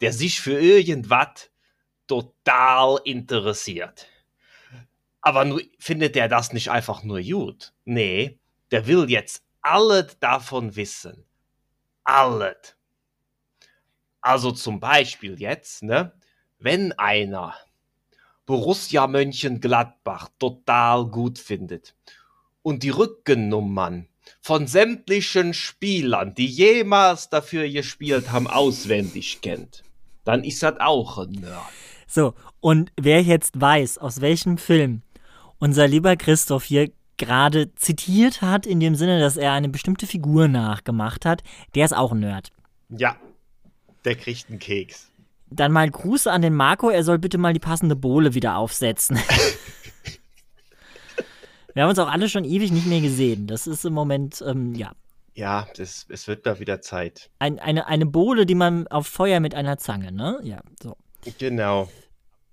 der 0.00 0.12
sich 0.12 0.40
für 0.40 0.58
irgendwas 0.58 1.50
total 2.06 3.00
interessiert. 3.04 4.06
Aber 5.20 5.44
nur, 5.44 5.62
findet 5.78 6.16
er 6.16 6.28
das 6.28 6.52
nicht 6.52 6.70
einfach 6.70 7.02
nur 7.02 7.22
gut? 7.22 7.72
Nee, 7.84 8.38
der 8.70 8.86
will 8.86 9.10
jetzt 9.10 9.42
alles 9.62 10.18
davon 10.20 10.76
wissen. 10.76 11.24
Alles. 12.04 12.76
Also 14.20 14.52
zum 14.52 14.80
Beispiel 14.80 15.40
jetzt, 15.40 15.82
ne, 15.82 16.12
wenn 16.58 16.92
einer 16.92 17.54
Borussia 18.46 19.06
Mönchengladbach 19.06 20.28
total 20.38 21.06
gut 21.06 21.38
findet 21.38 21.94
und 22.62 22.82
die 22.82 22.90
Rückennummern 22.90 24.08
von 24.40 24.66
sämtlichen 24.66 25.54
Spielern, 25.54 26.34
die 26.34 26.46
jemals 26.46 27.30
dafür 27.30 27.68
gespielt 27.68 28.30
haben, 28.30 28.46
auswendig 28.46 29.40
kennt, 29.40 29.82
dann 30.24 30.44
ist 30.44 30.62
das 30.62 30.78
auch 30.80 31.18
ein 31.18 31.32
Nerd. 31.32 31.62
So, 32.06 32.34
und 32.60 32.92
wer 33.00 33.22
jetzt 33.22 33.60
weiß, 33.60 33.98
aus 33.98 34.20
welchem 34.20 34.58
Film 34.58 35.02
unser 35.58 35.88
lieber 35.88 36.16
Christoph 36.16 36.64
hier 36.64 36.90
gerade 37.16 37.74
zitiert 37.74 38.42
hat, 38.42 38.66
in 38.66 38.80
dem 38.80 38.94
Sinne, 38.94 39.20
dass 39.20 39.36
er 39.36 39.52
eine 39.52 39.68
bestimmte 39.68 40.06
Figur 40.06 40.48
nachgemacht 40.48 41.24
hat, 41.24 41.42
der 41.74 41.84
ist 41.84 41.96
auch 41.96 42.12
ein 42.12 42.20
Nerd. 42.20 42.50
Ja, 42.90 43.16
der 44.04 44.16
kriegt 44.16 44.50
einen 44.50 44.58
Keks. 44.58 45.10
Dann 45.50 45.72
mal 45.72 45.88
Gruß 45.88 46.26
an 46.26 46.42
den 46.42 46.54
Marco, 46.54 46.90
er 46.90 47.04
soll 47.04 47.18
bitte 47.18 47.38
mal 47.38 47.52
die 47.52 47.60
passende 47.60 47.96
Bohle 47.96 48.34
wieder 48.34 48.56
aufsetzen. 48.56 49.18
Wir 51.74 51.82
haben 51.82 51.90
uns 51.90 51.98
auch 51.98 52.10
alle 52.10 52.28
schon 52.28 52.44
ewig 52.44 52.70
nicht 52.70 52.86
mehr 52.86 53.00
gesehen. 53.00 53.48
Das 53.48 53.66
ist 53.66 53.84
im 53.84 53.92
Moment, 53.94 54.42
ähm, 54.46 54.74
ja. 54.74 54.92
Ja, 55.34 55.66
das, 55.76 56.06
es 56.08 56.28
wird 56.28 56.46
da 56.46 56.60
wieder 56.60 56.80
Zeit. 56.80 57.30
Ein, 57.40 57.58
eine, 57.58 57.88
eine 57.88 58.06
Bohle, 58.06 58.46
die 58.46 58.54
man 58.54 58.86
auf 58.86 59.08
Feuer 59.08 59.40
mit 59.40 59.56
einer 59.56 59.76
Zange, 59.78 60.12
ne? 60.12 60.38
Ja, 60.44 60.60
so. 60.80 60.96
Genau. 61.38 61.88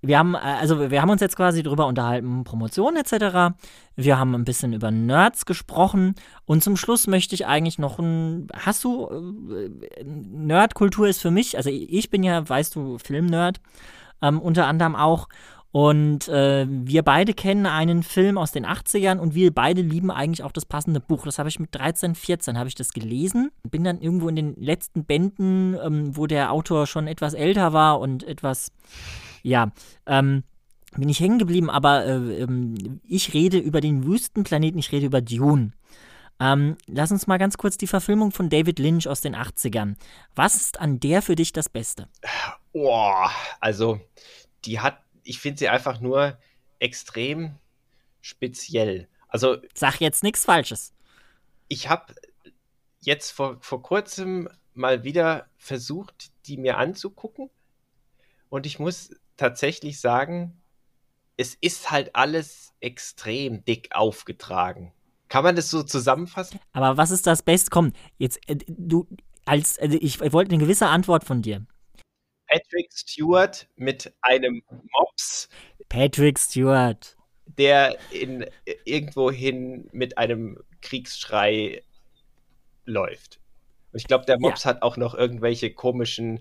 Wir 0.04 0.18
haben, 0.18 0.34
äh, 0.34 0.38
also 0.38 0.90
wir 0.90 1.00
haben 1.00 1.10
uns 1.10 1.20
jetzt 1.20 1.36
quasi 1.36 1.62
drüber 1.62 1.86
unterhalten, 1.86 2.42
Promotion 2.42 2.96
etc. 2.96 3.54
Wir 3.94 4.18
haben 4.18 4.34
ein 4.34 4.44
bisschen 4.44 4.72
über 4.72 4.90
Nerds 4.90 5.46
gesprochen 5.46 6.16
und 6.44 6.62
zum 6.62 6.76
Schluss 6.76 7.06
möchte 7.06 7.36
ich 7.36 7.46
eigentlich 7.46 7.78
noch 7.78 8.00
ein, 8.00 8.48
hast 8.52 8.82
du, 8.82 9.08
äh, 9.08 10.04
Nerdkultur 10.04 11.06
ist 11.06 11.20
für 11.20 11.30
mich, 11.30 11.56
also 11.56 11.70
ich 11.70 12.10
bin 12.10 12.24
ja, 12.24 12.48
weißt 12.48 12.74
du, 12.74 12.98
Filmnerd, 12.98 13.60
ähm, 14.20 14.40
unter 14.40 14.66
anderem 14.66 14.96
auch 14.96 15.28
und 15.72 16.28
äh, 16.28 16.66
wir 16.68 17.02
beide 17.02 17.34
kennen 17.34 17.66
einen 17.66 18.02
Film 18.02 18.38
aus 18.38 18.52
den 18.52 18.66
80ern 18.66 19.18
und 19.18 19.34
wir 19.34 19.52
beide 19.52 19.82
lieben 19.82 20.10
eigentlich 20.10 20.42
auch 20.42 20.52
das 20.52 20.66
passende 20.66 21.00
Buch. 21.00 21.24
Das 21.24 21.38
habe 21.38 21.48
ich 21.48 21.58
mit 21.58 21.74
13, 21.74 22.14
14 22.14 22.58
habe 22.58 22.68
ich 22.68 22.74
das 22.74 22.92
gelesen. 22.92 23.50
Bin 23.68 23.82
dann 23.82 24.00
irgendwo 24.00 24.28
in 24.28 24.36
den 24.36 24.54
letzten 24.56 25.04
Bänden, 25.04 25.76
ähm, 25.82 26.16
wo 26.16 26.26
der 26.26 26.52
Autor 26.52 26.86
schon 26.86 27.06
etwas 27.06 27.34
älter 27.34 27.72
war 27.72 28.00
und 28.00 28.22
etwas 28.22 28.72
ja, 29.42 29.72
ähm, 30.06 30.44
bin 30.96 31.08
ich 31.08 31.20
hängen 31.20 31.38
geblieben, 31.38 31.70
aber 31.70 32.04
äh, 32.04 32.42
ähm, 32.42 33.00
ich 33.06 33.34
rede 33.34 33.58
über 33.58 33.80
den 33.80 34.04
Wüstenplaneten, 34.04 34.78
ich 34.78 34.92
rede 34.92 35.06
über 35.06 35.20
Dune. 35.20 35.72
Ähm, 36.40 36.76
lass 36.86 37.12
uns 37.12 37.26
mal 37.26 37.38
ganz 37.38 37.56
kurz 37.56 37.76
die 37.78 37.86
Verfilmung 37.86 38.32
von 38.32 38.50
David 38.50 38.78
Lynch 38.78 39.08
aus 39.08 39.20
den 39.20 39.36
80ern. 39.36 39.96
Was 40.34 40.56
ist 40.56 40.80
an 40.80 41.00
der 41.00 41.22
für 41.22 41.34
dich 41.34 41.52
das 41.52 41.68
Beste? 41.68 42.08
Boah, 42.72 43.30
also 43.60 44.00
die 44.64 44.80
hat, 44.80 44.98
ich 45.24 45.40
finde 45.40 45.58
sie 45.58 45.68
einfach 45.68 46.00
nur 46.00 46.38
extrem 46.78 47.56
speziell. 48.20 49.08
Also 49.28 49.56
sag 49.74 50.00
jetzt 50.00 50.22
nichts 50.22 50.44
Falsches. 50.44 50.92
Ich 51.68 51.88
habe 51.88 52.14
jetzt 53.00 53.30
vor, 53.30 53.58
vor 53.60 53.82
kurzem 53.82 54.48
mal 54.74 55.04
wieder 55.04 55.46
versucht, 55.56 56.32
die 56.46 56.56
mir 56.56 56.78
anzugucken. 56.78 57.50
Und 58.48 58.66
ich 58.66 58.78
muss 58.78 59.14
tatsächlich 59.36 60.00
sagen, 60.00 60.60
es 61.36 61.54
ist 61.54 61.90
halt 61.90 62.14
alles 62.14 62.74
extrem 62.80 63.64
dick 63.64 63.88
aufgetragen. 63.92 64.92
Kann 65.28 65.44
man 65.44 65.56
das 65.56 65.70
so 65.70 65.82
zusammenfassen? 65.82 66.60
Aber 66.72 66.98
was 66.98 67.10
ist 67.10 67.26
das 67.26 67.42
Beste? 67.42 67.70
Komm, 67.70 67.92
jetzt, 68.18 68.38
äh, 68.48 68.58
du, 68.68 69.06
als, 69.46 69.78
also 69.78 69.96
ich, 70.00 70.20
ich 70.20 70.32
wollte 70.32 70.52
eine 70.52 70.62
gewisse 70.62 70.88
Antwort 70.88 71.24
von 71.24 71.40
dir. 71.40 71.66
Patrick 72.52 72.92
Stewart 72.92 73.66
mit 73.76 74.12
einem 74.20 74.62
Mops. 74.98 75.48
Patrick 75.88 76.38
Stewart. 76.38 77.16
Der 77.46 77.96
in, 78.10 78.44
irgendwohin 78.84 79.88
mit 79.92 80.18
einem 80.18 80.58
Kriegsschrei 80.82 81.82
läuft. 82.84 83.40
Und 83.92 84.00
ich 84.00 84.06
glaube, 84.06 84.26
der 84.26 84.38
Mops 84.38 84.64
ja. 84.64 84.70
hat 84.70 84.82
auch 84.82 84.96
noch 84.96 85.14
irgendwelche 85.14 85.72
komischen 85.72 86.40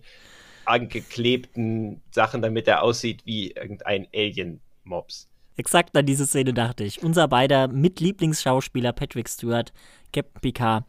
angeklebten 0.66 2.02
Sachen, 2.12 2.42
damit 2.42 2.68
er 2.68 2.84
aussieht 2.84 3.26
wie 3.26 3.52
irgendein 3.52 4.08
Alien-Mops. 4.14 5.30
Exakt 5.58 5.96
an 5.98 6.06
diese 6.06 6.26
Szene 6.26 6.54
dachte 6.54 6.84
ich. 6.84 7.04
Unser 7.04 7.28
beider 7.28 7.68
Mitlieblingsschauspieler 7.68 8.94
Patrick 8.94 9.28
Stewart, 9.28 9.74
Captain 10.14 10.42
Picard, 10.42 10.86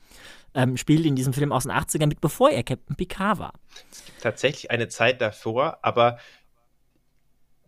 ähm, 0.55 0.77
spielt 0.77 1.07
in 1.07 1.17
diesem 1.17 1.33
Film 1.33 1.53
aus 1.53 1.65
den 1.65 1.73
80ern 1.73 2.07
mit, 2.07 2.21
bevor 2.21 2.51
er 2.51 2.63
Captain 2.63 2.97
Picard 2.97 3.39
war. 3.39 3.53
Es 3.91 4.05
gibt 4.05 4.21
tatsächlich 4.21 4.71
eine 4.71 4.89
Zeit 4.89 5.21
davor, 5.21 5.79
aber 5.83 6.19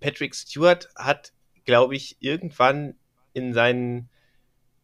Patrick 0.00 0.34
Stewart 0.34 0.88
hat, 0.96 1.32
glaube 1.64 1.96
ich, 1.96 2.16
irgendwann 2.20 2.94
in 3.32 3.54
seinen 3.54 4.10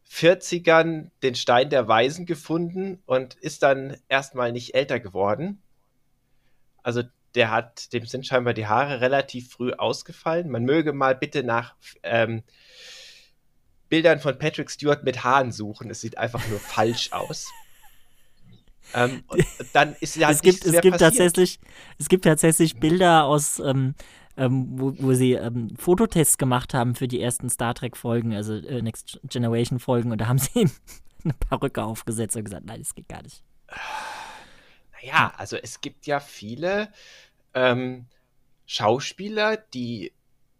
40ern 0.09 1.09
den 1.23 1.35
Stein 1.35 1.69
der 1.69 1.87
Weisen 1.87 2.25
gefunden 2.25 3.01
und 3.05 3.35
ist 3.35 3.63
dann 3.63 3.97
erstmal 4.09 4.51
nicht 4.51 4.75
älter 4.75 4.99
geworden. 4.99 5.61
Also 6.83 7.03
der 7.35 7.51
hat, 7.51 7.93
dem 7.93 8.05
sind 8.05 8.27
scheinbar 8.27 8.53
die 8.53 8.67
Haare 8.67 8.99
relativ 8.99 9.51
früh 9.51 9.71
ausgefallen. 9.71 10.49
Man 10.49 10.65
möge 10.65 10.91
mal 10.91 11.15
bitte 11.15 11.43
nach 11.43 11.75
ähm, 12.03 12.43
Bildern 13.87 14.19
von 14.19 14.37
Patrick 14.37 14.69
Stewart 14.69 15.03
mit 15.03 15.23
Haaren 15.23 15.51
suchen. 15.51 15.89
Es 15.89 16.01
sieht 16.01 16.17
einfach 16.17 16.45
nur 16.47 16.59
falsch 16.59 17.11
aus. 17.13 17.47
Ähm, 18.93 19.23
dann 19.73 19.95
ist 19.99 20.15
ja 20.15 20.29
es 20.29 20.41
gibt, 20.41 20.65
es 20.65 20.81
gibt 20.81 20.99
tatsächlich 20.99 21.59
es 21.97 22.09
gibt 22.09 22.25
tatsächlich 22.25 22.79
Bilder 22.79 23.25
aus 23.25 23.59
ähm, 23.59 23.95
ähm, 24.37 24.67
wo, 24.79 24.93
wo, 24.97 25.13
sie 25.13 25.33
ähm, 25.33 25.75
Fototests 25.77 26.37
gemacht 26.37 26.73
haben 26.73 26.95
für 26.95 27.07
die 27.07 27.21
ersten 27.21 27.49
Star 27.49 27.73
Trek 27.75 27.97
Folgen, 27.97 28.33
also 28.33 28.55
äh, 28.55 28.81
Next 28.81 29.19
Generation 29.25 29.79
Folgen, 29.79 30.11
und 30.11 30.21
da 30.21 30.27
haben 30.27 30.37
sie 30.39 30.61
ihm 30.61 30.71
eine 31.23 31.33
Perücke 31.33 31.83
aufgesetzt 31.83 32.35
und 32.35 32.45
gesagt, 32.45 32.65
nein, 32.65 32.79
das 32.79 32.95
geht 32.95 33.09
gar 33.09 33.21
nicht. 33.21 33.43
Naja, 34.93 35.33
also 35.37 35.57
es 35.57 35.81
gibt 35.81 36.05
ja 36.05 36.19
viele 36.19 36.89
ähm, 37.53 38.05
Schauspieler, 38.65 39.57
die 39.57 40.13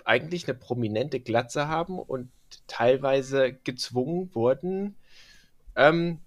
eigentlich 0.03 0.47
eine 0.47 0.57
prominente 0.57 1.19
Glatze 1.19 1.67
haben 1.67 1.99
und 1.99 2.29
teilweise 2.67 3.53
gezwungen 3.53 4.33
wurden, 4.33 4.95
ähm, 5.75 6.19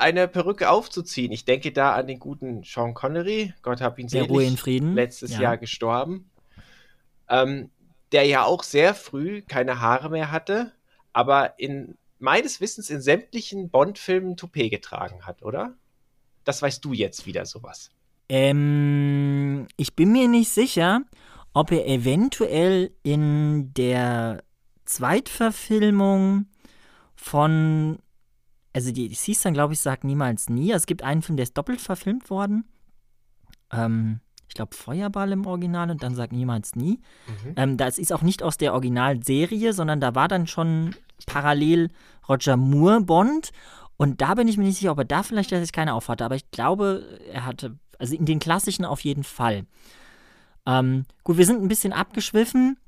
eine 0.00 0.28
Perücke 0.28 0.70
aufzuziehen. 0.70 1.30
Ich 1.32 1.44
denke 1.44 1.72
da 1.72 1.94
an 1.94 2.06
den 2.06 2.18
guten 2.18 2.62
Sean 2.64 2.94
Connery, 2.94 3.54
Gott 3.62 3.80
hab 3.80 3.98
ihn 3.98 4.08
selig, 4.08 4.62
letztes 4.80 5.32
ja. 5.34 5.42
Jahr 5.42 5.58
gestorben 5.58 6.30
ähm, 7.30 7.70
der 8.12 8.24
ja 8.24 8.44
auch 8.44 8.64
sehr 8.64 8.94
früh 8.94 9.40
keine 9.40 9.80
Haare 9.80 10.10
mehr 10.10 10.30
hatte, 10.30 10.72
aber 11.12 11.58
in 11.58 11.96
meines 12.18 12.60
Wissens 12.60 12.90
in 12.90 13.00
sämtlichen 13.00 13.70
Bond-Filmen 13.70 14.36
Toupet 14.36 14.68
getragen 14.68 15.24
hat, 15.24 15.42
oder? 15.42 15.74
Das 16.44 16.60
weißt 16.60 16.84
du 16.84 16.92
jetzt 16.92 17.24
wieder 17.24 17.46
sowas. 17.46 17.90
Ähm, 18.28 19.66
ich 19.76 19.94
bin 19.94 20.12
mir 20.12 20.28
nicht 20.28 20.50
sicher, 20.50 21.02
ob 21.54 21.70
er 21.70 21.86
eventuell 21.86 22.92
in 23.02 23.72
der 23.74 24.42
Zweitverfilmung 24.84 26.46
von, 27.14 27.98
also 28.72 28.92
die, 28.92 29.08
die 29.08 29.14
hieß 29.14 29.42
dann, 29.42 29.54
glaube 29.54 29.74
ich, 29.74 29.80
sagt 29.80 30.04
niemals 30.04 30.48
nie. 30.48 30.72
Es 30.72 30.86
gibt 30.86 31.02
einen 31.02 31.22
Film, 31.22 31.36
der 31.36 31.44
ist 31.44 31.56
doppelt 31.56 31.80
verfilmt 31.80 32.30
worden. 32.30 32.64
Ähm, 33.72 34.20
ich 34.48 34.54
glaube, 34.54 34.74
Feuerball 34.74 35.30
im 35.32 35.46
Original 35.46 35.90
und 35.90 36.02
dann 36.02 36.14
sagt 36.14 36.32
niemals 36.32 36.74
nie. 36.74 37.00
Mhm. 37.26 37.52
Ähm, 37.56 37.76
das 37.76 37.98
ist 37.98 38.12
auch 38.12 38.22
nicht 38.22 38.42
aus 38.42 38.56
der 38.56 38.72
Originalserie, 38.72 39.72
sondern 39.72 40.00
da 40.00 40.14
war 40.14 40.28
dann 40.28 40.46
schon 40.46 40.94
parallel 41.26 41.90
Roger 42.28 42.56
Moore 42.56 43.00
Bond. 43.00 43.50
Und 43.96 44.20
da 44.20 44.34
bin 44.34 44.48
ich 44.48 44.56
mir 44.56 44.64
nicht 44.64 44.78
sicher, 44.78 44.92
ob 44.92 44.98
er 44.98 45.04
da 45.04 45.22
vielleicht 45.22 45.50
tatsächlich 45.50 45.72
keine 45.72 45.94
aufhatte. 45.94 46.24
Aber 46.24 46.34
ich 46.34 46.50
glaube, 46.50 47.20
er 47.32 47.46
hatte, 47.46 47.78
also 47.98 48.14
in 48.14 48.24
den 48.24 48.38
klassischen 48.38 48.84
auf 48.84 49.00
jeden 49.00 49.24
Fall. 49.24 49.66
Ähm, 50.66 51.04
gut, 51.22 51.36
wir 51.36 51.46
sind 51.46 51.62
ein 51.62 51.68
bisschen 51.68 51.92
abgeschwiffen. 51.92 52.78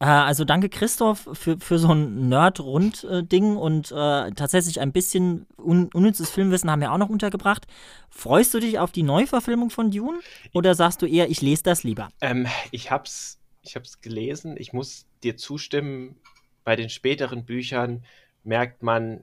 Äh, 0.00 0.06
also 0.06 0.44
danke 0.44 0.68
Christoph 0.68 1.28
für, 1.34 1.58
für 1.58 1.78
so 1.78 1.92
ein 1.92 2.28
Nerd-Rund-Ding 2.28 3.56
und 3.56 3.92
äh, 3.92 4.30
tatsächlich 4.32 4.80
ein 4.80 4.92
bisschen 4.92 5.46
un 5.58 5.90
unnützes 5.92 6.30
Filmwissen 6.30 6.70
haben 6.70 6.80
wir 6.80 6.92
auch 6.92 6.98
noch 6.98 7.10
untergebracht. 7.10 7.66
Freust 8.08 8.52
du 8.54 8.60
dich 8.60 8.78
auf 8.78 8.90
die 8.90 9.02
Neuverfilmung 9.02 9.70
von 9.70 9.90
Dune 9.90 10.18
oder 10.52 10.74
sagst 10.74 11.02
du 11.02 11.06
eher, 11.06 11.30
ich 11.30 11.42
lese 11.42 11.62
das 11.62 11.84
lieber? 11.84 12.08
Ähm, 12.20 12.46
ich 12.70 12.90
hab's, 12.90 13.38
ich 13.62 13.76
hab's 13.76 14.00
gelesen. 14.00 14.56
Ich 14.58 14.72
muss 14.72 15.06
dir 15.22 15.36
zustimmen. 15.36 16.16
Bei 16.64 16.76
den 16.76 16.88
späteren 16.88 17.44
Büchern 17.44 18.04
merkt 18.42 18.82
man, 18.82 19.22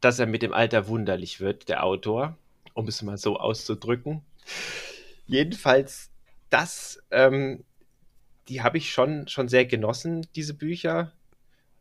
dass 0.00 0.18
er 0.18 0.26
mit 0.26 0.42
dem 0.42 0.52
Alter 0.52 0.88
wunderlich 0.88 1.40
wird, 1.40 1.68
der 1.68 1.84
Autor, 1.84 2.36
um 2.74 2.88
es 2.88 3.02
mal 3.02 3.18
so 3.18 3.38
auszudrücken. 3.38 4.22
Jedenfalls, 5.26 6.10
das 6.48 7.02
ähm, 7.10 7.64
die 8.48 8.62
habe 8.62 8.78
ich 8.78 8.92
schon, 8.92 9.28
schon 9.28 9.48
sehr 9.48 9.66
genossen, 9.66 10.26
diese 10.34 10.54
Bücher. 10.54 11.12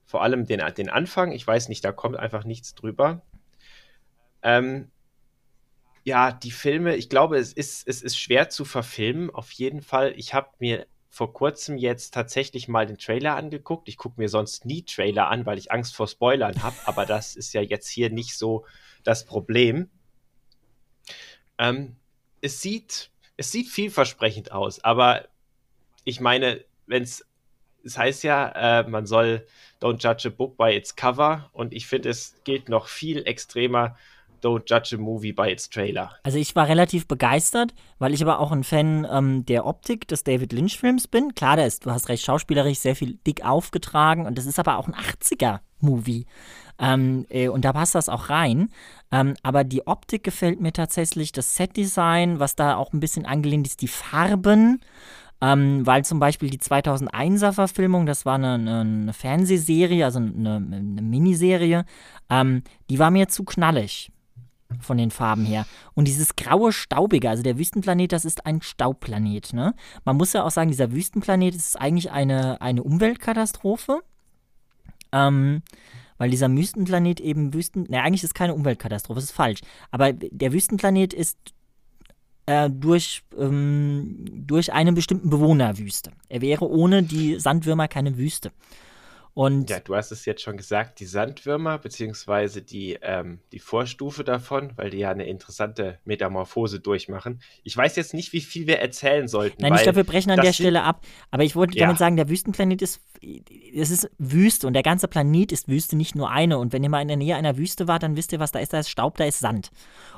Vor 0.05 0.21
allem 0.21 0.45
den, 0.45 0.61
den 0.75 0.89
Anfang. 0.89 1.31
Ich 1.31 1.45
weiß 1.45 1.69
nicht, 1.69 1.83
da 1.83 1.91
kommt 1.91 2.17
einfach 2.17 2.43
nichts 2.43 2.75
drüber. 2.75 3.21
Ähm, 4.41 4.91
ja, 6.03 6.31
die 6.31 6.51
Filme, 6.51 6.95
ich 6.95 7.09
glaube, 7.09 7.37
es 7.37 7.51
ist, 7.53 7.87
es 7.87 8.01
ist 8.01 8.17
schwer 8.17 8.49
zu 8.49 8.65
verfilmen. 8.65 9.31
Auf 9.31 9.51
jeden 9.51 9.81
Fall. 9.81 10.13
Ich 10.17 10.33
habe 10.33 10.49
mir 10.59 10.85
vor 11.09 11.33
kurzem 11.33 11.77
jetzt 11.77 12.13
tatsächlich 12.13 12.67
mal 12.67 12.85
den 12.85 12.97
Trailer 12.97 13.35
angeguckt. 13.35 13.87
Ich 13.87 13.97
gucke 13.97 14.19
mir 14.19 14.29
sonst 14.29 14.65
nie 14.65 14.83
Trailer 14.83 15.29
an, 15.29 15.45
weil 15.45 15.57
ich 15.57 15.71
Angst 15.71 15.95
vor 15.95 16.07
Spoilern 16.07 16.61
habe. 16.61 16.75
Aber 16.85 17.05
das 17.05 17.35
ist 17.35 17.53
ja 17.53 17.61
jetzt 17.61 17.87
hier 17.87 18.09
nicht 18.09 18.37
so 18.37 18.65
das 19.03 19.25
Problem. 19.25 19.89
Ähm, 21.57 21.95
es 22.41 22.61
sieht, 22.61 23.11
es 23.37 23.51
sieht 23.51 23.69
vielversprechend 23.69 24.51
aus, 24.51 24.83
aber 24.83 25.27
ich 26.05 26.21
meine, 26.21 26.63
wenn 26.87 27.03
es, 27.03 27.25
es 27.83 27.97
heißt 27.97 28.23
ja, 28.23 28.79
äh, 28.79 28.87
man 28.87 29.05
soll 29.05 29.45
don't 29.81 30.01
judge 30.01 30.29
a 30.29 30.31
book 30.31 30.57
by 30.57 30.71
its 30.75 30.95
cover 30.95 31.49
und 31.51 31.73
ich 31.73 31.87
finde, 31.87 32.09
es 32.09 32.35
gilt 32.45 32.69
noch 32.69 32.87
viel 32.87 33.27
extremer, 33.27 33.95
don't 34.41 34.63
judge 34.67 34.95
a 34.95 34.99
movie 34.99 35.33
by 35.33 35.51
its 35.51 35.69
trailer. 35.69 36.11
Also 36.23 36.37
ich 36.37 36.55
war 36.55 36.67
relativ 36.67 37.07
begeistert, 37.07 37.73
weil 37.97 38.13
ich 38.13 38.21
aber 38.21 38.39
auch 38.39 38.51
ein 38.51 38.63
Fan 38.63 39.07
ähm, 39.11 39.45
der 39.45 39.65
Optik 39.65 40.07
des 40.07 40.23
David 40.23 40.53
Lynch-Films 40.53 41.07
bin. 41.07 41.33
Klar, 41.33 41.55
der 41.55 41.67
ist, 41.67 41.85
du 41.85 41.91
hast 41.91 42.09
recht, 42.09 42.23
schauspielerisch 42.23 42.79
sehr 42.79 42.95
viel 42.95 43.15
dick 43.27 43.43
aufgetragen 43.43 44.25
und 44.25 44.37
das 44.37 44.45
ist 44.45 44.59
aber 44.59 44.77
auch 44.77 44.87
ein 44.87 44.95
80er-Movie. 44.95 46.27
Ähm, 46.77 47.25
äh, 47.29 47.47
und 47.47 47.65
da 47.65 47.73
passt 47.73 47.95
das 47.95 48.09
auch 48.09 48.29
rein. 48.29 48.69
Ähm, 49.11 49.35
aber 49.43 49.63
die 49.63 49.87
Optik 49.87 50.23
gefällt 50.23 50.59
mir 50.59 50.73
tatsächlich, 50.73 51.31
das 51.31 51.55
Set-Design, 51.55 52.39
was 52.39 52.55
da 52.55 52.75
auch 52.75 52.93
ein 52.93 52.99
bisschen 52.99 53.25
angelehnt 53.25 53.65
ist, 53.65 53.81
die 53.81 53.87
Farben. 53.87 54.81
Ähm, 55.41 55.85
weil 55.85 56.05
zum 56.05 56.19
Beispiel 56.19 56.49
die 56.49 56.59
2001er 56.59 57.51
Verfilmung, 57.51 58.05
das 58.05 58.25
war 58.25 58.35
eine, 58.35 58.53
eine 58.53 59.13
Fernsehserie, 59.13 60.05
also 60.05 60.19
eine, 60.19 60.55
eine 60.55 61.01
Miniserie, 61.01 61.85
ähm, 62.29 62.63
die 62.89 62.99
war 62.99 63.11
mir 63.11 63.27
zu 63.27 63.43
knallig 63.43 64.11
von 64.79 64.97
den 64.97 65.11
Farben 65.11 65.45
her. 65.45 65.65
Und 65.93 66.07
dieses 66.07 66.35
graue 66.35 66.71
Staubige, 66.71 67.29
also 67.29 67.43
der 67.43 67.57
Wüstenplanet, 67.57 68.11
das 68.11 68.25
ist 68.25 68.45
ein 68.45 68.61
Staubplanet. 68.61 69.53
Ne? 69.53 69.73
Man 70.05 70.17
muss 70.17 70.33
ja 70.33 70.43
auch 70.43 70.51
sagen, 70.51 70.71
dieser 70.71 70.91
Wüstenplanet 70.91 71.53
ist 71.53 71.79
eigentlich 71.79 72.11
eine, 72.11 72.61
eine 72.61 72.83
Umweltkatastrophe. 72.83 74.01
Ähm, 75.11 75.61
weil 76.17 76.29
dieser 76.29 76.49
Wüstenplanet 76.49 77.19
eben 77.19 77.53
Wüsten. 77.53 77.83
Ne, 77.89 78.01
eigentlich 78.01 78.23
ist 78.23 78.29
es 78.29 78.33
keine 78.33 78.53
Umweltkatastrophe, 78.53 79.19
das 79.19 79.25
ist 79.25 79.35
falsch. 79.35 79.61
Aber 79.91 80.13
der 80.13 80.53
Wüstenplanet 80.53 81.13
ist 81.13 81.37
äh, 82.45 82.69
durch, 82.69 83.23
ähm, 83.37 84.25
durch 84.45 84.71
einen 84.71 84.95
bestimmten 84.95 85.29
Bewohnerwüste. 85.29 86.11
Er 86.29 86.41
wäre 86.41 86.69
ohne 86.69 87.03
die 87.03 87.39
Sandwürmer 87.39 87.87
keine 87.87 88.17
Wüste. 88.17 88.51
Und 89.35 89.69
Ja, 89.69 89.81
du 89.81 89.93
hast 89.97 90.13
es 90.13 90.23
jetzt 90.23 90.41
schon 90.43 90.55
gesagt, 90.55 91.01
die 91.01 91.05
Sandwürmer, 91.05 91.77
beziehungsweise 91.77 92.61
die, 92.61 92.97
ähm, 93.01 93.39
die 93.51 93.59
Vorstufe 93.59 94.23
davon, 94.23 94.71
weil 94.77 94.91
die 94.91 94.99
ja 94.99 95.11
eine 95.11 95.25
interessante 95.25 95.99
Metamorphose 96.05 96.79
durchmachen. 96.79 97.41
Ich 97.63 97.75
weiß 97.75 97.97
jetzt 97.97 98.13
nicht, 98.13 98.31
wie 98.31 98.39
viel 98.39 98.65
wir 98.65 98.79
erzählen 98.79 99.27
sollten. 99.27 99.61
Nein, 99.61 99.73
ich 99.75 99.83
glaube, 99.83 99.97
wir 99.97 100.03
brechen 100.05 100.31
an 100.31 100.39
der 100.39 100.53
Stelle 100.53 100.83
ab. 100.83 101.01
Aber 101.31 101.43
ich 101.43 101.53
wollte 101.57 101.77
Ja. 101.77 101.87
damit 101.87 101.97
sagen, 101.97 102.15
der 102.15 102.29
Wüstenplanet 102.29 102.81
ist, 102.81 103.01
es 103.75 103.91
ist 103.91 104.09
Wüste 104.17 104.67
und 104.67 104.73
der 104.73 104.83
ganze 104.83 105.09
Planet 105.09 105.51
ist 105.51 105.67
Wüste, 105.67 105.97
nicht 105.97 106.15
nur 106.15 106.31
eine. 106.31 106.57
Und 106.57 106.71
wenn 106.71 106.81
ihr 106.85 106.89
mal 106.89 107.01
in 107.01 107.09
der 107.09 107.17
Nähe 107.17 107.35
einer 107.35 107.57
Wüste 107.57 107.89
wart, 107.89 108.03
dann 108.03 108.15
wisst 108.15 108.31
ihr, 108.31 108.39
was 108.39 108.53
da 108.53 108.59
ist. 108.59 108.71
Da 108.71 108.79
ist 108.79 108.89
Staub, 108.89 109.17
da 109.17 109.25
ist 109.25 109.39
Sand. 109.39 109.69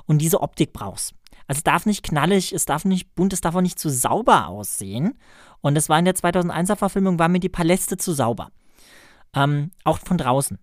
Und 0.06 0.20
diese 0.20 0.42
Optik 0.42 0.74
brauchst. 0.74 1.16
Also 1.48 1.60
es 1.60 1.64
darf 1.64 1.86
nicht 1.86 2.04
knallig, 2.04 2.54
es 2.54 2.66
darf 2.66 2.86
nicht 2.86 3.16
bunt, 3.16 3.34
es 3.34 3.41
darf 3.41 3.56
auch 3.56 3.62
nicht 3.62 3.80
zu 3.80 3.89
sauber 3.89 4.48
aussehen. 4.48 5.18
Und 5.62 5.76
das 5.76 5.89
war 5.89 5.98
in 5.98 6.06
der 6.06 6.16
2001er 6.16 6.76
Verfilmung, 6.76 7.20
waren 7.20 7.32
mir 7.32 7.39
die 7.39 7.50
Paläste 7.50 7.98
zu 7.98 8.14
sauber. 8.14 8.52
Ähm, 9.34 9.72
auch 9.84 10.00
von 10.00 10.18
draußen. 10.18 10.60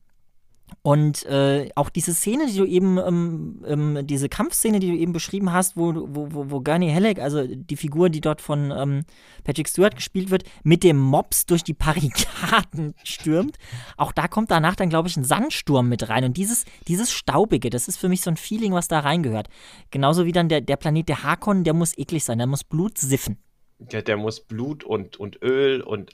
Und 0.86 1.24
äh, 1.24 1.70
auch 1.76 1.88
diese 1.88 2.12
Szene, 2.12 2.46
die 2.46 2.58
du 2.58 2.66
eben, 2.66 2.98
ähm, 2.98 3.64
ähm, 3.66 4.06
diese 4.06 4.28
Kampfszene, 4.28 4.80
die 4.80 4.90
du 4.90 4.96
eben 4.98 5.14
beschrieben 5.14 5.50
hast, 5.50 5.78
wo, 5.78 5.94
wo, 5.94 6.28
wo, 6.30 6.50
wo 6.50 6.60
Gurney 6.60 6.92
Halleck, 6.92 7.20
also 7.20 7.46
die 7.46 7.76
Figur, 7.76 8.10
die 8.10 8.20
dort 8.20 8.42
von 8.42 8.70
ähm, 8.70 9.04
Patrick 9.44 9.66
Stewart 9.66 9.96
gespielt 9.96 10.30
wird, 10.30 10.42
mit 10.62 10.84
dem 10.84 10.98
Mops 10.98 11.46
durch 11.46 11.64
die 11.64 11.72
Barrikaden 11.72 12.94
stürmt, 13.02 13.56
auch 13.96 14.12
da 14.12 14.28
kommt 14.28 14.50
danach 14.50 14.76
dann, 14.76 14.90
glaube 14.90 15.08
ich, 15.08 15.16
ein 15.16 15.24
Sandsturm 15.24 15.88
mit 15.88 16.10
rein. 16.10 16.22
Und 16.22 16.36
dieses, 16.36 16.66
dieses 16.86 17.10
Staubige, 17.10 17.70
das 17.70 17.88
ist 17.88 17.96
für 17.96 18.10
mich 18.10 18.20
so 18.20 18.28
ein 18.28 18.36
Feeling, 18.36 18.74
was 18.74 18.86
da 18.86 19.00
reingehört. 19.00 19.48
Genauso 19.90 20.26
wie 20.26 20.32
dann 20.32 20.50
der, 20.50 20.60
der 20.60 20.76
Planet 20.76 21.08
der 21.08 21.22
Hakon, 21.22 21.64
der 21.64 21.72
muss 21.72 21.96
eklig 21.96 22.24
sein, 22.24 22.36
der 22.36 22.46
muss 22.46 22.62
Blut 22.62 22.98
siffen. 22.98 23.38
Der, 23.78 24.02
der 24.02 24.18
muss 24.18 24.40
Blut 24.40 24.84
und, 24.84 25.16
und 25.16 25.40
Öl 25.40 25.80
und 25.80 26.12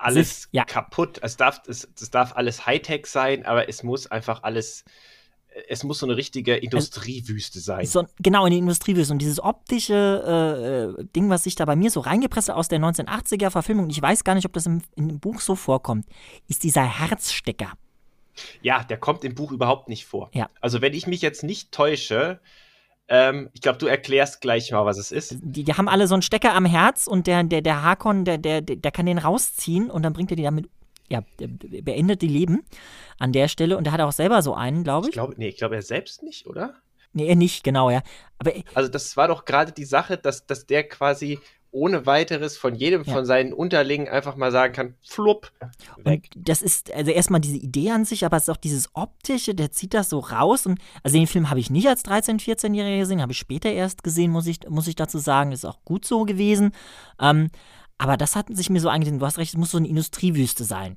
alles 0.00 0.48
ja. 0.52 0.64
kaputt. 0.64 1.18
Es 1.22 1.36
darf, 1.36 1.62
es, 1.66 1.88
es 2.00 2.10
darf 2.10 2.34
alles 2.36 2.66
Hightech 2.66 3.06
sein, 3.06 3.44
aber 3.46 3.68
es 3.68 3.82
muss 3.82 4.06
einfach 4.06 4.42
alles. 4.42 4.84
Es 5.68 5.82
muss 5.82 5.98
so 5.98 6.06
eine 6.06 6.16
richtige 6.16 6.56
Industriewüste 6.56 7.58
sein. 7.58 7.84
So, 7.84 8.06
genau, 8.20 8.46
in 8.46 8.52
die 8.52 8.58
Industriewüste. 8.58 9.12
Und 9.12 9.18
dieses 9.20 9.40
optische 9.42 10.94
äh, 10.96 11.00
äh, 11.00 11.04
Ding, 11.16 11.28
was 11.28 11.42
sich 11.42 11.56
da 11.56 11.64
bei 11.64 11.74
mir 11.74 11.90
so 11.90 11.98
reingepresst 11.98 12.48
hat 12.48 12.56
aus 12.56 12.68
der 12.68 12.78
1980er 12.78 13.50
Verfilmung, 13.50 13.86
und 13.86 13.90
ich 13.90 14.00
weiß 14.00 14.22
gar 14.22 14.36
nicht, 14.36 14.46
ob 14.46 14.52
das 14.52 14.66
im, 14.66 14.80
im 14.94 15.18
Buch 15.18 15.40
so 15.40 15.56
vorkommt, 15.56 16.06
ist 16.46 16.62
dieser 16.62 16.84
Herzstecker. 16.84 17.72
Ja, 18.62 18.84
der 18.84 18.98
kommt 18.98 19.24
im 19.24 19.34
Buch 19.34 19.50
überhaupt 19.50 19.88
nicht 19.88 20.06
vor. 20.06 20.30
Ja. 20.34 20.48
Also, 20.60 20.80
wenn 20.82 20.94
ich 20.94 21.08
mich 21.08 21.20
jetzt 21.20 21.42
nicht 21.42 21.72
täusche, 21.72 22.40
ähm, 23.10 23.50
ich 23.52 23.60
glaube, 23.60 23.78
du 23.78 23.86
erklärst 23.86 24.40
gleich 24.40 24.70
mal, 24.72 24.86
was 24.86 24.96
es 24.98 25.12
ist. 25.12 25.36
Die, 25.42 25.64
die 25.64 25.74
haben 25.74 25.88
alle 25.88 26.06
so 26.06 26.14
einen 26.14 26.22
Stecker 26.22 26.54
am 26.54 26.64
Herz 26.64 27.06
und 27.06 27.26
der, 27.26 27.42
der, 27.44 27.60
der 27.60 27.82
Hakon, 27.82 28.24
der, 28.24 28.38
der, 28.38 28.62
der 28.62 28.90
kann 28.92 29.06
den 29.06 29.18
rausziehen 29.18 29.90
und 29.90 30.02
dann 30.02 30.12
bringt 30.14 30.30
er 30.30 30.36
die 30.36 30.44
damit, 30.44 30.70
ja, 31.08 31.22
der 31.40 31.48
beendet 31.82 32.22
die 32.22 32.28
Leben 32.28 32.62
an 33.18 33.32
der 33.32 33.48
Stelle. 33.48 33.76
Und 33.76 33.84
der 33.84 33.92
hat 33.92 34.00
auch 34.00 34.12
selber 34.12 34.42
so 34.42 34.54
einen, 34.54 34.84
glaube 34.84 35.06
Ich 35.06 35.08
ich. 35.08 35.12
glaube, 35.14 35.34
nee, 35.36 35.48
ich 35.48 35.56
glaube, 35.58 35.74
er 35.76 35.82
selbst 35.82 36.22
nicht, 36.22 36.46
oder? 36.46 36.74
Nee, 37.12 37.26
er 37.26 37.36
nicht, 37.36 37.64
genau, 37.64 37.90
ja. 37.90 38.02
Aber 38.38 38.52
Also, 38.74 38.88
das 38.88 39.16
war 39.16 39.28
doch 39.28 39.44
gerade 39.44 39.72
die 39.72 39.84
Sache, 39.84 40.16
dass, 40.16 40.46
dass 40.46 40.66
der 40.66 40.88
quasi 40.88 41.40
ohne 41.72 42.06
weiteres 42.06 42.56
von 42.58 42.74
jedem 42.74 43.04
Ja. 43.04 43.12
von 43.14 43.24
seinen 43.24 43.52
Unterlingen 43.52 44.08
einfach 44.08 44.36
mal 44.36 44.50
sagen 44.52 44.72
kann: 44.74 44.94
flupp, 45.02 45.52
Und 45.96 46.04
weg. 46.04 46.30
das 46.36 46.62
ist 46.62 46.92
also 46.92 47.10
erstmal 47.10 47.40
diese 47.40 47.56
Idee 47.58 47.90
an 47.90 48.04
sich, 48.04 48.24
aber 48.24 48.36
es 48.36 48.44
ist 48.44 48.48
auch 48.50 48.56
dieses 48.56 48.88
optische, 48.94 49.54
der 49.54 49.70
zieht 49.70 49.94
das 49.94 50.10
so 50.10 50.18
raus 50.18 50.66
und 50.66 50.78
also 51.02 51.16
den 51.16 51.26
Film 51.26 51.48
habe 51.50 51.60
ich 51.60 51.70
nicht 51.70 51.88
als 51.88 52.02
13, 52.02 52.38
14-Jähriger 52.38 52.98
gesehen, 52.98 53.22
habe 53.22 53.32
ich 53.32 53.38
später 53.38 53.70
erst 53.70 54.02
gesehen, 54.02 54.30
muss 54.30 54.46
ich, 54.46 54.60
muss 54.68 54.88
ich 54.88 54.96
dazu 54.96 55.18
sagen, 55.18 55.52
ist 55.52 55.64
auch 55.64 55.78
gut 55.84 56.04
so 56.04 56.24
gewesen. 56.24 56.72
Ähm, 57.20 57.50
aber 57.98 58.16
das 58.16 58.34
hat 58.34 58.46
sich 58.50 58.70
mir 58.70 58.80
so 58.80 58.88
angesehen, 58.88 59.18
du 59.18 59.26
hast 59.26 59.38
recht, 59.38 59.52
es 59.52 59.58
muss 59.58 59.70
so 59.72 59.78
eine 59.78 59.88
Industriewüste 59.88 60.64
sein. 60.64 60.96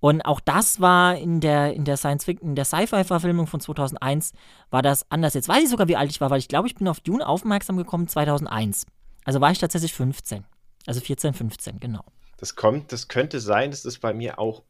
Und 0.00 0.22
auch 0.22 0.40
das 0.40 0.80
war 0.80 1.16
in 1.16 1.40
der, 1.40 1.74
in 1.74 1.84
der 1.84 1.96
Science 1.96 2.24
Fiction, 2.24 2.50
in 2.50 2.54
der 2.56 2.64
Sci-Fi-Verfilmung 2.64 3.46
von 3.46 3.60
2001, 3.60 4.32
war 4.68 4.82
das 4.82 5.10
anders. 5.10 5.32
Jetzt 5.34 5.48
weiß 5.48 5.62
ich 5.62 5.68
sogar, 5.70 5.86
wie 5.88 5.96
alt 5.96 6.10
ich 6.10 6.20
war, 6.20 6.28
weil 6.28 6.40
ich 6.40 6.48
glaube, 6.48 6.66
ich 6.66 6.74
bin 6.74 6.88
auf 6.88 6.98
Dune 7.00 7.24
aufmerksam 7.26 7.76
gekommen 7.76 8.08
2001. 8.08 8.84
Also 9.24 9.40
war 9.40 9.50
ich 9.50 9.58
tatsächlich 9.58 9.92
15. 9.92 10.44
Also 10.86 11.00
14, 11.00 11.34
15, 11.34 11.80
genau. 11.80 12.04
Das 12.38 12.56
kommt, 12.56 12.92
das 12.92 13.08
könnte 13.08 13.38
sein, 13.40 13.70
dass 13.70 13.82
das 13.82 13.98
bei 13.98 14.12
mir 14.12 14.38
auch 14.38 14.62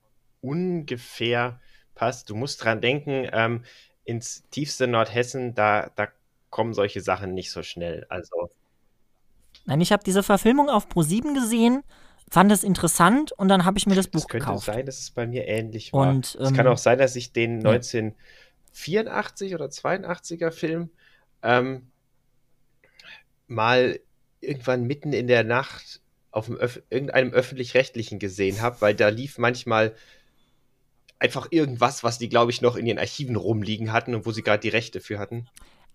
ungefähr 0.42 1.60
passt. 1.94 2.28
Du 2.28 2.34
musst 2.34 2.62
dran 2.62 2.80
denken, 2.80 3.28
ähm, 3.32 3.64
ins 4.04 4.44
tiefste 4.50 4.86
Nordhessen, 4.86 5.54
da, 5.54 5.90
da 5.96 6.08
kommen 6.50 6.74
solche 6.74 7.00
Sachen 7.00 7.34
nicht 7.34 7.50
so 7.50 7.62
schnell. 7.62 8.04
Also, 8.08 8.50
Nein, 9.64 9.80
ich 9.80 9.92
habe 9.92 10.02
diese 10.04 10.22
Verfilmung 10.22 10.68
auf 10.68 10.88
Pro7 10.88 11.34
gesehen, 11.34 11.82
fand 12.30 12.50
es 12.50 12.64
interessant 12.64 13.32
und 13.32 13.48
dann 13.48 13.64
habe 13.64 13.78
ich 13.78 13.86
mir 13.86 13.94
das 13.94 14.08
Buch 14.08 14.20
es 14.20 14.28
könnte 14.28 14.46
gekauft. 14.46 14.66
sein, 14.66 14.84
dass 14.84 14.98
es 14.98 15.10
bei 15.10 15.26
mir 15.26 15.46
ähnlich 15.46 15.92
war. 15.92 16.10
Und, 16.10 16.34
es 16.34 16.50
ähm, 16.50 16.56
kann 16.56 16.66
auch 16.66 16.78
sein, 16.78 16.98
dass 16.98 17.16
ich 17.16 17.32
den 17.32 17.60
ja. 17.60 17.70
1984 17.70 19.54
oder 19.54 19.66
82er 19.66 20.50
Film 20.50 20.90
ähm, 21.42 21.90
mal 23.46 24.00
irgendwann 24.42 24.84
mitten 24.84 25.12
in 25.12 25.26
der 25.26 25.44
Nacht 25.44 26.00
auf 26.30 26.50
Öff 26.50 26.82
irgendeinem 26.90 27.32
öffentlich-rechtlichen 27.32 28.18
gesehen 28.18 28.60
habe, 28.60 28.80
weil 28.80 28.94
da 28.94 29.08
lief 29.08 29.38
manchmal 29.38 29.94
einfach 31.18 31.48
irgendwas, 31.50 32.02
was 32.02 32.18
die, 32.18 32.28
glaube 32.28 32.50
ich, 32.50 32.62
noch 32.62 32.76
in 32.76 32.86
ihren 32.86 32.98
Archiven 32.98 33.36
rumliegen 33.36 33.92
hatten 33.92 34.14
und 34.14 34.26
wo 34.26 34.32
sie 34.32 34.42
gerade 34.42 34.60
die 34.60 34.68
Rechte 34.68 35.00
für 35.00 35.18
hatten. 35.18 35.46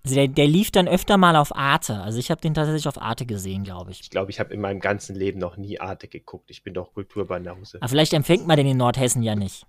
Also 0.06 0.16
der, 0.16 0.28
der 0.28 0.48
lief 0.48 0.72
dann 0.72 0.88
öfter 0.88 1.18
mal 1.18 1.36
auf 1.36 1.54
Arte. 1.54 1.96
Also 1.96 2.18
ich 2.20 2.32
habe 2.32 2.40
den 2.40 2.54
tatsächlich 2.54 2.88
auf 2.88 3.02
Arte 3.02 3.26
gesehen, 3.26 3.64
glaube 3.64 3.92
ich. 3.92 4.00
Ich 4.00 4.10
glaube, 4.10 4.32
ich 4.32 4.40
habe 4.40 4.54
in 4.54 4.62
meinem 4.62 4.80
ganzen 4.80 5.16
Leben 5.16 5.40
noch 5.40 5.58
nie 5.58 5.80
Arte 5.82 6.08
geguckt. 6.08 6.50
Ich 6.50 6.64
bin 6.64 6.74
doch 6.74 6.94
Kulturbanause. 6.94 7.80
Aber 7.82 7.90
vielleicht 7.90 8.14
empfängt 8.14 8.48
man 8.48 8.56
den 8.56 8.68
in 8.68 8.78
Nordhessen 8.78 9.22
ja 9.22 9.36
nicht. 9.36 9.66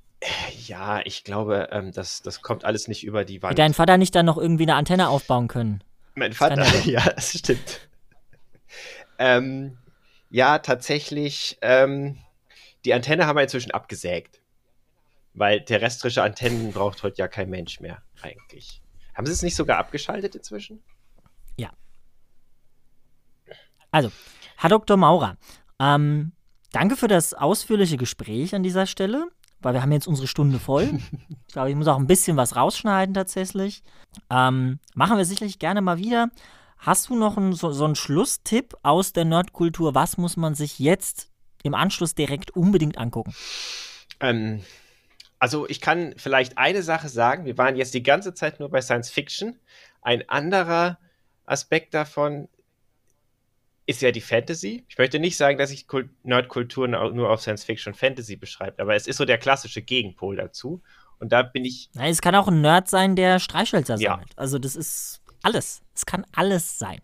Ja, 0.67 1.01
ich 1.05 1.25
glaube, 1.25 1.69
ähm, 1.73 1.93
das, 1.93 2.23
das 2.23 2.43
kommt 2.43 2.65
alles 2.65 2.87
nicht 2.89 3.05
über 3.05 3.25
die 3.25 3.43
Wand. 3.43 3.53
Hätte 3.53 3.63
dein 3.63 3.75
Vater 3.75 3.99
nicht 3.99 4.15
dann 4.15 4.27
noch 4.27 4.37
irgendwie 4.37 4.65
eine 4.65 4.75
Antenne 4.75 5.09
aufbauen 5.09 5.49
können? 5.49 5.83
Mein 6.15 6.33
Vater, 6.33 6.65
ja, 6.85 7.03
das 7.11 7.37
stimmt. 7.37 7.89
Ähm, 9.19 9.79
ja, 10.31 10.59
tatsächlich, 10.59 11.59
ähm, 11.63 12.19
die 12.85 12.95
Antenne 12.95 13.27
haben 13.27 13.37
wir 13.37 13.43
inzwischen 13.43 13.71
abgesägt. 13.71 14.41
Weil 15.35 15.65
terrestrische 15.65 16.23
Antennen 16.23 16.73
braucht 16.73 17.03
heute 17.03 17.19
ja 17.19 17.29
kein 17.29 17.51
Mensch 17.51 17.81
mehr, 17.81 18.03
eigentlich. 18.23 18.83
Haben 19.15 19.27
sie 19.27 19.33
es 19.33 19.43
nicht 19.43 19.55
sogar 19.55 19.79
abgeschaltet 19.79 20.35
inzwischen? 20.35 20.83
Also, 23.91 24.11
Herr 24.57 24.71
Dr. 24.71 24.97
Maurer, 24.97 25.37
ähm, 25.79 26.33
danke 26.73 26.97
für 26.97 27.09
das 27.09 27.33
ausführliche 27.35 27.97
Gespräch 27.97 28.55
an 28.55 28.63
dieser 28.63 28.87
Stelle, 28.87 29.29
weil 29.61 29.75
wir 29.75 29.83
haben 29.83 29.93
jetzt 29.93 30.07
unsere 30.07 30.27
Stunde 30.27 30.59
voll. 30.59 31.01
ich 31.47 31.53
glaube, 31.53 31.71
ich 31.71 31.77
muss 31.77 31.89
auch 31.89 31.99
ein 31.99 32.07
bisschen 32.07 32.37
was 32.37 32.57
rausschneiden 32.57 33.15
tatsächlich. 33.15 33.83
Ähm, 34.31 34.79
machen 34.95 35.17
wir 35.17 35.25
sicherlich 35.25 35.59
gerne 35.59 35.81
mal 35.81 35.99
wieder. 35.99 36.29
Hast 36.79 37.09
du 37.09 37.17
noch 37.17 37.37
einen, 37.37 37.53
so, 37.53 37.73
so 37.73 37.85
einen 37.85 37.97
Schlusstipp 37.97 38.75
aus 38.83 39.13
der 39.13 39.25
Nerdkultur? 39.25 39.95
Was 39.95 40.17
muss 40.17 40.37
man 40.37 40.55
sich 40.55 40.79
jetzt 40.79 41.31
im 41.63 41.75
Anschluss 41.75 42.15
direkt 42.15 42.53
unbedingt 42.53 42.99
angucken? 42.99 43.35
Ähm, 44.21 44.63
also 45.39 45.69
ich 45.69 45.81
kann 45.81 46.15
vielleicht 46.17 46.57
eine 46.57 46.83
Sache 46.83 47.09
sagen. 47.09 47.45
Wir 47.45 47.59
waren 47.59 47.77
jetzt 47.77 47.95
die 47.95 48.03
ganze 48.03 48.33
Zeit 48.35 48.61
nur 48.61 48.69
bei 48.71 48.81
Science 48.81 49.11
Fiction. 49.11 49.59
Ein 50.03 50.29
anderer 50.29 50.99
Aspekt 51.47 51.95
davon 51.95 52.49
ist 53.87 54.03
ja 54.03 54.11
die 54.13 54.21
Fantasy. 54.21 54.85
Ich 54.89 54.99
möchte 54.99 55.19
nicht 55.19 55.37
sagen, 55.37 55.59
dass 55.59 55.71
ich 55.71 55.87
Kul- 55.89 56.11
Nerdkultur 56.23 56.87
nur 56.87 57.31
auf 57.31 57.41
Science 57.41 57.65
Fiction 57.65 57.93
und 57.95 57.99
Fantasy 57.99 58.37
beschreibt, 58.37 58.81
aber 58.81 58.95
es 58.95 59.07
ist 59.07 59.17
so 59.17 59.25
der 59.25 59.39
klassische 59.39 59.81
Gegenpol 59.83 60.37
dazu. 60.37 60.83
Und 61.19 61.33
da 61.33 61.43
bin 61.43 61.65
ich, 61.65 61.89
Na, 61.95 62.07
es 62.07 62.21
kann 62.21 62.35
auch 62.35 62.49
ein 62.49 62.61
Nerd 62.61 62.89
sein, 62.89 63.17
der 63.17 63.41
Streichhölzer 63.41 63.97
Ja. 63.97 64.13
sammelt. 64.13 64.31
Also 64.37 64.59
das 64.59 64.77
ist 64.77 65.21
alles. 65.43 65.83
Es 65.95 66.07
kann 66.07 66.25
alles 66.35 66.79
sein. 66.79 67.01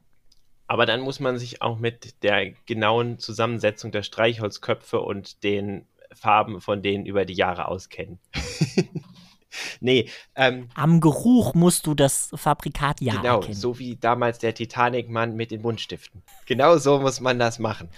aber 0.66 0.86
dann 0.86 1.00
muss 1.00 1.20
man 1.20 1.38
sich 1.38 1.60
auch 1.62 1.78
mit 1.78 2.22
der 2.22 2.52
genauen 2.66 3.18
Zusammensetzung 3.18 3.92
der 3.92 4.02
Streichholzköpfe 4.02 5.00
und 5.00 5.42
den 5.44 5.86
Farben 6.14 6.60
von 6.60 6.80
denen 6.82 7.06
über 7.06 7.24
die 7.24 7.34
Jahre 7.34 7.68
auskennen. 7.68 8.18
nee, 9.80 10.08
ähm, 10.34 10.68
Am 10.74 11.00
Geruch 11.00 11.54
musst 11.54 11.86
du 11.86 11.94
das 11.94 12.30
Fabrikat 12.34 13.00
ja 13.00 13.14
Genau, 13.16 13.36
erkennen. 13.40 13.54
so 13.54 13.78
wie 13.78 13.96
damals 13.96 14.38
der 14.38 14.54
Titanic-Mann 14.54 15.36
mit 15.36 15.50
den 15.50 15.62
Buntstiften. 15.62 16.22
Genau 16.46 16.76
so 16.78 17.00
muss 17.00 17.20
man 17.20 17.38
das 17.38 17.58
machen. 17.58 17.88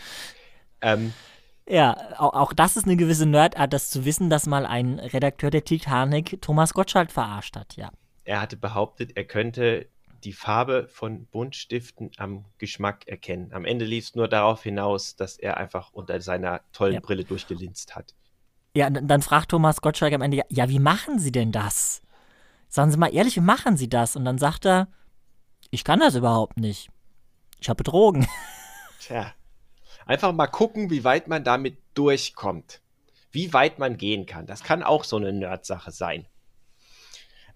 Ähm, 0.81 1.13
Ja, 1.69 1.97
auch, 2.19 2.35
auch 2.35 2.53
das 2.53 2.77
ist 2.77 2.85
eine 2.87 2.97
gewisse 2.97 3.27
Nerdart, 3.27 3.73
das 3.73 3.91
zu 3.91 4.05
wissen, 4.05 4.31
dass 4.31 4.47
mal 4.47 4.67
ein 4.67 4.99
Redakteur 4.99 5.51
der 5.51 5.65
Titanic 5.65 6.41
Thomas 6.43 6.75
Gottschalk 6.75 7.11
verarscht 7.11 7.57
hat, 7.57 7.77
ja. 7.77 7.91
er 8.25 8.41
hatte 8.41 8.57
behauptet, 8.57 9.17
er 9.17 9.25
könnte 9.25 9.89
die 10.27 10.33
Farbe 10.33 10.89
von 10.89 11.27
Buntstiften 11.27 12.11
am 12.19 12.45
Geschmack 12.59 13.07
erkennen. 13.07 13.53
Am 13.53 13.65
Ende 13.65 13.85
lief 13.85 14.07
es 14.09 14.15
nur 14.17 14.27
darauf 14.29 14.63
hinaus, 14.65 15.15
dass 15.17 15.39
er 15.39 15.57
einfach 15.57 15.93
unter 15.93 16.21
seiner 16.21 16.61
tollen 16.73 16.95
Ja. 16.95 17.01
Brille 17.01 17.25
durchgelinst 17.25 17.95
hat. 17.95 18.15
Ja, 18.75 18.89
und 18.89 19.07
dann 19.07 19.23
fragt 19.23 19.51
Thomas 19.53 19.81
Gottschalk 19.81 20.13
am 20.13 20.23
Ende, 20.23 20.43
ja, 20.49 20.69
wie 20.69 20.81
machen 20.81 21.19
Sie 21.21 21.31
denn 21.33 21.53
das? 21.53 22.03
Sagen 22.69 22.91
Sie 22.91 22.99
mal 22.99 23.15
ehrlich, 23.15 23.37
wie 23.37 23.41
machen 23.41 23.77
Sie 23.77 23.89
das? 23.89 24.17
Und 24.17 24.25
dann 24.25 24.37
sagt 24.39 24.67
er, 24.67 24.89
ich 25.71 25.85
kann 25.85 26.01
das 26.01 26.17
überhaupt 26.17 26.59
nicht. 26.59 26.91
Ich 27.61 27.69
habe 27.69 27.77
betrogen. 27.79 28.27
Tja, 29.01 29.33
einfach 30.07 30.33
mal 30.33 30.49
gucken, 30.49 30.91
wie 30.91 31.05
weit 31.05 31.29
man 31.29 31.45
damit 31.45 31.79
durchkommt. 31.95 32.83
wie 33.31 33.53
weit 33.53 33.79
man 33.79 33.97
gehen 33.97 34.27
kann. 34.27 34.47
Das 34.47 34.63
kann 34.65 34.83
auch 34.83 35.05
so 35.05 35.17
eine 35.17 35.33
Nerd-Sache 35.33 35.91
sein. 35.93 36.27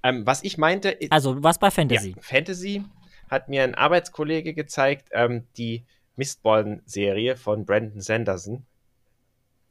Ähm, 0.02 0.26
was 0.26 0.42
ich 0.42 0.58
meinte. 0.58 0.96
Also, 1.10 1.42
was 1.42 1.58
bei 1.58 1.70
Fantasy? 1.70 2.10
Ja, 2.10 2.22
Fantasy 2.22 2.84
hat 3.28 3.48
mir 3.48 3.62
ein 3.62 3.74
Arbeitskollege 3.74 4.54
gezeigt, 4.54 5.08
ähm, 5.12 5.46
die 5.56 5.84
Mistborn-Serie 6.16 7.36
von 7.36 7.64
Brandon 7.64 8.00
Sanderson 8.00 8.66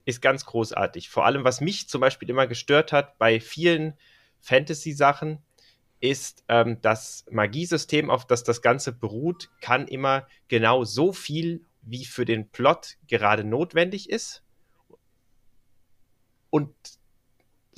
ist 0.06 0.22
ganz 0.22 0.46
großartig. 0.46 1.10
Vor 1.10 1.26
allem, 1.26 1.44
was 1.44 1.62
mich 1.62 1.88
zum 1.88 2.02
Beispiel 2.02 2.30
immer 2.30 2.48
gestört 2.48 2.92
hat 2.92 3.18
bei 3.18 3.40
vielen 3.40 3.94
Fantasy-Sachen, 4.42 5.40
ist 6.02 6.44
ähm, 6.48 6.78
das 6.82 7.26
Magiesystem, 7.30 8.10
auf 8.10 8.26
das 8.26 8.44
das 8.44 8.62
Ganze 8.62 8.92
beruht, 8.94 9.50
kann 9.62 9.88
immer 9.88 10.28
genau 10.48 10.84
so 10.84 11.14
viel, 11.14 11.66
wie 11.82 12.06
für 12.06 12.26
den 12.26 12.50
Plot 12.50 12.98
gerade 13.08 13.44
notwendig 13.44 14.10
ist. 14.10 14.44
Und 16.50 16.74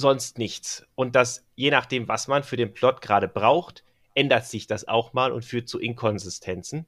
sonst 0.02 0.38
nichts. 0.38 0.86
Und 0.96 1.16
das, 1.16 1.46
je 1.56 1.72
nachdem, 1.72 2.10
was 2.10 2.28
man 2.28 2.44
für 2.44 2.58
den 2.58 2.74
Plot 2.74 3.02
gerade 3.02 3.30
braucht, 3.30 3.86
ändert 4.14 4.46
sich 4.46 4.68
das 4.68 4.88
auch 4.88 5.14
mal 5.14 5.32
und 5.32 5.46
führt 5.46 5.70
zu 5.70 5.80
Inkonsistenzen. 5.80 6.86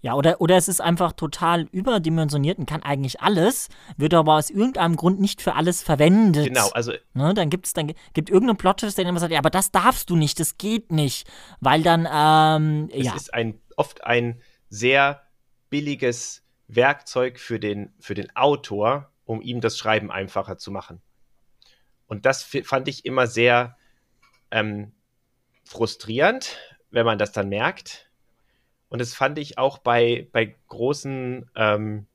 Ja, 0.00 0.14
oder, 0.14 0.40
oder 0.40 0.56
es 0.56 0.66
ist 0.66 0.80
einfach 0.80 1.12
total 1.12 1.68
überdimensioniert 1.70 2.58
und 2.58 2.66
kann 2.66 2.82
eigentlich 2.82 3.20
alles, 3.20 3.68
wird 3.96 4.12
aber 4.14 4.34
aus 4.34 4.50
irgendeinem 4.50 4.96
Grund 4.96 5.20
nicht 5.20 5.40
für 5.40 5.54
alles 5.54 5.82
verwendet. 5.82 6.48
Genau, 6.48 6.68
also. 6.70 6.92
Ne, 7.14 7.32
dann 7.34 7.48
gibt 7.48 7.66
es 7.66 7.72
dann 7.72 7.92
gibt 8.12 8.28
irgendeinen 8.28 8.56
plot 8.56 8.82
der 8.82 9.06
immer 9.06 9.20
sagt, 9.20 9.32
ja, 9.32 9.38
aber 9.38 9.50
das 9.50 9.70
darfst 9.70 10.10
du 10.10 10.16
nicht, 10.16 10.40
das 10.40 10.58
geht 10.58 10.90
nicht. 10.90 11.28
Weil 11.60 11.82
dann, 11.82 12.08
ähm, 12.12 12.88
es 12.92 13.06
ja. 13.06 13.14
ist 13.14 13.32
ein, 13.32 13.60
oft 13.76 14.02
ein 14.02 14.40
sehr 14.68 15.22
billiges 15.70 16.42
Werkzeug 16.66 17.38
für 17.38 17.60
den, 17.60 17.92
für 18.00 18.14
den 18.14 18.34
Autor, 18.34 19.12
um 19.24 19.40
ihm 19.40 19.60
das 19.60 19.78
Schreiben 19.78 20.10
einfacher 20.10 20.58
zu 20.58 20.72
machen. 20.72 21.00
Und 22.12 22.26
das 22.26 22.42
fand 22.42 22.88
ich 22.88 23.06
immer 23.06 23.26
sehr 23.26 23.74
ähm, 24.50 24.92
frustrierend, 25.64 26.58
wenn 26.90 27.06
man 27.06 27.16
das 27.16 27.32
dann 27.32 27.48
merkt. 27.48 28.10
Und 28.90 29.00
das 29.00 29.14
fand 29.14 29.38
ich 29.38 29.56
auch 29.56 29.78
bei, 29.78 30.28
bei 30.30 30.54
großen, 30.68 31.50
ähm, 31.56 32.06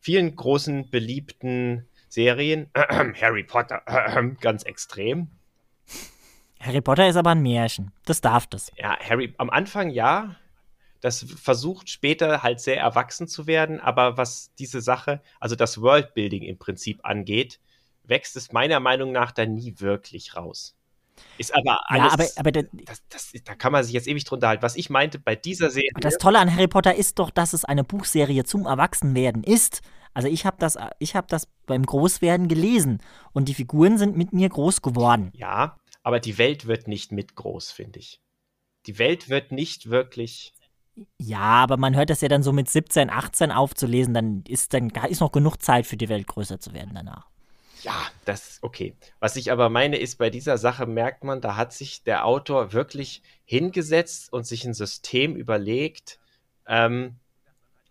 vielen 0.00 0.34
großen 0.34 0.90
beliebten 0.90 1.86
Serien, 2.08 2.68
äh, 2.72 3.12
Harry 3.20 3.44
Potter, 3.44 3.82
äh, 3.86 4.24
ganz 4.40 4.64
extrem. 4.64 5.28
Harry 6.58 6.80
Potter 6.80 7.08
ist 7.08 7.14
aber 7.14 7.30
ein 7.30 7.40
Märchen. 7.40 7.92
Das 8.06 8.20
darf 8.20 8.48
das. 8.48 8.72
Ja, 8.76 8.98
Harry, 8.98 9.34
am 9.38 9.50
Anfang 9.50 9.90
ja. 9.90 10.34
Das 11.00 11.22
versucht 11.22 11.90
später 11.90 12.42
halt 12.42 12.58
sehr 12.58 12.80
erwachsen 12.80 13.28
zu 13.28 13.46
werden, 13.46 13.78
aber 13.78 14.16
was 14.16 14.52
diese 14.56 14.80
Sache, 14.80 15.22
also 15.38 15.54
das 15.54 15.80
Worldbuilding 15.80 16.42
im 16.42 16.58
Prinzip 16.58 17.04
angeht, 17.04 17.60
wächst 18.08 18.36
es 18.36 18.52
meiner 18.52 18.80
Meinung 18.80 19.12
nach 19.12 19.32
da 19.32 19.46
nie 19.46 19.74
wirklich 19.78 20.36
raus. 20.36 20.78
Ist 21.36 21.54
aber 21.54 21.80
alles. 21.86 22.06
Ja, 22.06 22.12
aber, 22.12 22.26
aber 22.36 22.52
der, 22.52 22.68
das, 22.72 23.02
das, 23.08 23.32
da 23.44 23.54
kann 23.54 23.72
man 23.72 23.84
sich 23.84 23.92
jetzt 23.92 24.08
ewig 24.08 24.24
drunter 24.24 24.48
halten. 24.48 24.62
Was 24.62 24.76
ich 24.76 24.90
meinte 24.90 25.18
bei 25.18 25.36
dieser 25.36 25.70
Serie. 25.70 25.90
Das 26.00 26.18
Tolle 26.18 26.38
an 26.38 26.52
Harry 26.52 26.68
Potter 26.68 26.94
ist 26.94 27.18
doch, 27.18 27.30
dass 27.30 27.52
es 27.52 27.64
eine 27.64 27.84
Buchserie 27.84 28.44
zum 28.44 28.66
Erwachsenwerden 28.66 29.42
ist. 29.42 29.82
Also 30.14 30.28
ich 30.28 30.46
habe 30.46 30.56
das, 30.58 30.76
hab 30.76 31.28
das 31.28 31.46
beim 31.66 31.84
Großwerden 31.84 32.48
gelesen 32.48 33.02
und 33.32 33.48
die 33.48 33.54
Figuren 33.54 33.98
sind 33.98 34.16
mit 34.16 34.32
mir 34.32 34.48
groß 34.48 34.82
geworden. 34.82 35.30
Ja, 35.34 35.76
aber 36.02 36.18
die 36.18 36.38
Welt 36.38 36.66
wird 36.66 36.88
nicht 36.88 37.12
mit 37.12 37.36
groß, 37.36 37.70
finde 37.70 38.00
ich. 38.00 38.20
Die 38.86 38.98
Welt 38.98 39.28
wird 39.28 39.52
nicht 39.52 39.90
wirklich. 39.90 40.54
Ja, 41.18 41.38
aber 41.38 41.76
man 41.76 41.94
hört 41.94 42.10
das 42.10 42.20
ja 42.20 42.28
dann 42.28 42.42
so 42.42 42.52
mit 42.52 42.68
17, 42.68 43.10
18 43.10 43.52
aufzulesen, 43.52 44.14
dann 44.14 44.42
ist 44.48 44.74
dann 44.74 44.88
ist 44.88 45.20
noch 45.20 45.30
genug 45.30 45.62
Zeit 45.62 45.86
für 45.86 45.96
die 45.96 46.08
Welt 46.08 46.26
größer 46.26 46.58
zu 46.58 46.72
werden 46.72 46.92
danach. 46.94 47.28
Ja, 47.82 48.06
das 48.24 48.58
okay. 48.62 48.94
Was 49.20 49.36
ich 49.36 49.52
aber 49.52 49.68
meine, 49.68 49.98
ist, 49.98 50.16
bei 50.18 50.30
dieser 50.30 50.58
Sache 50.58 50.86
merkt 50.86 51.24
man, 51.24 51.40
da 51.40 51.56
hat 51.56 51.72
sich 51.72 52.02
der 52.02 52.24
Autor 52.24 52.72
wirklich 52.72 53.22
hingesetzt 53.44 54.32
und 54.32 54.46
sich 54.46 54.64
ein 54.64 54.74
System 54.74 55.36
überlegt 55.36 56.18
ähm, 56.66 57.16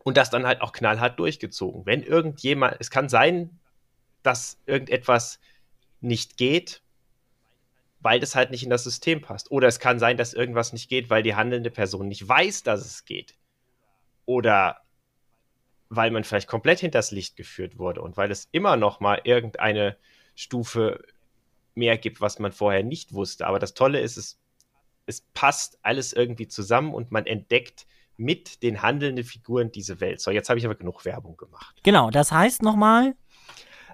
und 0.03 0.17
das 0.17 0.29
dann 0.29 0.45
halt 0.45 0.61
auch 0.61 0.71
knallhart 0.71 1.19
durchgezogen. 1.19 1.85
Wenn 1.85 2.03
irgendjemand, 2.03 2.77
es 2.79 2.91
kann 2.91 3.09
sein, 3.09 3.59
dass 4.23 4.57
irgendetwas 4.65 5.39
nicht 6.01 6.37
geht, 6.37 6.81
weil 7.99 8.19
das 8.19 8.35
halt 8.35 8.51
nicht 8.51 8.63
in 8.63 8.69
das 8.69 8.83
System 8.83 9.21
passt. 9.21 9.51
Oder 9.51 9.67
es 9.67 9.79
kann 9.79 9.99
sein, 9.99 10.17
dass 10.17 10.33
irgendwas 10.33 10.73
nicht 10.73 10.89
geht, 10.89 11.09
weil 11.09 11.23
die 11.23 11.35
handelnde 11.35 11.71
Person 11.71 12.07
nicht 12.07 12.27
weiß, 12.27 12.63
dass 12.63 12.85
es 12.85 13.05
geht. 13.05 13.35
Oder 14.25 14.81
weil 15.89 16.11
man 16.11 16.23
vielleicht 16.23 16.47
komplett 16.47 16.79
hinters 16.79 17.11
Licht 17.11 17.35
geführt 17.35 17.77
wurde 17.77 18.01
und 18.01 18.17
weil 18.17 18.31
es 18.31 18.49
immer 18.51 18.75
noch 18.75 18.99
mal 18.99 19.21
irgendeine 19.23 19.97
Stufe 20.35 21.03
mehr 21.75 21.97
gibt, 21.97 22.21
was 22.21 22.39
man 22.39 22.51
vorher 22.51 22.83
nicht 22.83 23.13
wusste. 23.13 23.47
Aber 23.47 23.59
das 23.59 23.73
Tolle 23.73 23.99
ist, 23.99 24.17
es, 24.17 24.39
es 25.05 25.21
passt 25.33 25.79
alles 25.83 26.13
irgendwie 26.13 26.47
zusammen 26.47 26.93
und 26.93 27.11
man 27.11 27.25
entdeckt 27.25 27.87
mit 28.17 28.63
den 28.63 28.81
handelnden 28.81 29.23
Figuren 29.23 29.71
diese 29.71 30.01
Welt. 30.01 30.19
So, 30.19 30.31
jetzt 30.31 30.49
habe 30.49 30.59
ich 30.59 30.65
aber 30.65 30.75
genug 30.75 31.05
Werbung 31.05 31.37
gemacht. 31.37 31.79
Genau, 31.83 32.09
das 32.09 32.31
heißt 32.31 32.63
nochmal? 32.63 33.15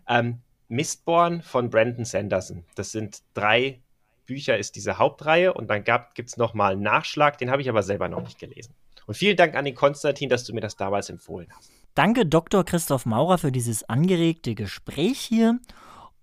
Ähm, 0.07 0.39
Mistborn 0.69 1.41
von 1.41 1.69
Brandon 1.69 2.05
Sanderson. 2.05 2.65
Das 2.75 2.91
sind 2.91 3.21
drei 3.33 3.81
Bücher, 4.25 4.57
ist 4.57 4.77
diese 4.77 4.97
Hauptreihe 4.97 5.53
und 5.53 5.67
dann 5.67 5.83
gibt 5.83 6.29
es 6.29 6.37
nochmal 6.37 6.73
einen 6.73 6.81
Nachschlag, 6.81 7.37
den 7.37 7.51
habe 7.51 7.61
ich 7.61 7.69
aber 7.69 7.83
selber 7.83 8.07
noch 8.07 8.21
nicht 8.21 8.39
gelesen. 8.39 8.73
Und 9.05 9.15
vielen 9.15 9.35
Dank 9.35 9.55
an 9.55 9.65
den 9.65 9.75
Konstantin, 9.75 10.29
dass 10.29 10.45
du 10.45 10.53
mir 10.53 10.61
das 10.61 10.77
damals 10.77 11.09
empfohlen 11.09 11.49
hast. 11.53 11.71
Danke, 11.95 12.25
Dr. 12.25 12.63
Christoph 12.63 13.05
Maurer, 13.05 13.37
für 13.37 13.51
dieses 13.51 13.87
angeregte 13.87 14.55
Gespräch 14.55 15.19
hier. 15.19 15.59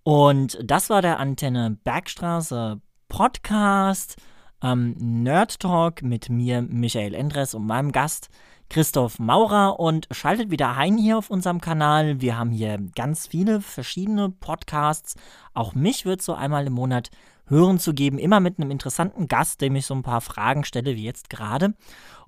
Und 0.02 0.58
das 0.64 0.90
war 0.90 1.00
der 1.00 1.20
Antenne 1.20 1.78
Bergstraße 1.84 2.80
Podcast, 3.08 4.16
ähm, 4.62 4.96
Nerd 4.98 5.60
Talk 5.60 6.02
mit 6.02 6.28
mir, 6.28 6.62
Michael 6.62 7.14
Endres 7.14 7.54
und 7.54 7.66
meinem 7.66 7.92
Gast 7.92 8.30
Christoph 8.68 9.20
Maurer. 9.20 9.78
Und 9.78 10.08
schaltet 10.10 10.50
wieder 10.50 10.76
ein 10.76 10.96
hier 10.96 11.16
auf 11.16 11.30
unserem 11.30 11.60
Kanal. 11.60 12.20
Wir 12.20 12.36
haben 12.36 12.50
hier 12.50 12.78
ganz 12.96 13.28
viele 13.28 13.60
verschiedene 13.60 14.28
Podcasts. 14.28 15.14
Auch 15.54 15.74
mich 15.74 16.04
wird 16.04 16.20
so 16.20 16.34
einmal 16.34 16.66
im 16.66 16.72
Monat 16.72 17.10
hören 17.50 17.78
zu 17.78 17.92
geben, 17.92 18.18
immer 18.18 18.40
mit 18.40 18.58
einem 18.58 18.70
interessanten 18.70 19.28
Gast, 19.28 19.60
dem 19.60 19.76
ich 19.76 19.84
so 19.84 19.94
ein 19.94 20.02
paar 20.02 20.20
Fragen 20.20 20.64
stelle, 20.64 20.96
wie 20.96 21.04
jetzt 21.04 21.28
gerade. 21.28 21.74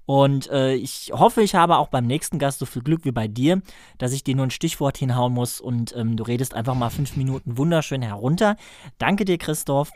Und 0.05 0.51
äh, 0.51 0.75
ich 0.75 1.13
hoffe, 1.15 1.43
ich 1.43 1.55
habe 1.55 1.77
auch 1.77 1.89
beim 1.89 2.07
nächsten 2.07 2.39
Gast 2.39 2.59
so 2.59 2.67
viel 2.67 2.83
Glück 2.83 3.05
wie 3.05 3.13
bei 3.13 3.29
dir, 3.29 3.63
dass 3.99 4.13
ich 4.13 4.25
dir 4.25 4.35
nur 4.35 4.47
ein 4.47 4.51
Stichwort 4.51 4.99
hinhauen 4.99 5.33
muss 5.33 5.61
und 5.61 5.95
ähm, 5.97 6.17
du 6.17 6.25
redest 6.25 6.55
einfach 6.55 6.75
mal 6.75 6.91
fünf 6.91 7.17
Minuten 7.17 7.57
wunderschön 7.57 8.03
herunter. 8.03 8.57
Danke 8.99 9.25
dir, 9.25 9.39
Christoph. 9.39 9.93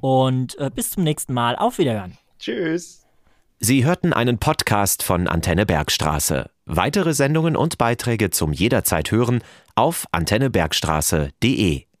Und 0.00 0.58
äh, 0.58 0.70
bis 0.72 0.90
zum 0.90 1.04
nächsten 1.04 1.32
Mal. 1.32 1.56
Auf 1.56 1.78
Wiederhören. 1.78 2.18
Tschüss. 2.38 3.06
Sie 3.58 3.86
hörten 3.86 4.12
einen 4.12 4.36
Podcast 4.38 5.02
von 5.02 5.26
Antenne 5.26 5.64
Bergstraße. 5.64 6.50
Weitere 6.66 7.14
Sendungen 7.14 7.56
und 7.56 7.78
Beiträge 7.78 8.28
zum 8.28 8.52
jederzeit 8.52 9.10
hören 9.10 9.42
auf 9.74 10.06
antennebergstraße.de. 10.12 11.86